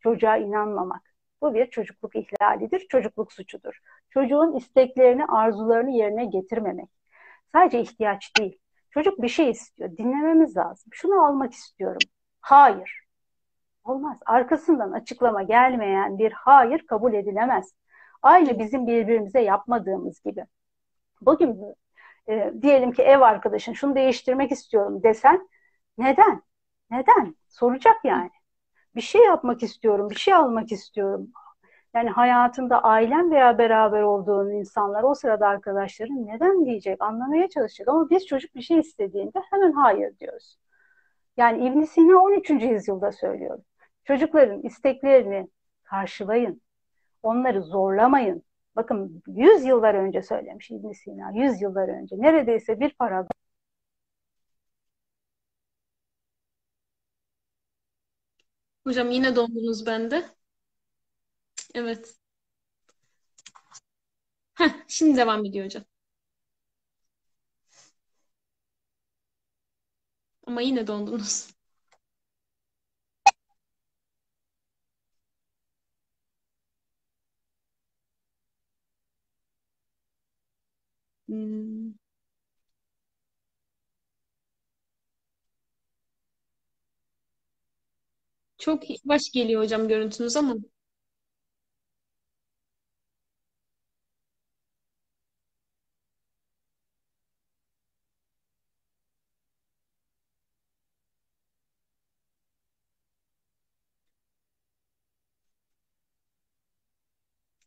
Çocuğa 0.00 0.36
inanmamak. 0.36 1.02
Bu 1.40 1.54
bir 1.54 1.66
çocukluk 1.70 2.16
ihlalidir, 2.16 2.88
çocukluk 2.88 3.32
suçudur. 3.32 3.80
Çocuğun 4.10 4.56
isteklerini, 4.56 5.26
arzularını 5.26 5.90
yerine 5.90 6.24
getirmemek. 6.24 6.88
Sadece 7.52 7.80
ihtiyaç 7.80 8.32
değil. 8.38 8.58
Çocuk 8.90 9.22
bir 9.22 9.28
şey 9.28 9.50
istiyor. 9.50 9.96
Dinlememiz 9.96 10.56
lazım. 10.56 10.92
Şunu 10.92 11.24
almak 11.26 11.52
istiyorum. 11.52 12.00
Hayır. 12.40 13.02
Olmaz. 13.84 14.18
Arkasından 14.26 14.92
açıklama 14.92 15.42
gelmeyen 15.42 16.18
bir 16.18 16.32
hayır 16.32 16.86
kabul 16.86 17.14
edilemez. 17.14 17.72
Aynı 18.22 18.58
bizim 18.58 18.86
birbirimize 18.86 19.40
yapmadığımız 19.40 20.20
gibi. 20.22 20.46
Bugün 21.20 21.74
e, 22.28 22.52
diyelim 22.62 22.92
ki 22.92 23.02
ev 23.02 23.20
arkadaşın 23.20 23.72
şunu 23.72 23.94
değiştirmek 23.94 24.52
istiyorum 24.52 25.02
desen 25.02 25.48
neden? 25.98 26.42
Neden? 26.92 27.36
Soracak 27.48 28.04
yani. 28.04 28.30
Bir 28.96 29.00
şey 29.00 29.24
yapmak 29.24 29.62
istiyorum, 29.62 30.10
bir 30.10 30.14
şey 30.14 30.34
almak 30.34 30.72
istiyorum. 30.72 31.30
Yani 31.94 32.10
hayatında 32.10 32.82
ailen 32.82 33.30
veya 33.30 33.58
beraber 33.58 34.02
olduğun 34.02 34.50
insanlar, 34.50 35.02
o 35.02 35.14
sırada 35.14 35.48
arkadaşların 35.48 36.26
neden 36.26 36.64
diyecek, 36.64 37.02
anlamaya 37.02 37.48
çalışacak. 37.48 37.88
Ama 37.88 38.10
biz 38.10 38.26
çocuk 38.26 38.54
bir 38.54 38.62
şey 38.62 38.78
istediğinde 38.78 39.40
hemen 39.50 39.72
hayır 39.72 40.18
diyoruz. 40.18 40.58
Yani 41.36 41.66
İbn 41.66 41.82
Sina 41.82 42.18
13. 42.18 42.50
yüzyılda 42.50 43.12
söylüyor. 43.12 43.58
Çocukların 44.04 44.62
isteklerini 44.62 45.48
karşılayın. 45.84 46.62
Onları 47.22 47.62
zorlamayın. 47.62 48.42
Bakın 48.76 49.22
100 49.26 49.64
yıllar 49.64 49.94
önce 49.94 50.22
söylemiş 50.22 50.70
İbn 50.70 50.92
Sina, 50.92 51.30
100 51.34 51.62
yıllar 51.62 51.88
önce. 51.88 52.16
Neredeyse 52.18 52.80
bir 52.80 52.94
paragraf 52.94 53.31
Hocam 58.84 59.10
yine 59.10 59.36
dondunuz 59.36 59.86
bende. 59.86 60.30
Evet. 61.74 62.16
Heh, 64.54 64.84
şimdi 64.88 65.16
devam 65.18 65.44
ediyor 65.44 65.64
hocam. 65.64 65.84
Ama 70.46 70.60
yine 70.62 70.86
dondunuz. 70.86 71.48
Hmm. 81.28 81.92
Çok 88.62 88.82
baş 89.04 89.30
geliyor 89.32 89.62
hocam 89.62 89.88
görüntünüz 89.88 90.36
ama. 90.36 90.54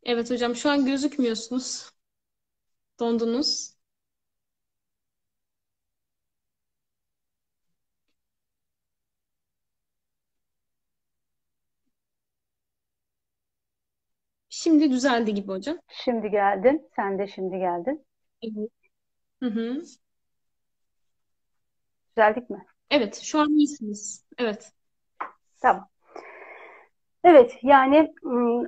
Evet 0.03 0.29
hocam 0.31 0.55
şu 0.55 0.69
an 0.69 0.85
gözükmüyorsunuz. 0.85 1.89
Dondunuz. 2.99 3.74
Şimdi 14.65 14.91
düzeldi 14.91 15.33
gibi 15.33 15.47
hocam. 15.47 15.77
Şimdi 15.87 16.29
geldin. 16.29 16.89
Sen 16.95 17.19
de 17.19 17.27
şimdi 17.27 17.57
geldin. 17.59 18.05
Evet. 18.41 18.71
Hı 19.43 19.49
hı. 19.49 19.81
Düzeldik 22.17 22.49
mi? 22.49 22.65
Evet, 22.89 23.19
şu 23.23 23.39
an 23.39 23.49
iyisiniz. 23.57 24.25
Evet. 24.37 24.71
Tamam. 25.61 25.89
Evet, 27.23 27.59
yani 27.63 28.13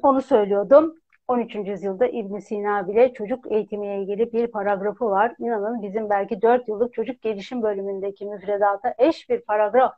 onu 0.03 0.21
söylüyordum. 0.21 0.95
13. 1.27 1.71
yüzyılda 1.71 2.07
İbn 2.07 2.37
Sina 2.39 2.87
bile 2.87 3.13
çocuk 3.13 3.51
eğitimiyle 3.51 4.01
ilgili 4.01 4.33
bir 4.33 4.47
paragrafı 4.47 5.05
var. 5.05 5.35
İnanın 5.39 5.81
bizim 5.81 6.09
belki 6.09 6.41
4 6.41 6.67
yıllık 6.67 6.93
çocuk 6.93 7.21
gelişim 7.21 7.61
bölümündeki 7.61 8.25
müfredata 8.25 8.95
eş 8.97 9.29
bir 9.29 9.41
paragraf. 9.41 9.93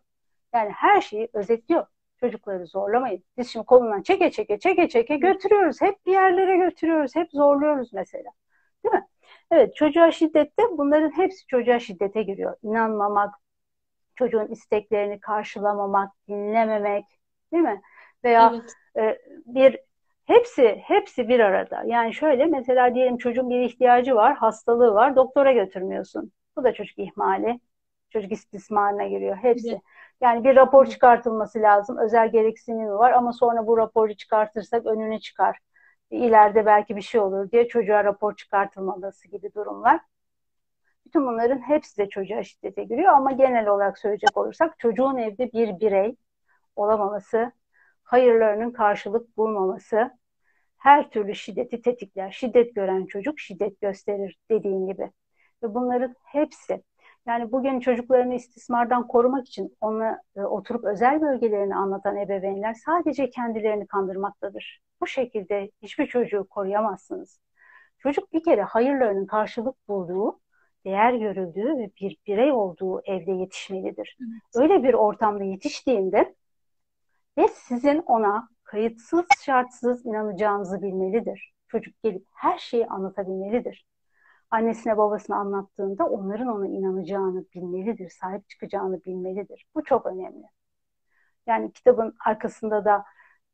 Yani 0.53 0.69
her 0.71 1.01
şeyi 1.01 1.29
özetliyor. 1.33 1.85
Çocukları 2.19 2.67
zorlamayın. 2.67 3.23
Biz 3.37 3.49
şimdi 3.49 3.65
kolundan 3.65 4.01
çeke 4.01 4.31
çeke 4.31 4.59
çeke 4.59 4.89
çeke 4.89 5.15
götürüyoruz. 5.17 5.81
Hep 5.81 6.05
bir 6.05 6.11
yerlere 6.11 6.57
götürüyoruz. 6.57 7.15
Hep 7.15 7.31
zorluyoruz 7.31 7.93
mesela. 7.93 8.29
Değil 8.85 8.95
mi? 8.95 9.07
Evet 9.51 9.75
çocuğa 9.75 10.11
şiddette 10.11 10.63
bunların 10.77 11.17
hepsi 11.17 11.47
çocuğa 11.47 11.79
şiddete 11.79 12.23
giriyor. 12.23 12.55
İnanmamak, 12.63 13.35
çocuğun 14.15 14.47
isteklerini 14.47 15.19
karşılamamak, 15.19 16.11
dinlememek 16.27 17.05
değil 17.53 17.63
mi? 17.63 17.81
Veya 18.23 18.53
evet. 18.55 18.73
e, 18.97 19.19
bir 19.45 19.79
hepsi 20.25 20.81
hepsi 20.83 21.29
bir 21.29 21.39
arada. 21.39 21.83
Yani 21.85 22.13
şöyle 22.13 22.45
mesela 22.45 22.95
diyelim 22.95 23.17
çocuğun 23.17 23.49
bir 23.49 23.61
ihtiyacı 23.61 24.15
var, 24.15 24.35
hastalığı 24.35 24.93
var, 24.93 25.15
doktora 25.15 25.51
götürmüyorsun. 25.51 26.31
Bu 26.57 26.63
da 26.63 26.73
çocuk 26.73 26.99
ihmali. 26.99 27.59
Çocuk 28.09 28.31
istismarına 28.31 29.07
giriyor 29.07 29.35
hepsi. 29.35 29.69
Evet. 29.69 29.81
Yani 30.21 30.43
bir 30.43 30.55
rapor 30.55 30.85
çıkartılması 30.85 31.61
lazım. 31.61 31.97
Özel 31.97 32.31
gereksinimi 32.31 32.93
var 32.93 33.11
ama 33.11 33.33
sonra 33.33 33.67
bu 33.67 33.77
raporu 33.77 34.13
çıkartırsak 34.13 34.85
önüne 34.85 35.19
çıkar. 35.19 35.59
İleride 36.11 36.65
belki 36.65 36.95
bir 36.95 37.01
şey 37.01 37.21
olur 37.21 37.51
diye 37.51 37.67
çocuğa 37.67 38.03
rapor 38.03 38.35
çıkartılmaması 38.35 39.27
gibi 39.27 39.53
durumlar. 39.53 39.99
Bütün 41.05 41.27
bunların 41.27 41.57
hepsi 41.57 41.97
de 41.97 42.09
çocuğa 42.09 42.43
şiddete 42.43 42.83
giriyor 42.83 43.13
ama 43.13 43.31
genel 43.31 43.67
olarak 43.67 43.97
söyleyecek 43.97 44.37
olursak 44.37 44.79
çocuğun 44.79 45.17
evde 45.17 45.51
bir 45.51 45.79
birey 45.79 46.15
olamaması, 46.75 47.51
hayırlarının 48.03 48.71
karşılık 48.71 49.37
bulmaması 49.37 50.19
her 50.77 51.09
türlü 51.09 51.35
şiddeti 51.35 51.81
tetikler. 51.81 52.31
Şiddet 52.31 52.75
gören 52.75 53.05
çocuk 53.05 53.39
şiddet 53.39 53.81
gösterir 53.81 54.39
dediğin 54.51 54.87
gibi. 54.87 55.11
Ve 55.63 55.73
bunların 55.73 56.15
hepsi 56.23 56.83
yani 57.27 57.51
bugün 57.51 57.79
çocuklarını 57.79 58.35
istismardan 58.35 59.07
korumak 59.07 59.47
için 59.47 59.77
ona 59.81 60.21
e, 60.35 60.41
oturup 60.41 60.83
özel 60.85 61.21
bölgelerini 61.21 61.75
anlatan 61.75 62.17
ebeveynler 62.17 62.73
sadece 62.73 63.29
kendilerini 63.29 63.87
kandırmaktadır. 63.87 64.81
Bu 65.01 65.07
şekilde 65.07 65.71
hiçbir 65.81 66.07
çocuğu 66.07 66.47
koruyamazsınız. 66.49 67.39
Çocuk 67.97 68.33
bir 68.33 68.43
kere 68.43 68.61
hayırlarının 68.61 69.25
karşılık 69.25 69.87
bulduğu, 69.87 70.39
değer 70.85 71.13
görüldüğü 71.13 71.77
ve 71.77 71.91
bir 72.01 72.17
birey 72.27 72.51
olduğu 72.51 73.01
evde 73.05 73.31
yetişmelidir. 73.31 74.17
Evet. 74.21 74.41
Öyle 74.55 74.83
bir 74.83 74.93
ortamda 74.93 75.43
yetiştiğinde 75.43 76.35
ve 77.37 77.47
sizin 77.47 77.99
ona 77.99 78.49
kayıtsız 78.63 79.25
şartsız 79.45 80.05
inanacağınızı 80.05 80.81
bilmelidir. 80.81 81.53
Çocuk 81.67 82.03
gelip 82.03 82.25
her 82.35 82.57
şeyi 82.57 82.87
anlatabilmelidir 82.87 83.85
annesine 84.51 84.97
babasına 84.97 85.37
anlattığında 85.37 86.05
onların 86.05 86.47
ona 86.47 86.67
inanacağını 86.67 87.45
bilmelidir, 87.55 88.09
sahip 88.09 88.49
çıkacağını 88.49 89.03
bilmelidir. 89.05 89.65
Bu 89.75 89.83
çok 89.83 90.05
önemli. 90.05 90.45
Yani 91.47 91.71
kitabın 91.73 92.15
arkasında 92.25 92.85
da 92.85 93.05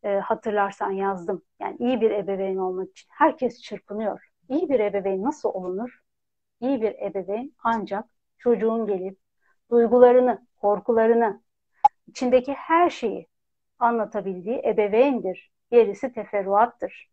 e, 0.04 0.20
hatırlarsan 0.20 0.92
yazdım. 0.92 1.42
Yani 1.60 1.78
iyi 1.80 2.02
bir 2.02 2.12
ebeveyn 2.12 2.58
olmak 2.58 2.90
için 2.92 3.08
herkes 3.12 3.62
çırpınıyor. 3.62 4.30
İyi 4.50 4.70
bir 4.70 4.80
ebeveyn 4.80 5.24
nasıl 5.24 5.50
olunur? 5.50 6.00
İyi 6.62 6.82
bir 6.82 6.96
ebeveyn 7.02 7.54
ancak 7.64 8.06
çocuğun 8.38 8.88
gelip 8.88 9.20
duygularını, 9.72 10.48
korkularını, 10.62 11.42
içindeki 12.08 12.54
her 12.54 12.90
şeyi 12.90 13.28
anlatabildiği 13.80 14.62
ebeveyndir. 14.66 15.52
Gerisi 15.72 16.14
teferruattır. 16.14 17.10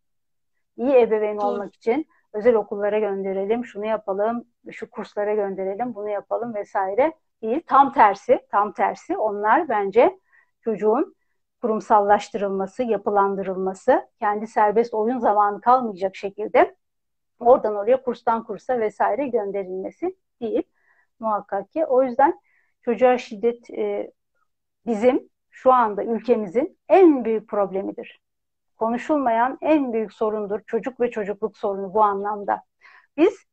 İyi 0.76 0.96
ebeveyn 0.96 1.36
olmak 1.36 1.74
için 1.74 2.06
özel 2.32 2.54
okullara 2.54 2.98
gönderelim, 2.98 3.64
şunu 3.64 3.86
yapalım, 3.86 4.44
şu 4.70 4.90
kurslara 4.90 5.34
gönderelim, 5.34 5.94
bunu 5.94 6.08
yapalım 6.08 6.54
vesaire 6.54 7.12
değil. 7.42 7.62
Tam 7.66 7.92
tersi, 7.92 8.40
tam 8.50 8.72
tersi. 8.72 9.16
Onlar 9.16 9.68
bence 9.68 10.18
çocuğun 10.60 11.14
kurumsallaştırılması, 11.60 12.82
yapılandırılması, 12.82 14.08
kendi 14.18 14.46
serbest 14.46 14.94
oyun 14.94 15.18
zamanı 15.18 15.60
kalmayacak 15.60 16.16
şekilde 16.16 16.76
oradan 17.40 17.76
oraya 17.76 18.02
kurstan 18.02 18.44
kursa 18.44 18.80
vesaire 18.80 19.28
gönderilmesi 19.28 20.16
değil 20.40 20.62
muhakkak 21.20 21.72
ki. 21.72 21.86
O 21.86 22.02
yüzden 22.02 22.40
çocuğa 22.82 23.18
şiddet 23.18 23.70
e, 23.70 24.12
bizim 24.86 25.28
şu 25.50 25.72
anda 25.72 26.04
ülkemizin 26.04 26.78
en 26.88 27.24
büyük 27.24 27.48
problemidir 27.48 28.20
konuşulmayan 28.82 29.58
en 29.60 29.92
büyük 29.92 30.12
sorundur. 30.12 30.60
Çocuk 30.66 31.00
ve 31.00 31.10
çocukluk 31.10 31.58
sorunu 31.58 31.94
bu 31.94 32.02
anlamda. 32.02 32.62
Biz 33.16 33.44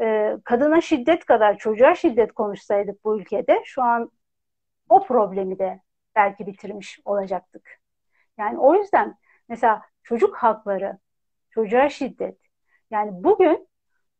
e, 0.00 0.36
kadına 0.44 0.80
şiddet 0.80 1.24
kadar 1.24 1.58
çocuğa 1.58 1.94
şiddet 1.94 2.32
konuşsaydık 2.32 3.04
bu 3.04 3.20
ülkede 3.20 3.62
şu 3.64 3.82
an 3.82 4.10
o 4.88 5.04
problemi 5.04 5.58
de 5.58 5.80
belki 6.16 6.46
bitirmiş 6.46 7.00
olacaktık. 7.04 7.80
Yani 8.38 8.58
o 8.58 8.74
yüzden 8.74 9.14
mesela 9.48 9.82
çocuk 10.02 10.36
hakları, 10.36 10.98
çocuğa 11.50 11.88
şiddet. 11.88 12.38
Yani 12.90 13.10
bugün 13.12 13.68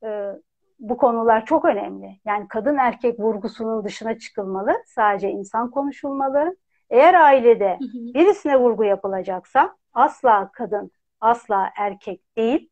e, 0.04 0.32
bu 0.78 0.96
konular 0.96 1.46
çok 1.46 1.64
önemli. 1.64 2.20
Yani 2.24 2.48
kadın 2.48 2.76
erkek 2.76 3.20
vurgusunun 3.20 3.84
dışına 3.84 4.18
çıkılmalı. 4.18 4.72
Sadece 4.86 5.30
insan 5.30 5.70
konuşulmalı. 5.70 6.56
Eğer 6.90 7.14
ailede 7.14 7.78
birisine 8.14 8.56
vurgu 8.56 8.84
yapılacaksa 8.84 9.78
asla 9.98 10.50
kadın, 10.52 10.90
asla 11.20 11.72
erkek 11.76 12.36
değil. 12.36 12.70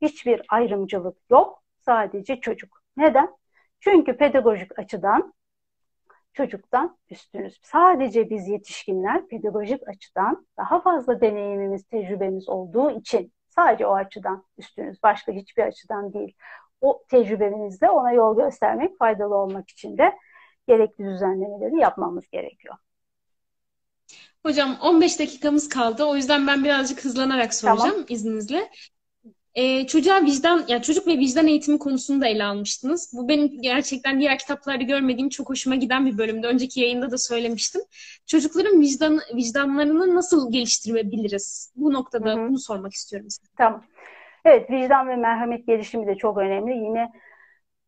Hiçbir 0.00 0.42
ayrımcılık 0.48 1.18
yok. 1.30 1.62
Sadece 1.84 2.40
çocuk. 2.40 2.82
Neden? 2.96 3.36
Çünkü 3.80 4.16
pedagojik 4.16 4.78
açıdan 4.78 5.34
çocuktan 6.32 6.98
üstünüz. 7.10 7.60
Sadece 7.62 8.30
biz 8.30 8.48
yetişkinler 8.48 9.28
pedagojik 9.28 9.88
açıdan 9.88 10.46
daha 10.56 10.80
fazla 10.80 11.20
deneyimimiz, 11.20 11.84
tecrübemiz 11.84 12.48
olduğu 12.48 12.90
için 12.90 13.32
sadece 13.48 13.86
o 13.86 13.94
açıdan 13.94 14.44
üstünüz. 14.58 15.02
Başka 15.02 15.32
hiçbir 15.32 15.62
açıdan 15.62 16.12
değil. 16.12 16.36
O 16.80 17.04
tecrübemizde 17.08 17.90
ona 17.90 18.12
yol 18.12 18.36
göstermek, 18.36 18.98
faydalı 18.98 19.34
olmak 19.34 19.70
için 19.70 19.98
de 19.98 20.18
gerekli 20.68 21.04
düzenlemeleri 21.04 21.76
yapmamız 21.76 22.28
gerekiyor. 22.28 22.74
Hocam 24.46 24.76
15 24.82 25.18
dakikamız 25.20 25.68
kaldı. 25.68 26.04
O 26.04 26.16
yüzden 26.16 26.46
ben 26.46 26.64
birazcık 26.64 27.04
hızlanarak 27.04 27.54
soracağım 27.54 27.90
tamam. 27.90 28.06
izninizle. 28.08 28.70
Ee, 29.54 29.86
çocuğa 29.86 30.22
vicdan, 30.22 30.64
yani 30.68 30.82
çocuk 30.82 31.06
ve 31.06 31.18
vicdan 31.18 31.46
eğitimi 31.46 31.78
konusunu 31.78 32.20
da 32.20 32.26
ele 32.26 32.44
almıştınız. 32.44 33.12
Bu 33.16 33.28
benim 33.28 33.62
gerçekten 33.62 34.20
diğer 34.20 34.38
kitaplarda 34.38 34.82
görmediğim 34.84 35.28
çok 35.28 35.48
hoşuma 35.48 35.76
giden 35.76 36.06
bir 36.06 36.18
bölümde. 36.18 36.46
Önceki 36.46 36.80
yayında 36.80 37.10
da 37.10 37.18
söylemiştim. 37.18 37.82
Çocukların 38.26 38.80
vicdan, 38.80 39.20
vicdanlarını 39.34 40.14
nasıl 40.14 40.52
geliştirebiliriz? 40.52 41.72
Bu 41.76 41.92
noktada 41.92 42.30
Hı-hı. 42.30 42.48
bunu 42.48 42.58
sormak 42.58 42.92
istiyorum 42.92 43.30
size. 43.30 43.52
Tamam. 43.56 43.84
Evet, 44.44 44.70
vicdan 44.70 45.08
ve 45.08 45.16
merhamet 45.16 45.66
gelişimi 45.66 46.06
de 46.06 46.14
çok 46.14 46.38
önemli. 46.38 46.72
Yine 46.72 47.12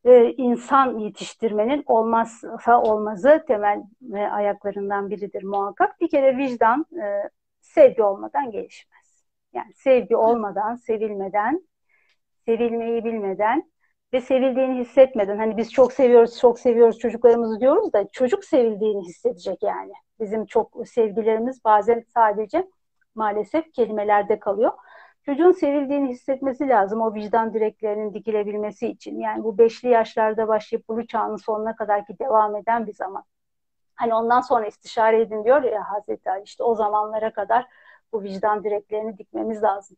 e, 0.05 0.33
insan 0.33 0.99
yetiştirmenin 0.99 1.83
olmazsa 1.87 2.83
olmazı 2.83 3.45
temel 3.47 3.83
e, 4.15 4.19
ayaklarından 4.19 5.11
biridir 5.11 5.43
muhakkak. 5.43 6.01
Bir 6.01 6.11
kere 6.11 6.37
vicdan 6.37 6.87
e, 7.03 7.31
sevgi 7.61 8.03
olmadan 8.03 8.51
gelişmez. 8.51 9.25
Yani 9.53 9.75
sevgi 9.75 10.17
olmadan, 10.17 10.77
sevilmeden, 10.77 11.69
sevilmeyi 12.47 13.05
bilmeden 13.05 13.71
ve 14.13 14.21
sevildiğini 14.21 14.81
hissetmeden 14.81 15.39
hani 15.39 15.57
biz 15.57 15.73
çok 15.73 15.93
seviyoruz, 15.93 16.39
çok 16.39 16.59
seviyoruz 16.59 16.99
çocuklarımızı 16.99 17.61
diyoruz 17.61 17.93
da 17.93 18.09
çocuk 18.13 18.45
sevildiğini 18.45 19.07
hissedecek 19.07 19.63
yani. 19.63 19.93
Bizim 20.21 20.47
çok 20.47 20.89
sevgilerimiz 20.89 21.65
bazen 21.65 22.05
sadece 22.15 22.69
maalesef 23.15 23.73
kelimelerde 23.73 24.39
kalıyor. 24.39 24.73
Çocuğun 25.29 25.53
sevildiğini 25.53 26.09
hissetmesi 26.09 26.69
lazım 26.69 27.01
o 27.01 27.15
vicdan 27.15 27.55
direklerinin 27.55 28.15
dikilebilmesi 28.15 28.89
için. 28.89 29.21
Yani 29.21 29.45
bu 29.45 29.59
beşli 29.59 29.89
yaşlarda 29.89 30.49
başlayıp 30.49 30.89
bulu 30.89 31.07
çağının 31.07 31.37
sonuna 31.37 31.77
kadar 31.77 32.07
ki 32.07 32.19
devam 32.19 32.57
eden 32.57 32.87
bir 32.87 32.93
zaman. 32.93 33.25
Hani 33.95 34.15
ondan 34.15 34.41
sonra 34.41 34.67
istişare 34.67 35.21
edin 35.21 35.45
diyor 35.45 35.63
ya 35.63 35.91
Hazreti 35.91 36.31
Ali 36.31 36.43
işte 36.43 36.65
o 36.65 36.75
zamanlara 36.75 37.33
kadar 37.33 37.67
bu 38.13 38.23
vicdan 38.23 38.65
direklerini 38.65 39.19
dikmemiz 39.19 39.63
lazım. 39.63 39.97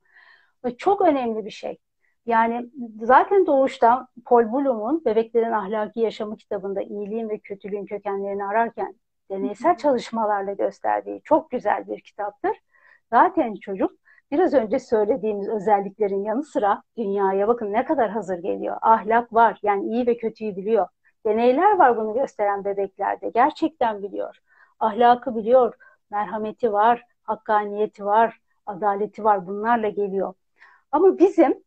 Ve 0.65 0.77
çok 0.77 1.01
önemli 1.01 1.45
bir 1.45 1.51
şey. 1.51 1.79
Yani 2.27 2.71
zaten 3.03 3.47
doğuştan 3.47 4.09
Paul 4.25 4.53
Bloom'un 4.53 5.05
Bebeklerin 5.05 5.53
Ahlaki 5.53 6.01
Yaşamı 6.01 6.37
kitabında 6.37 6.83
iyiliğin 6.83 7.29
ve 7.29 7.39
kötülüğün 7.39 7.87
kökenlerini 7.87 8.45
ararken 8.45 8.95
deneysel 9.31 9.77
çalışmalarla 9.77 10.53
gösterdiği 10.53 11.21
çok 11.25 11.51
güzel 11.51 11.89
bir 11.89 12.01
kitaptır. 12.01 12.57
Zaten 13.11 13.55
çocuk 13.55 14.01
biraz 14.31 14.55
önce 14.55 14.79
söylediğimiz 14.79 15.49
özelliklerin 15.49 16.25
yanı 16.25 16.45
sıra 16.45 16.83
dünyaya 16.97 17.49
bakın 17.49 17.73
ne 17.73 17.85
kadar 17.85 18.11
hazır 18.11 18.39
geliyor. 18.39 18.77
Ahlak 18.83 19.33
var 19.33 19.59
yani 19.63 19.85
iyi 19.85 20.07
ve 20.07 20.17
kötüyü 20.17 20.57
biliyor. 20.57 20.89
Deneyler 21.27 21.79
var 21.79 21.97
bunu 21.97 22.15
gösteren 22.15 22.65
bebeklerde. 22.65 23.31
Gerçekten 23.35 24.03
biliyor. 24.03 24.37
Ahlakı 24.81 25.37
biliyor, 25.37 25.75
merhameti 26.11 26.73
var, 26.73 27.05
hakkaniyeti 27.23 28.05
var, 28.05 28.41
adaleti 28.67 29.25
var. 29.25 29.47
Bunlarla 29.47 29.89
geliyor. 29.89 30.35
Ama 30.93 31.19
bizim 31.19 31.65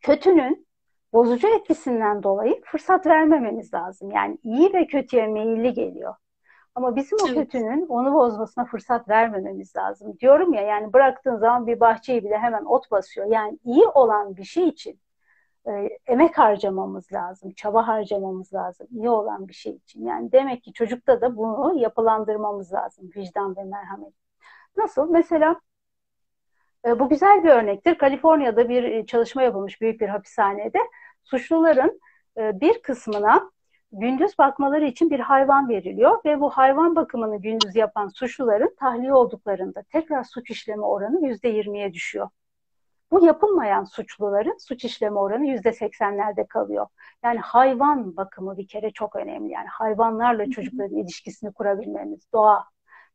kötünün 0.00 0.66
bozucu 1.12 1.48
etkisinden 1.48 2.22
dolayı 2.22 2.62
fırsat 2.64 3.06
vermememiz 3.06 3.74
lazım. 3.74 4.10
Yani 4.10 4.38
iyi 4.42 4.72
ve 4.72 4.86
kötüye 4.86 5.26
meyilli 5.26 5.72
geliyor. 5.72 6.14
Ama 6.74 6.96
bizim 6.96 7.18
o 7.22 7.34
kötünün 7.34 7.86
onu 7.86 8.14
bozmasına 8.14 8.64
fırsat 8.64 9.08
vermememiz 9.08 9.76
lazım. 9.76 10.18
Diyorum 10.20 10.52
ya 10.54 10.62
yani 10.62 10.92
bıraktığın 10.92 11.36
zaman 11.36 11.66
bir 11.66 11.80
bahçeyi 11.80 12.24
bile 12.24 12.38
hemen 12.38 12.64
ot 12.64 12.90
basıyor. 12.90 13.26
Yani 13.26 13.58
iyi 13.64 13.86
olan 13.86 14.36
bir 14.36 14.44
şey 14.44 14.68
için 14.68 15.00
e, 15.68 15.88
emek 16.06 16.38
harcamamız 16.38 17.12
lazım, 17.12 17.52
çaba 17.52 17.88
harcamamız 17.88 18.54
lazım 18.54 18.86
iyi 18.90 19.08
olan 19.08 19.48
bir 19.48 19.54
şey 19.54 19.72
için. 19.72 20.06
Yani 20.06 20.32
demek 20.32 20.62
ki 20.62 20.72
çocukta 20.72 21.20
da 21.20 21.36
bunu 21.36 21.78
yapılandırmamız 21.78 22.72
lazım 22.72 23.10
vicdan 23.16 23.56
ve 23.56 23.64
merhamet. 23.64 24.12
Nasıl? 24.76 25.10
Mesela 25.10 25.60
e, 26.86 26.98
bu 26.98 27.08
güzel 27.08 27.44
bir 27.44 27.48
örnektir. 27.48 27.98
Kaliforniya'da 27.98 28.68
bir 28.68 28.84
e, 28.84 29.06
çalışma 29.06 29.42
yapılmış 29.42 29.80
büyük 29.80 30.00
bir 30.00 30.08
hapishanede. 30.08 30.78
Suçluların 31.24 32.00
e, 32.38 32.60
bir 32.60 32.82
kısmına 32.82 33.50
gündüz 34.00 34.38
bakmaları 34.38 34.84
için 34.86 35.10
bir 35.10 35.20
hayvan 35.20 35.68
veriliyor 35.68 36.18
ve 36.24 36.40
bu 36.40 36.50
hayvan 36.50 36.96
bakımını 36.96 37.42
gündüz 37.42 37.76
yapan 37.76 38.08
suçluların 38.08 38.74
tahliye 38.80 39.14
olduklarında 39.14 39.82
tekrar 39.82 40.24
suç 40.24 40.50
işleme 40.50 40.82
oranı 40.82 41.26
yüzde 41.26 41.48
yirmiye 41.48 41.92
düşüyor. 41.92 42.28
Bu 43.10 43.26
yapılmayan 43.26 43.84
suçluların 43.84 44.56
suç 44.58 44.84
işleme 44.84 45.18
oranı 45.18 45.46
yüzde 45.46 45.72
seksenlerde 45.72 46.46
kalıyor. 46.46 46.86
Yani 47.24 47.38
hayvan 47.38 48.16
bakımı 48.16 48.56
bir 48.56 48.66
kere 48.66 48.90
çok 48.90 49.16
önemli. 49.16 49.52
Yani 49.52 49.68
hayvanlarla 49.68 50.50
çocukların 50.50 50.96
ilişkisini 50.96 51.52
kurabilmemiz, 51.52 52.32
doğa. 52.32 52.64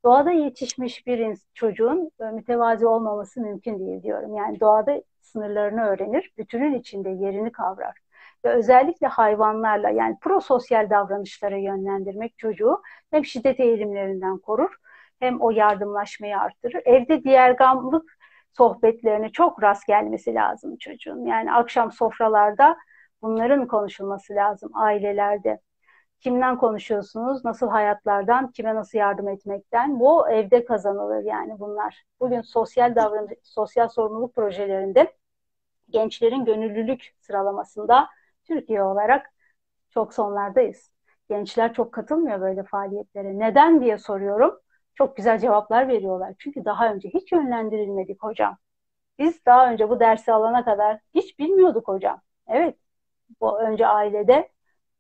Doğada 0.06 0.32
yetişmiş 0.32 1.08
bir 1.08 1.38
çocuğun 1.54 2.12
e, 2.22 2.24
mütevazi 2.24 2.88
olmaması 2.88 3.42
mümkün 3.42 3.80
değil 3.80 4.04
diyorum. 4.04 4.36
Yani 4.36 4.60
doğada 4.60 5.02
sınırlarını 5.22 5.82
öğrenir, 5.82 6.34
bütünün 6.38 6.80
içinde 6.80 7.10
yerini 7.10 7.52
kavrar 7.52 8.09
ve 8.46 8.50
özellikle 8.50 9.08
hayvanlarla 9.08 9.90
yani 9.90 10.18
prososyal 10.22 10.90
davranışlara 10.90 11.58
yönlendirmek 11.58 12.38
çocuğu 12.38 12.82
hem 13.12 13.26
şiddet 13.26 13.60
eğilimlerinden 13.60 14.38
korur 14.38 14.76
hem 15.20 15.42
o 15.42 15.52
yardımlaşmayı 15.52 16.38
arttırır. 16.40 16.82
Evde 16.86 17.24
diğer 17.24 17.52
gamlık 17.52 18.18
sohbetlerine 18.58 19.30
çok 19.32 19.64
rast 19.64 19.88
gelmesi 19.88 20.34
lazım 20.34 20.78
çocuğun. 20.78 21.26
Yani 21.26 21.54
akşam 21.54 21.92
sofralarda 21.92 22.78
bunların 23.22 23.68
konuşulması 23.68 24.36
lazım 24.36 24.72
ailelerde. 24.74 25.60
Kimden 26.20 26.58
konuşuyorsunuz? 26.58 27.46
Nasıl 27.46 27.70
hayatlardan? 27.70 28.52
Kime 28.52 28.76
nasıl 28.76 28.98
yardım 28.98 29.28
etmekten? 29.28 30.00
Bu 30.00 30.30
evde 30.30 30.66
kazanılır 30.66 31.24
yani 31.24 31.60
bunlar. 31.60 32.04
Bugün 32.20 32.42
sosyal 32.42 32.96
davranış, 32.96 33.34
sosyal 33.44 33.88
sorumluluk 33.90 34.36
projelerinde 34.36 35.14
gençlerin 35.90 36.46
gönüllülük 36.46 37.16
sıralamasında 37.20 38.10
Türkiye 38.50 38.84
olarak 38.84 39.34
çok 39.90 40.14
sonlardayız. 40.14 40.92
Gençler 41.30 41.74
çok 41.74 41.94
katılmıyor 41.94 42.42
böyle 42.42 42.64
faaliyetlere. 42.64 43.40
Neden 43.40 43.82
diye 43.82 43.98
soruyorum. 43.98 44.60
Çok 44.96 45.18
güzel 45.18 45.40
cevaplar 45.40 45.88
veriyorlar. 45.88 46.36
Çünkü 46.40 46.66
daha 46.66 46.94
önce 46.94 47.10
hiç 47.10 47.32
yönlendirilmedik 47.32 48.24
hocam. 48.24 48.58
Biz 49.20 49.46
daha 49.46 49.72
önce 49.72 49.90
bu 49.90 50.00
dersi 50.00 50.34
alana 50.34 50.66
kadar 50.66 51.00
hiç 51.16 51.40
bilmiyorduk 51.40 51.88
hocam. 51.88 52.22
Evet, 52.48 52.78
bu 53.42 53.62
önce 53.62 53.88
ailede, 53.88 54.50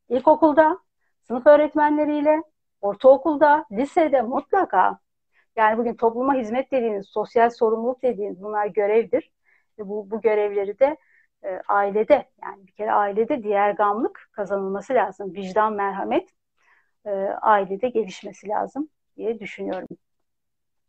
ilkokulda, 0.10 0.80
sınıf 1.24 1.47
öğretmenleriyle, 1.47 2.43
ortaokulda, 2.82 3.66
lisede 3.72 4.22
mutlaka 4.22 5.00
yani 5.58 5.78
bugün 5.78 5.95
topluma 5.95 6.36
hizmet 6.36 6.72
dediğiniz, 6.72 7.08
sosyal 7.10 7.50
sorumluluk 7.50 8.04
dediğiniz 8.04 8.43
bunlar 8.43 8.66
görevdir. 8.68 9.32
Bu, 9.80 10.12
bu 10.12 10.22
görevleri 10.22 10.80
de 10.80 10.97
e, 11.43 11.61
ailede 11.67 12.29
yani 12.43 12.67
bir 12.67 12.71
kere 12.71 12.91
ailede 12.91 13.43
diğer 13.43 13.71
gamlık 13.71 14.29
kazanılması 14.31 14.93
lazım. 14.93 15.33
Vicdan, 15.33 15.73
merhamet 15.73 16.29
e, 17.05 17.09
ailede 17.41 17.89
gelişmesi 17.89 18.47
lazım 18.47 18.89
diye 19.17 19.39
düşünüyorum. 19.39 19.87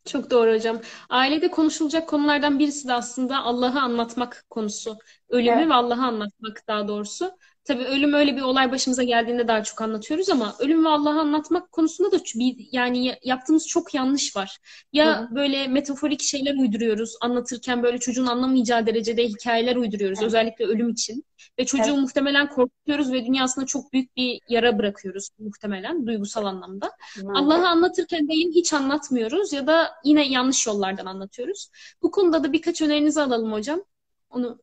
Çok 0.04 0.30
doğru 0.30 0.54
hocam. 0.54 0.80
Ailede 1.08 1.50
konuşulacak 1.50 2.08
konulardan 2.08 2.58
birisi 2.58 2.88
de 2.88 2.92
aslında 2.92 3.42
Allah'ı 3.42 3.80
anlatmak 3.80 4.44
konusu. 4.50 4.98
Ölümü 5.28 5.58
evet. 5.58 5.68
ve 5.68 5.74
Allah'ı 5.74 6.02
anlatmak 6.02 6.62
daha 6.68 6.88
doğrusu. 6.88 7.30
Tabii 7.70 7.84
ölüm 7.84 8.14
öyle 8.14 8.36
bir 8.36 8.42
olay 8.42 8.72
başımıza 8.72 9.02
geldiğinde 9.02 9.48
daha 9.48 9.62
çok 9.62 9.80
anlatıyoruz 9.80 10.28
ama 10.28 10.54
ölüm 10.58 10.84
ve 10.84 10.88
Allah'ı 10.88 11.20
anlatmak 11.20 11.72
konusunda 11.72 12.12
da 12.12 12.18
bir 12.34 12.68
yani 12.72 13.14
yaptığımız 13.24 13.68
çok 13.68 13.94
yanlış 13.94 14.36
var. 14.36 14.58
Ya 14.92 15.20
Hı-hı. 15.20 15.34
böyle 15.34 15.68
metaforik 15.68 16.22
şeyler 16.22 16.54
uyduruyoruz 16.54 17.16
anlatırken 17.20 17.82
böyle 17.82 17.98
çocuğun 17.98 18.26
anlamayacağı 18.26 18.86
derecede 18.86 19.24
hikayeler 19.24 19.76
uyduruyoruz 19.76 20.18
evet. 20.18 20.26
özellikle 20.26 20.64
ölüm 20.64 20.88
için. 20.88 21.24
Ve 21.58 21.64
çocuğu 21.64 21.90
evet. 21.90 21.98
muhtemelen 21.98 22.48
korkutuyoruz 22.48 23.12
ve 23.12 23.26
dünyasında 23.26 23.66
çok 23.66 23.92
büyük 23.92 24.16
bir 24.16 24.40
yara 24.48 24.78
bırakıyoruz 24.78 25.28
muhtemelen 25.38 26.06
duygusal 26.06 26.44
anlamda. 26.44 26.90
Allah'ı 27.34 27.68
anlatırken 27.68 28.28
değil 28.28 28.52
hiç 28.54 28.72
anlatmıyoruz 28.72 29.52
ya 29.52 29.66
da 29.66 29.90
yine 30.04 30.28
yanlış 30.28 30.66
yollardan 30.66 31.06
anlatıyoruz. 31.06 31.70
Bu 32.02 32.10
konuda 32.10 32.44
da 32.44 32.52
birkaç 32.52 32.82
önerinizi 32.82 33.20
alalım 33.20 33.52
hocam. 33.52 33.84
Onu 34.30 34.58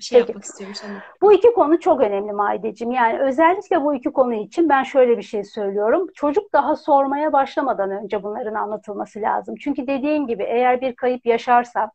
bir 0.00 0.04
şey 0.04 0.18
Peki. 0.18 0.28
yapmak 0.30 0.44
istiyorum 0.44 0.74
sana. 0.74 0.92
Bu 1.22 1.32
iki 1.32 1.52
konu 1.52 1.80
çok 1.80 2.00
önemli 2.00 2.32
Maideciğim. 2.32 2.92
Yani 2.92 3.20
özellikle 3.20 3.82
bu 3.82 3.94
iki 3.94 4.12
konu 4.12 4.34
için 4.34 4.68
ben 4.68 4.82
şöyle 4.82 5.18
bir 5.18 5.22
şey 5.22 5.44
söylüyorum. 5.44 6.06
Çocuk 6.14 6.52
daha 6.52 6.76
sormaya 6.76 7.32
başlamadan 7.32 7.90
önce 7.90 8.22
bunların 8.22 8.54
anlatılması 8.54 9.20
lazım. 9.20 9.54
Çünkü 9.60 9.86
dediğim 9.86 10.26
gibi 10.26 10.42
eğer 10.42 10.80
bir 10.80 10.96
kayıp 10.96 11.26
yaşarsa 11.26 11.90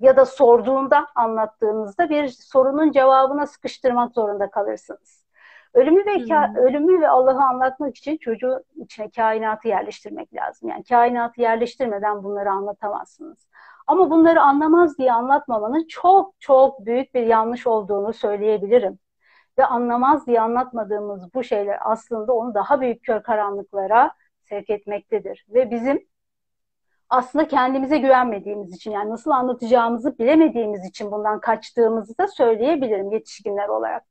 ya 0.00 0.16
da 0.16 0.26
sorduğunda 0.26 1.06
anlattığınızda 1.14 2.10
bir 2.10 2.28
sorunun 2.28 2.92
cevabına 2.92 3.46
sıkıştırmak 3.46 4.12
zorunda 4.12 4.50
kalırsınız. 4.50 5.26
Ölümü 5.74 6.06
ve 6.06 6.14
hmm. 6.14 6.56
ölümü 6.56 7.00
ve 7.00 7.08
Allah'ı 7.08 7.44
anlatmak 7.44 7.96
için 7.96 8.16
çocuğu 8.16 8.64
içine 8.76 9.10
kainatı 9.10 9.68
yerleştirmek 9.68 10.34
lazım. 10.34 10.68
Yani 10.68 10.84
kainatı 10.84 11.40
yerleştirmeden 11.40 12.24
bunları 12.24 12.50
anlatamazsınız. 12.50 13.46
Ama 13.86 14.10
bunları 14.10 14.42
anlamaz 14.42 14.98
diye 14.98 15.12
anlatmamanın 15.12 15.86
çok 15.88 16.34
çok 16.40 16.86
büyük 16.86 17.14
bir 17.14 17.22
yanlış 17.26 17.66
olduğunu 17.66 18.12
söyleyebilirim. 18.12 18.98
Ve 19.58 19.66
anlamaz 19.66 20.26
diye 20.26 20.40
anlatmadığımız 20.40 21.34
bu 21.34 21.44
şeyler 21.44 21.78
aslında 21.80 22.32
onu 22.32 22.54
daha 22.54 22.80
büyük 22.80 23.04
kör 23.04 23.22
karanlıklara 23.22 24.12
sevk 24.42 24.70
etmektedir. 24.70 25.46
Ve 25.48 25.70
bizim 25.70 26.06
aslında 27.10 27.48
kendimize 27.48 27.98
güvenmediğimiz 27.98 28.74
için 28.74 28.90
yani 28.90 29.10
nasıl 29.10 29.30
anlatacağımızı 29.30 30.18
bilemediğimiz 30.18 30.84
için 30.86 31.12
bundan 31.12 31.40
kaçtığımızı 31.40 32.18
da 32.18 32.28
söyleyebilirim 32.28 33.12
yetişkinler 33.12 33.68
olarak. 33.68 34.04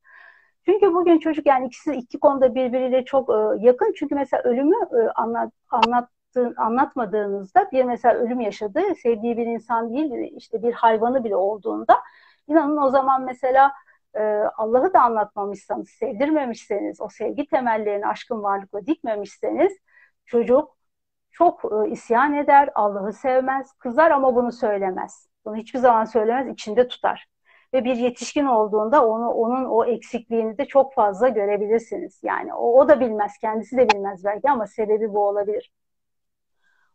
Çünkü 0.66 0.94
bugün 0.94 1.20
çocuk 1.20 1.46
yani 1.46 1.68
ikisi 1.68 1.94
iki 1.94 2.20
konuda 2.20 2.56
birbiriyle 2.56 3.06
çok 3.06 3.30
e, 3.30 3.66
yakın. 3.66 3.94
Çünkü 3.96 4.16
mesela 4.16 4.44
ölümü 4.44 4.76
e, 4.76 5.10
anlat, 5.16 5.54
anlat 5.72 6.10
anlatmadığınızda 6.58 7.72
bir 7.72 7.84
mesela 7.84 8.16
ölüm 8.16 8.40
yaşadı, 8.40 8.82
sevdiği 9.04 9.38
bir 9.38 9.46
insan 9.46 9.94
değil, 9.94 10.34
işte 10.38 10.64
bir 10.64 10.74
hayvanı 10.74 11.24
bile 11.24 11.36
olduğunda 11.36 12.02
inanın 12.48 12.78
o 12.78 12.90
zaman 12.90 13.22
mesela 13.24 13.72
e, 14.16 14.22
Allah'ı 14.58 14.94
da 14.94 15.02
anlatmamışsanız, 15.02 15.90
sevdirmemişseniz, 15.90 17.02
o 17.02 17.10
sevgi 17.10 17.48
temellerini 17.48 18.08
aşkın 18.08 18.44
varlıkla 18.44 18.86
dikmemişseniz 18.86 19.78
çocuk 20.26 20.76
çok 21.32 21.62
e, 21.66 21.90
isyan 21.90 22.34
eder, 22.34 22.70
Allah'ı 22.76 23.14
sevmez, 23.14 23.74
kızar 23.74 24.12
ama 24.12 24.36
bunu 24.36 24.52
söylemez. 24.52 25.30
Bunu 25.46 25.56
hiçbir 25.56 25.80
zaman 25.80 26.06
söylemez, 26.06 26.54
içinde 26.54 26.88
tutar. 26.88 27.28
Ve 27.74 27.86
bir 27.86 27.96
yetişkin 27.96 28.46
olduğunda 28.46 29.08
onu 29.08 29.30
onun 29.30 29.66
o 29.66 29.86
eksikliğini 29.86 30.58
de 30.58 30.66
çok 30.66 30.94
fazla 30.94 31.30
görebilirsiniz. 31.30 32.20
Yani 32.24 32.54
o, 32.54 32.80
o 32.80 32.88
da 32.90 33.00
bilmez, 33.00 33.38
kendisi 33.42 33.78
de 33.78 33.90
bilmez 33.90 34.26
belki 34.26 34.50
ama 34.50 34.68
sebebi 34.68 35.14
bu 35.14 35.28
olabilir. 35.28 35.72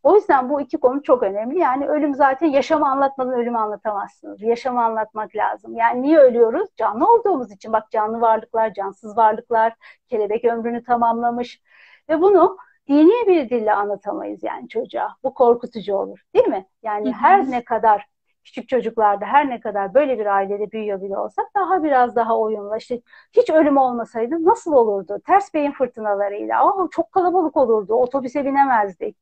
O 0.03 0.15
yüzden 0.15 0.49
bu 0.51 0.61
iki 0.61 0.79
konu 0.79 1.03
çok 1.03 1.23
önemli. 1.23 1.59
Yani 1.59 1.89
ölüm 1.89 2.15
zaten 2.15 2.47
yaşamı 2.47 2.89
anlatmadan 2.91 3.35
ölümü 3.35 3.59
anlatamazsınız. 3.59 4.43
Yaşamı 4.43 4.85
anlatmak 4.85 5.37
lazım. 5.37 5.75
Yani 5.77 6.03
niye 6.03 6.19
ölüyoruz? 6.19 6.69
Canlı 6.77 7.13
olduğumuz 7.13 7.53
için. 7.53 7.73
Bak 7.73 7.91
canlı 7.91 8.21
varlıklar, 8.21 8.75
cansız 8.75 9.17
varlıklar, 9.17 9.75
kelebek 10.09 10.45
ömrünü 10.45 10.83
tamamlamış. 10.85 11.63
Ve 12.09 12.21
bunu 12.21 12.57
dini 12.89 13.27
bir 13.27 13.51
dille 13.51 13.73
anlatamayız 13.73 14.43
yani 14.43 14.69
çocuğa. 14.69 15.17
Bu 15.25 15.35
korkutucu 15.35 15.95
olur. 15.95 16.21
Değil 16.35 16.47
mi? 16.49 16.67
Yani 16.83 17.13
her 17.13 17.51
ne 17.51 17.65
kadar 17.65 18.07
küçük 18.45 18.69
çocuklarda 18.69 19.27
her 19.27 19.51
ne 19.51 19.61
kadar 19.61 19.95
böyle 19.95 20.19
bir 20.19 20.27
ailede 20.27 20.73
büyüyor 20.73 21.03
bile 21.03 21.19
olsak 21.19 21.47
daha 21.57 21.83
biraz 21.83 22.17
daha 22.17 22.39
oyunla 22.39 22.77
işte 22.77 23.01
hiç 23.33 23.51
ölüm 23.51 23.77
olmasaydı 23.77 24.45
nasıl 24.45 24.73
olurdu? 24.73 25.21
Ters 25.27 25.55
beyin 25.55 25.73
fırtınalarıyla 25.73 26.67
Aa, 26.67 26.89
çok 26.91 27.13
kalabalık 27.13 27.57
olurdu. 27.57 27.95
Otobüse 27.95 28.45
binemezdik 28.45 29.17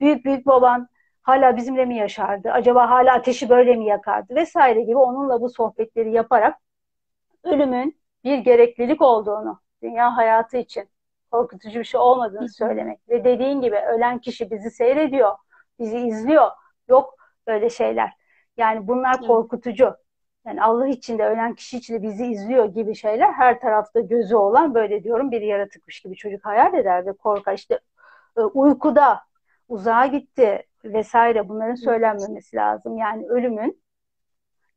büyük 0.00 0.24
büyük 0.24 0.46
baban 0.46 0.88
hala 1.22 1.56
bizimle 1.56 1.84
mi 1.84 1.96
yaşardı? 1.96 2.50
Acaba 2.52 2.90
hala 2.90 3.14
ateşi 3.14 3.48
böyle 3.48 3.74
mi 3.76 3.86
yakardı? 3.86 4.34
Vesaire 4.34 4.82
gibi 4.82 4.96
onunla 4.96 5.40
bu 5.40 5.50
sohbetleri 5.50 6.12
yaparak 6.12 6.58
ölümün 7.44 8.00
bir 8.24 8.38
gereklilik 8.38 9.02
olduğunu 9.02 9.60
dünya 9.82 10.16
hayatı 10.16 10.56
için 10.56 10.88
korkutucu 11.30 11.78
bir 11.78 11.84
şey 11.84 12.00
olmadığını 12.00 12.48
söylemek 12.48 13.08
ve 13.08 13.24
dediğin 13.24 13.60
gibi 13.60 13.76
ölen 13.76 14.18
kişi 14.18 14.50
bizi 14.50 14.70
seyrediyor, 14.70 15.36
bizi 15.78 15.98
izliyor. 15.98 16.50
Yok 16.88 17.14
böyle 17.46 17.70
şeyler. 17.70 18.12
Yani 18.56 18.88
bunlar 18.88 19.20
korkutucu. 19.20 19.96
Yani 20.46 20.62
Allah 20.62 20.88
için 20.88 21.18
de 21.18 21.24
ölen 21.26 21.54
kişi 21.54 21.76
için 21.78 21.94
de 21.94 22.02
bizi 22.02 22.26
izliyor 22.26 22.64
gibi 22.64 22.94
şeyler 22.94 23.32
her 23.32 23.60
tarafta 23.60 24.00
gözü 24.00 24.36
olan 24.36 24.74
böyle 24.74 25.04
diyorum 25.04 25.30
bir 25.30 25.40
yaratıkmış 25.40 26.00
gibi 26.00 26.16
çocuk 26.16 26.44
hayal 26.44 26.74
eder 26.74 27.06
ve 27.06 27.12
korkar. 27.12 27.54
İşte 27.54 27.80
e, 28.38 28.40
uykuda 28.40 29.20
uzağa 29.70 30.06
gitti 30.06 30.62
vesaire 30.84 31.48
bunların 31.48 31.74
söylenmemesi 31.74 32.56
lazım. 32.56 32.96
Yani 32.96 33.28
ölümün 33.28 33.82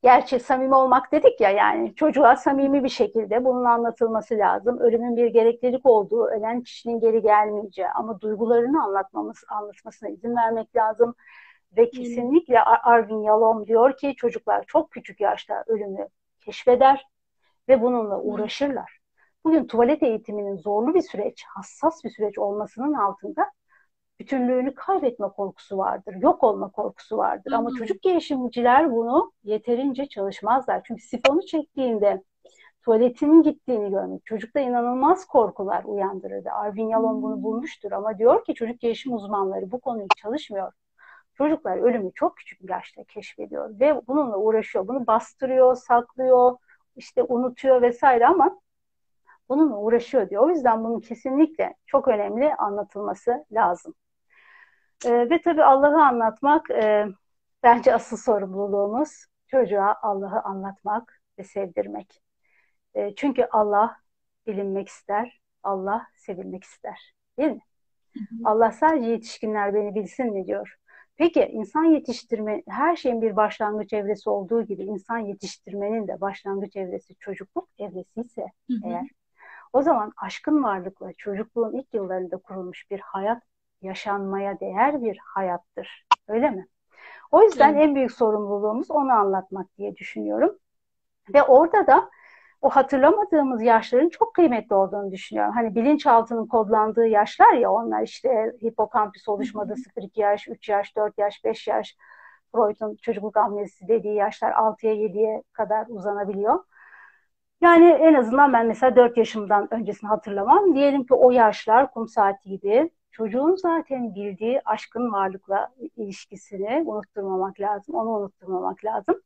gerçek 0.03 0.41
samimi 0.41 0.75
olmak 0.75 1.11
dedik 1.11 1.41
ya 1.41 1.49
yani 1.49 1.95
çocuğa 1.95 2.35
samimi 2.35 2.83
bir 2.83 2.89
şekilde 2.89 3.45
bunun 3.45 3.65
anlatılması 3.65 4.37
lazım. 4.37 4.79
Ölümün 4.79 5.15
bir 5.15 5.27
gereklilik 5.27 5.85
olduğu, 5.85 6.25
ölen 6.27 6.61
kişinin 6.61 6.99
geri 6.99 7.21
gelmeyeceği 7.21 7.87
ama 7.89 8.21
duygularını 8.21 8.83
anlatmamız, 8.83 9.43
anlatmasına 9.49 10.09
izin 10.09 10.35
vermek 10.35 10.75
lazım. 10.75 11.15
Ve 11.77 11.89
kesinlikle 11.89 12.61
Arvin 12.63 13.21
Yalom 13.21 13.67
diyor 13.67 13.97
ki 13.97 14.15
çocuklar 14.17 14.63
çok 14.67 14.91
küçük 14.91 15.21
yaşta 15.21 15.63
ölümü 15.67 16.07
keşfeder 16.39 17.07
ve 17.69 17.81
bununla 17.81 18.21
uğraşırlar. 18.21 18.99
Bugün 19.43 19.67
tuvalet 19.67 20.03
eğitiminin 20.03 20.55
zorlu 20.55 20.93
bir 20.93 21.01
süreç, 21.01 21.43
hassas 21.47 22.03
bir 22.03 22.09
süreç 22.09 22.39
olmasının 22.39 22.93
altında 22.93 23.51
bütünlüğünü 24.19 24.75
kaybetme 24.75 25.27
korkusu 25.29 25.77
vardır, 25.77 26.15
yok 26.15 26.43
olma 26.43 26.71
korkusu 26.71 27.17
vardır. 27.17 27.51
Hı 27.51 27.55
hı. 27.55 27.59
Ama 27.59 27.69
çocuk 27.77 28.01
gelişimciler 28.01 28.91
bunu 28.91 29.31
yeterince 29.43 30.05
çalışmazlar. 30.05 30.81
Çünkü 30.83 31.01
sifonu 31.03 31.45
çektiğinde 31.45 32.23
tuvaletinin 32.81 33.43
gittiğini 33.43 33.89
görmek 33.89 34.25
çocukta 34.25 34.59
inanılmaz 34.59 35.25
korkular 35.25 35.83
uyandırırdı. 35.83 36.49
Arvin 36.51 36.89
Yalom 36.89 37.21
bunu 37.21 37.43
bulmuştur 37.43 37.91
ama 37.91 38.17
diyor 38.17 38.45
ki 38.45 38.53
çocuk 38.53 38.79
gelişim 38.79 39.13
uzmanları 39.13 39.71
bu 39.71 39.79
konuyu 39.79 40.07
çalışmıyor. 40.21 40.71
Çocuklar 41.33 41.77
ölümü 41.77 42.11
çok 42.15 42.37
küçük 42.37 42.69
yaşta 42.69 43.03
keşfediyor 43.03 43.79
ve 43.79 44.01
bununla 44.07 44.37
uğraşıyor. 44.37 44.87
Bunu 44.87 45.07
bastırıyor, 45.07 45.75
saklıyor, 45.75 46.57
işte 46.95 47.23
unutuyor 47.23 47.81
vesaire 47.81 48.27
ama 48.27 48.59
bununla 49.49 49.77
uğraşıyor 49.77 50.29
diyor. 50.29 50.43
O 50.43 50.49
yüzden 50.49 50.83
bunun 50.83 50.99
kesinlikle 50.99 51.75
çok 51.85 52.07
önemli 52.07 52.55
anlatılması 52.55 53.45
lazım. 53.51 53.95
E, 55.05 55.29
ve 55.29 55.41
tabii 55.41 55.63
Allah'ı 55.63 56.01
anlatmak 56.01 56.71
e, 56.71 57.07
bence 57.63 57.95
asıl 57.95 58.17
sorumluluğumuz 58.17 59.25
çocuğa 59.47 59.95
Allah'ı 60.01 60.41
anlatmak 60.41 61.21
ve 61.39 61.43
sevdirmek. 61.43 62.21
E, 62.95 63.15
çünkü 63.15 63.47
Allah 63.51 63.97
bilinmek 64.47 64.87
ister, 64.87 65.41
Allah 65.63 66.07
sevilmek 66.15 66.63
ister. 66.63 67.13
Değil 67.39 67.51
mi? 67.51 67.61
Hı 68.13 68.19
hı. 68.19 68.49
Allah 68.49 68.71
sadece 68.71 69.09
yetişkinler 69.09 69.73
beni 69.73 69.95
bilsin 69.95 70.33
mi 70.33 70.45
diyor. 70.47 70.75
Peki 71.15 71.41
insan 71.45 71.83
yetiştirme, 71.83 72.63
her 72.67 72.95
şeyin 72.95 73.21
bir 73.21 73.35
başlangıç 73.35 73.93
evresi 73.93 74.29
olduğu 74.29 74.63
gibi 74.63 74.83
insan 74.83 75.17
yetiştirmenin 75.17 76.07
de 76.07 76.21
başlangıç 76.21 76.75
evresi 76.75 77.15
çocukluk 77.15 77.69
evresi 77.79 78.21
ise 78.21 78.41
hı 78.41 78.73
hı. 78.73 78.79
eğer 78.85 79.07
o 79.73 79.81
zaman 79.81 80.11
aşkın 80.17 80.63
varlıkla 80.63 81.13
çocukluğun 81.13 81.77
ilk 81.77 81.93
yıllarında 81.93 82.37
kurulmuş 82.37 82.91
bir 82.91 82.99
hayat 82.99 83.43
yaşanmaya 83.83 84.59
değer 84.59 85.01
bir 85.01 85.17
hayattır. 85.23 86.05
Öyle 86.27 86.49
mi? 86.49 86.67
O 87.31 87.43
yüzden 87.43 87.73
evet. 87.73 87.83
en 87.83 87.95
büyük 87.95 88.11
sorumluluğumuz 88.11 88.91
onu 88.91 89.11
anlatmak 89.11 89.77
diye 89.77 89.95
düşünüyorum. 89.95 90.57
Ve 91.33 91.43
orada 91.43 91.87
da 91.87 92.09
o 92.61 92.69
hatırlamadığımız 92.69 93.61
yaşların 93.61 94.09
çok 94.09 94.33
kıymetli 94.35 94.75
olduğunu 94.75 95.11
düşünüyorum. 95.11 95.53
Hani 95.55 95.75
bilinçaltının 95.75 96.47
kodlandığı 96.47 97.07
yaşlar 97.07 97.53
ya 97.53 97.71
onlar 97.71 98.01
işte 98.01 98.53
hipokampüs 98.63 99.27
oluşmadı 99.27 99.73
0-2 99.73 100.19
yaş, 100.19 100.47
3 100.47 100.69
yaş, 100.69 100.95
4 100.95 101.17
yaş, 101.17 101.43
5 101.43 101.67
yaş. 101.67 101.95
Freud'un 102.51 102.95
çocukluk 103.01 103.37
amnesi 103.37 103.87
dediği 103.87 104.15
yaşlar 104.15 104.51
6'ya 104.51 104.93
7'ye 104.93 105.43
kadar 105.53 105.85
uzanabiliyor. 105.89 106.63
Yani 107.61 107.85
en 107.85 108.13
azından 108.13 108.53
ben 108.53 108.65
mesela 108.67 108.95
4 108.95 109.17
yaşımdan 109.17 109.73
öncesini 109.73 110.07
hatırlamam. 110.07 110.75
Diyelim 110.75 111.05
ki 111.05 111.13
o 111.13 111.31
yaşlar 111.31 111.91
kum 111.91 112.07
saati 112.07 112.49
gibi 112.49 112.89
çocuğun 113.13 113.55
zaten 113.55 114.15
bildiği 114.15 114.61
aşkın 114.65 115.13
varlıkla 115.13 115.69
ilişkisini 115.97 116.83
unutturmamak 116.85 117.59
lazım. 117.61 117.95
Onu 117.95 118.09
unutturmamak 118.09 118.85
lazım. 118.85 119.21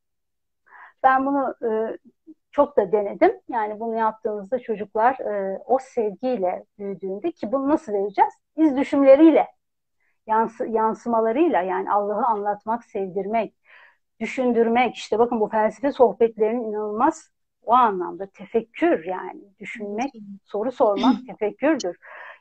Ben 1.04 1.26
bunu 1.26 1.56
e, 1.64 1.98
çok 2.52 2.78
da 2.78 2.92
denedim. 2.92 3.32
Yani 3.50 3.80
bunu 3.80 3.96
yaptığımızda 3.96 4.60
çocuklar 4.60 5.20
e, 5.20 5.60
o 5.66 5.80
sevgiyle 5.80 6.66
büyüdüğünde 6.80 7.32
ki 7.32 7.52
bunu 7.52 7.70
nasıl 7.70 7.94
vereceğiz? 7.94 8.34
İz 8.58 8.78
düşümleriyle, 8.78 9.48
yansı, 10.28 10.68
yansımalarıyla 10.68 11.62
yani 11.62 11.92
Allah'ı 11.92 12.26
anlatmak, 12.26 12.86
sevdirmek, 12.86 13.56
düşündürmek. 14.20 14.96
İşte 14.96 15.20
bakın 15.20 15.40
bu 15.40 15.48
felsefe 15.50 15.92
sohbetlerinin 15.92 16.64
inanılmaz 16.64 17.32
o 17.64 17.74
anlamda 17.74 18.28
tefekkür 18.28 19.06
yani 19.06 19.42
düşünmek, 19.60 20.12
soru 20.46 20.72
sormak 20.72 21.16
tefekkürdür. 21.28 21.98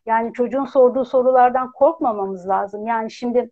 Yani 0.07 0.33
çocuğun 0.33 0.65
sorduğu 0.65 1.05
sorulardan 1.05 1.73
korkmamamız 1.73 2.49
lazım. 2.49 2.87
Yani 2.87 3.11
şimdi 3.11 3.51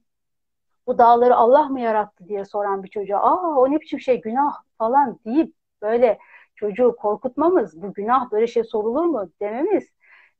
bu 0.87 0.99
dağları 0.99 1.37
Allah 1.37 1.69
mı 1.69 1.81
yarattı 1.81 2.29
diye 2.29 2.45
soran 2.45 2.83
bir 2.83 2.89
çocuğa 2.89 3.19
aa 3.19 3.59
o 3.59 3.71
ne 3.71 3.81
biçim 3.81 4.01
şey 4.01 4.21
günah 4.21 4.53
falan 4.79 5.19
deyip 5.25 5.55
böyle 5.83 6.19
çocuğu 6.55 6.97
korkutmamız, 6.99 7.83
bu 7.83 7.93
günah 7.93 8.31
böyle 8.33 8.47
şey 8.47 8.65
sorulur 8.65 9.05
mu 9.05 9.29
dememiz 9.41 9.89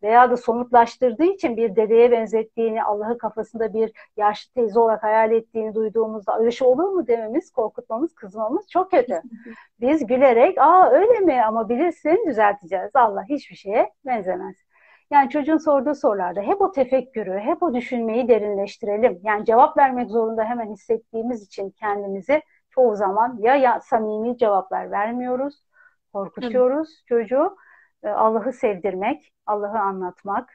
veya 0.03 0.31
da 0.31 0.37
somutlaştırdığı 0.37 1.25
için 1.25 1.57
bir 1.57 1.77
dedeye 1.77 2.11
benzettiğini, 2.11 2.85
Allah'ı 2.85 3.19
kafasında 3.19 3.75
bir 3.75 3.93
yaşlı 4.17 4.53
teyze 4.55 4.81
olarak 4.81 5.03
hayal 5.03 5.33
ettiğini 5.33 5.75
duyduğumuzda 5.75 6.39
öyle 6.39 6.51
şey 6.51 6.69
olur 6.69 6.89
mu 6.89 7.07
dememiz, 7.07 7.51
korkutmamız, 7.51 8.15
kızmamız 8.15 8.69
çok 8.71 8.91
kötü. 8.91 9.23
Biz 9.81 10.07
gülerek, 10.07 10.59
aa 10.59 10.91
öyle 10.91 11.21
mi 11.21 11.43
ama 11.45 11.69
bilirsin 11.69 12.25
düzelteceğiz. 12.27 12.91
Allah 12.95 13.25
hiçbir 13.29 13.57
şeye 13.57 13.93
benzemez. 14.07 14.57
Yani 15.15 15.31
çocuğun 15.31 15.59
sorduğu 15.59 15.95
sorularda 15.95 16.41
hep 16.41 16.61
o 16.61 16.73
tefekkürü, 16.73 17.39
hep 17.39 17.63
o 17.63 17.75
düşünmeyi 17.75 18.29
derinleştirelim. 18.29 19.21
Yani 19.23 19.45
cevap 19.45 19.77
vermek 19.77 20.11
zorunda 20.11 20.45
hemen 20.45 20.73
hissettiğimiz 20.73 21.47
için 21.47 21.71
kendimizi 21.71 22.43
çoğu 22.71 22.97
zaman 22.97 23.39
ya, 23.41 23.57
ya 23.57 23.81
samimi 23.81 24.39
cevaplar 24.39 24.91
vermiyoruz, 24.91 25.65
korkutuyoruz 26.13 26.89
Hı. 26.89 27.07
çocuğu. 27.07 27.57
E, 28.03 28.09
Allah'ı 28.09 28.53
sevdirmek, 28.53 29.33
Allah'ı 29.47 29.79
anlatmak, 29.79 30.51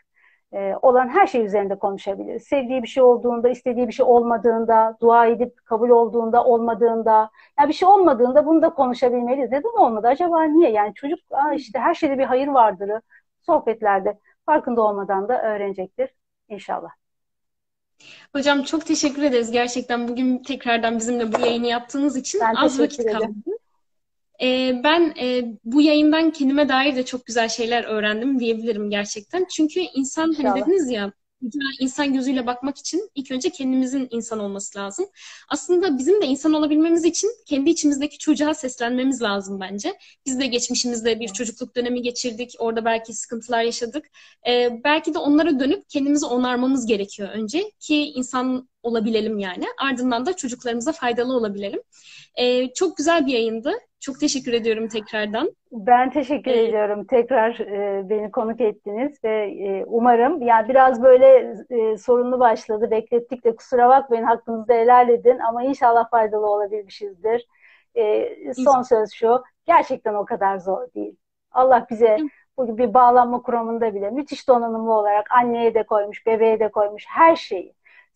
e, 0.54 0.76
olan 0.82 1.08
her 1.08 1.28
şey 1.28 1.46
üzerinde 1.46 1.80
konuşabiliriz. 1.80 2.44
Sevdiği 2.44 2.84
bir 2.84 2.88
şey 2.88 3.04
olduğunda, 3.04 3.50
istediği 3.50 3.88
bir 3.88 3.94
şey 3.94 4.06
olmadığında, 4.06 4.98
dua 5.02 5.26
edip 5.26 5.66
kabul 5.66 5.90
olduğunda, 5.90 6.46
olmadığında, 6.46 7.30
ya 7.60 7.68
bir 7.68 7.74
şey 7.74 7.88
olmadığında 7.88 8.46
bunu 8.46 8.62
da 8.62 8.70
konuşabilmeliyiz. 8.70 9.52
Neden 9.52 9.84
olmadı? 9.84 10.08
Acaba 10.08 10.44
niye? 10.44 10.72
Yani 10.72 10.94
çocuk 10.94 11.20
işte 11.56 11.80
her 11.80 11.94
şeyde 11.94 12.18
bir 12.18 12.24
hayır 12.24 12.48
vardır 12.48 12.92
sohbetlerde 13.42 14.20
farkında 14.46 14.82
olmadan 14.82 15.30
da 15.30 15.42
öğrenecektir 15.42 16.10
inşallah. 16.50 16.90
Hocam 18.34 18.64
çok 18.64 18.86
teşekkür 18.86 19.24
ederiz 19.24 19.52
gerçekten 19.52 20.08
bugün 20.08 20.44
tekrardan 20.44 20.98
bizimle 20.98 21.34
bu 21.34 21.40
yayını 21.40 21.68
yaptığınız 21.68 22.18
için. 22.18 22.42
Ben 22.42 22.56
Az 22.56 22.80
vakit 22.80 23.00
ederim. 23.00 23.20
kaldı. 23.20 23.58
Ee, 24.42 24.82
ben 24.84 25.14
e, 25.22 25.46
bu 25.64 25.82
yayından 25.82 26.32
kendime 26.32 26.70
dair 26.70 26.96
de 26.96 27.06
çok 27.06 27.26
güzel 27.26 27.50
şeyler 27.50 27.84
öğrendim 27.84 28.40
diyebilirim 28.40 28.90
gerçekten. 28.90 29.46
Çünkü 29.52 29.80
insan 29.80 30.30
İnşallah. 30.30 30.50
hani 30.50 30.62
dediniz 30.62 30.92
ya 30.92 31.12
insan 31.80 32.14
gözüyle 32.14 32.48
bakmak 32.48 32.78
için 32.78 33.10
ilk 33.16 33.32
önce 33.32 33.50
kendimizin 33.50 34.08
insan 34.12 34.40
olması 34.40 34.80
lazım. 34.80 35.06
Aslında 35.50 35.98
bizim 35.98 36.22
de 36.22 36.26
insan 36.26 36.54
olabilmemiz 36.54 37.06
için 37.06 37.30
kendi 37.46 37.70
içimizdeki 37.70 38.18
çocuğa 38.18 38.54
seslenmemiz 38.54 39.22
lazım 39.22 39.60
bence. 39.60 39.98
Biz 40.26 40.40
de 40.40 40.48
geçmişimizde 40.48 41.20
bir 41.20 41.28
çocukluk 41.28 41.76
dönemi 41.76 42.02
geçirdik. 42.02 42.56
Orada 42.60 42.86
belki 42.86 43.14
sıkıntılar 43.14 43.64
yaşadık. 43.64 44.06
Ee, 44.48 44.82
belki 44.84 45.14
de 45.14 45.20
onlara 45.20 45.60
dönüp 45.60 45.90
kendimizi 45.90 46.26
onarmamız 46.26 46.86
gerekiyor 46.86 47.30
önce 47.30 47.72
ki 47.80 47.96
insan 47.96 48.70
olabilelim 48.84 49.40
yani. 49.40 49.66
Ardından 49.90 50.26
da 50.26 50.36
çocuklarımıza 50.36 50.92
faydalı 50.92 51.34
olabilelim. 51.34 51.82
Ee, 52.36 52.74
çok 52.74 52.98
güzel 52.98 53.26
bir 53.26 53.34
yayındı. 53.34 53.72
Çok 54.00 54.20
teşekkür 54.20 54.54
ediyorum 54.54 54.88
tekrardan. 54.88 55.52
Ben 55.72 56.10
teşekkür 56.10 56.52
ee, 56.52 56.64
ediyorum. 56.64 57.06
Tekrar 57.06 57.60
e, 57.60 58.10
beni 58.10 58.32
konuk 58.32 58.62
ettiniz 58.62 59.24
ve 59.24 59.52
e, 59.52 59.86
umarım 59.88 60.42
yani 60.42 60.70
biraz 60.70 61.04
böyle 61.04 61.56
e, 61.70 61.98
sorunlu 61.98 62.40
başladı. 62.40 62.92
Beklettik 62.92 63.46
de 63.46 63.56
kusura 63.56 63.90
bakmayın 63.90 64.24
hakkınızda 64.24 64.74
helal 64.74 65.10
edin 65.10 65.40
ama 65.40 65.64
inşallah 65.64 66.10
faydalı 66.10 66.48
olabilmişizdir. 66.48 67.48
E, 67.96 68.54
son 68.54 68.82
söz 68.82 69.12
şu. 69.12 69.44
Gerçekten 69.66 70.14
o 70.14 70.26
kadar 70.26 70.58
zor 70.58 70.94
değil. 70.96 71.16
Allah 71.52 71.88
bize 71.90 72.18
bu 72.58 72.78
bir 72.78 72.94
bağlanma 72.94 73.42
kuramında 73.42 73.96
bile 73.96 74.10
müthiş 74.10 74.48
donanımlı 74.48 74.94
olarak 74.94 75.32
anneye 75.32 75.74
de 75.74 75.84
koymuş, 75.84 76.26
bebeğe 76.26 76.60
de 76.60 76.72
koymuş 76.72 77.06
her 77.08 77.36
şeyi. 77.36 77.74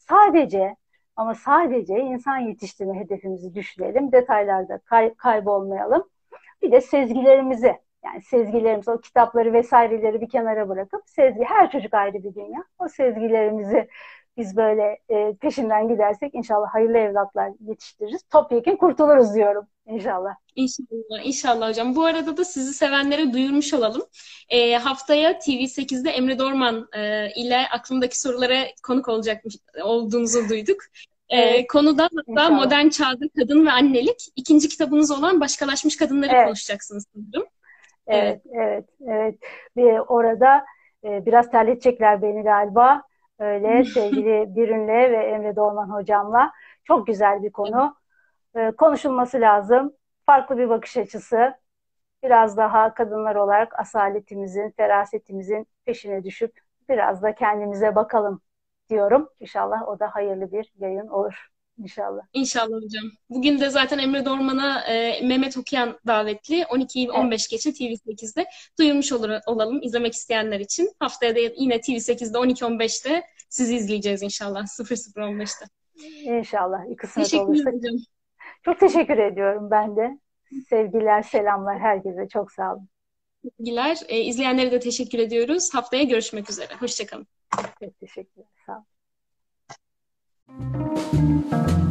Sadece 0.09 0.75
ama 1.15 1.35
sadece 1.35 1.99
insan 1.99 2.37
yetiştirme 2.37 2.99
hedefimizi 2.99 3.55
düşünelim. 3.55 4.11
Detaylarda 4.11 4.77
kay 4.77 5.13
kaybolmayalım. 5.15 6.09
Bir 6.61 6.71
de 6.71 6.81
sezgilerimizi 6.81 7.79
Yani 8.05 8.21
sezgilerimiz, 8.21 8.87
o 8.87 9.01
kitapları 9.01 9.53
vesaireleri 9.53 10.21
bir 10.21 10.29
kenara 10.29 10.69
bırakıp 10.69 11.01
sezgi, 11.05 11.43
her 11.43 11.71
çocuk 11.71 11.93
ayrı 11.93 12.23
bir 12.23 12.35
dünya. 12.35 12.63
O 12.79 12.87
sezgilerimizi 12.87 13.87
biz 14.37 14.57
böyle 14.57 14.99
e, 15.09 15.35
peşinden 15.35 15.87
gidersek 15.87 16.35
inşallah 16.35 16.73
hayırlı 16.73 16.97
evlatlar 16.97 17.51
yetiştiririz. 17.59 18.23
Topyekun 18.23 18.75
kurtuluruz 18.75 19.35
diyorum 19.35 19.67
inşallah. 19.85 20.35
İnşallah, 20.55 21.25
inşallah 21.25 21.69
hocam. 21.69 21.95
Bu 21.95 22.05
arada 22.05 22.37
da 22.37 22.45
sizi 22.45 22.73
sevenlere 22.73 23.33
duyurmuş 23.33 23.73
olalım. 23.73 24.01
E, 24.49 24.75
haftaya 24.75 25.31
TV8'de 25.31 26.09
Emre 26.09 26.39
Dorman 26.39 26.87
e, 26.95 27.29
ile 27.35 27.57
aklımdaki 27.71 28.19
sorulara 28.21 28.65
konuk 28.83 29.09
olacakmış 29.09 29.55
olduğunuzu 29.83 30.49
duyduk. 30.49 30.77
E, 31.29 31.37
evet. 31.37 31.67
Konuda 31.67 32.09
hatta 32.15 32.49
modern 32.49 32.89
çağda 32.89 33.25
kadın 33.37 33.65
ve 33.65 33.71
annelik. 33.71 34.27
ikinci 34.35 34.69
kitabınız 34.69 35.11
olan 35.11 35.41
Başkalaşmış 35.41 35.97
Kadınları 35.97 36.31
evet. 36.35 36.45
konuşacaksınız 36.45 37.05
sanırım. 37.13 37.49
Evet, 38.07 38.41
evet, 38.53 38.85
evet. 39.07 39.35
evet. 39.77 40.01
Orada 40.07 40.65
e, 41.03 41.25
biraz 41.25 41.51
terletecekler 41.51 42.21
beni 42.21 42.43
galiba. 42.43 43.01
Öyle 43.39 43.83
sevgili 43.93 44.55
Birün'le 44.55 45.11
ve 45.11 45.17
Emre 45.17 45.55
Dolman 45.55 45.89
hocamla. 45.89 46.51
Çok 46.83 47.07
güzel 47.07 47.43
bir 47.43 47.51
konu. 47.51 47.95
Ee, 48.55 48.71
konuşulması 48.71 49.41
lazım. 49.41 49.93
Farklı 50.25 50.57
bir 50.57 50.69
bakış 50.69 50.97
açısı. 50.97 51.53
Biraz 52.23 52.57
daha 52.57 52.93
kadınlar 52.93 53.35
olarak 53.35 53.79
asaletimizin, 53.79 54.71
ferasetimizin 54.77 55.67
peşine 55.85 56.23
düşüp 56.23 56.59
biraz 56.89 57.23
da 57.23 57.35
kendimize 57.35 57.95
bakalım 57.95 58.41
diyorum. 58.89 59.29
İnşallah 59.39 59.87
o 59.87 59.99
da 59.99 60.15
hayırlı 60.15 60.51
bir 60.51 60.73
yayın 60.79 61.07
olur. 61.07 61.47
İnşallah. 61.77 62.21
İnşallah 62.33 62.75
hocam. 62.81 63.03
Bugün 63.29 63.59
de 63.59 63.69
zaten 63.69 63.97
Emre 63.97 64.25
Dorman'a 64.25 64.81
e, 64.81 65.27
Mehmet 65.27 65.57
Okuyan 65.57 65.99
davetli. 66.07 66.63
12'yi 66.63 67.05
evet. 67.05 67.15
15 67.17 67.47
geçe 67.47 67.73
TV8'de 67.73 68.45
duyurmuş 68.79 69.11
olur, 69.11 69.29
olalım 69.47 69.81
izlemek 69.81 70.13
isteyenler 70.13 70.59
için. 70.59 70.91
Haftaya 70.99 71.35
da 71.35 71.39
yine 71.39 71.81
TV8'de 71.81 72.37
12-15'te 72.37 73.23
sizi 73.49 73.75
izleyeceğiz 73.75 74.23
inşallah 74.23 74.65
00-15'te. 74.65 75.65
İnşallah. 76.23 76.79
İki 77.17 77.37
olursak. 77.41 77.73
Hocam. 77.73 77.95
Çok 78.65 78.79
teşekkür 78.79 79.17
ediyorum 79.17 79.71
ben 79.71 79.95
de. 79.95 80.19
Sevgiler, 80.69 81.21
selamlar 81.21 81.79
herkese. 81.79 82.27
Çok 82.27 82.51
sağ 82.51 82.73
olun. 82.73 82.89
Sevgiler. 83.43 83.97
E, 84.07 84.19
izleyenlere 84.19 84.71
de 84.71 84.79
teşekkür 84.79 85.19
ediyoruz. 85.19 85.73
Haftaya 85.73 86.03
görüşmek 86.03 86.49
üzere. 86.49 86.73
Hoşçakalın. 86.79 87.27
Çok 87.83 87.99
teşekkürler. 87.99 88.47
Sağ 88.65 88.85
olun. 90.49 91.82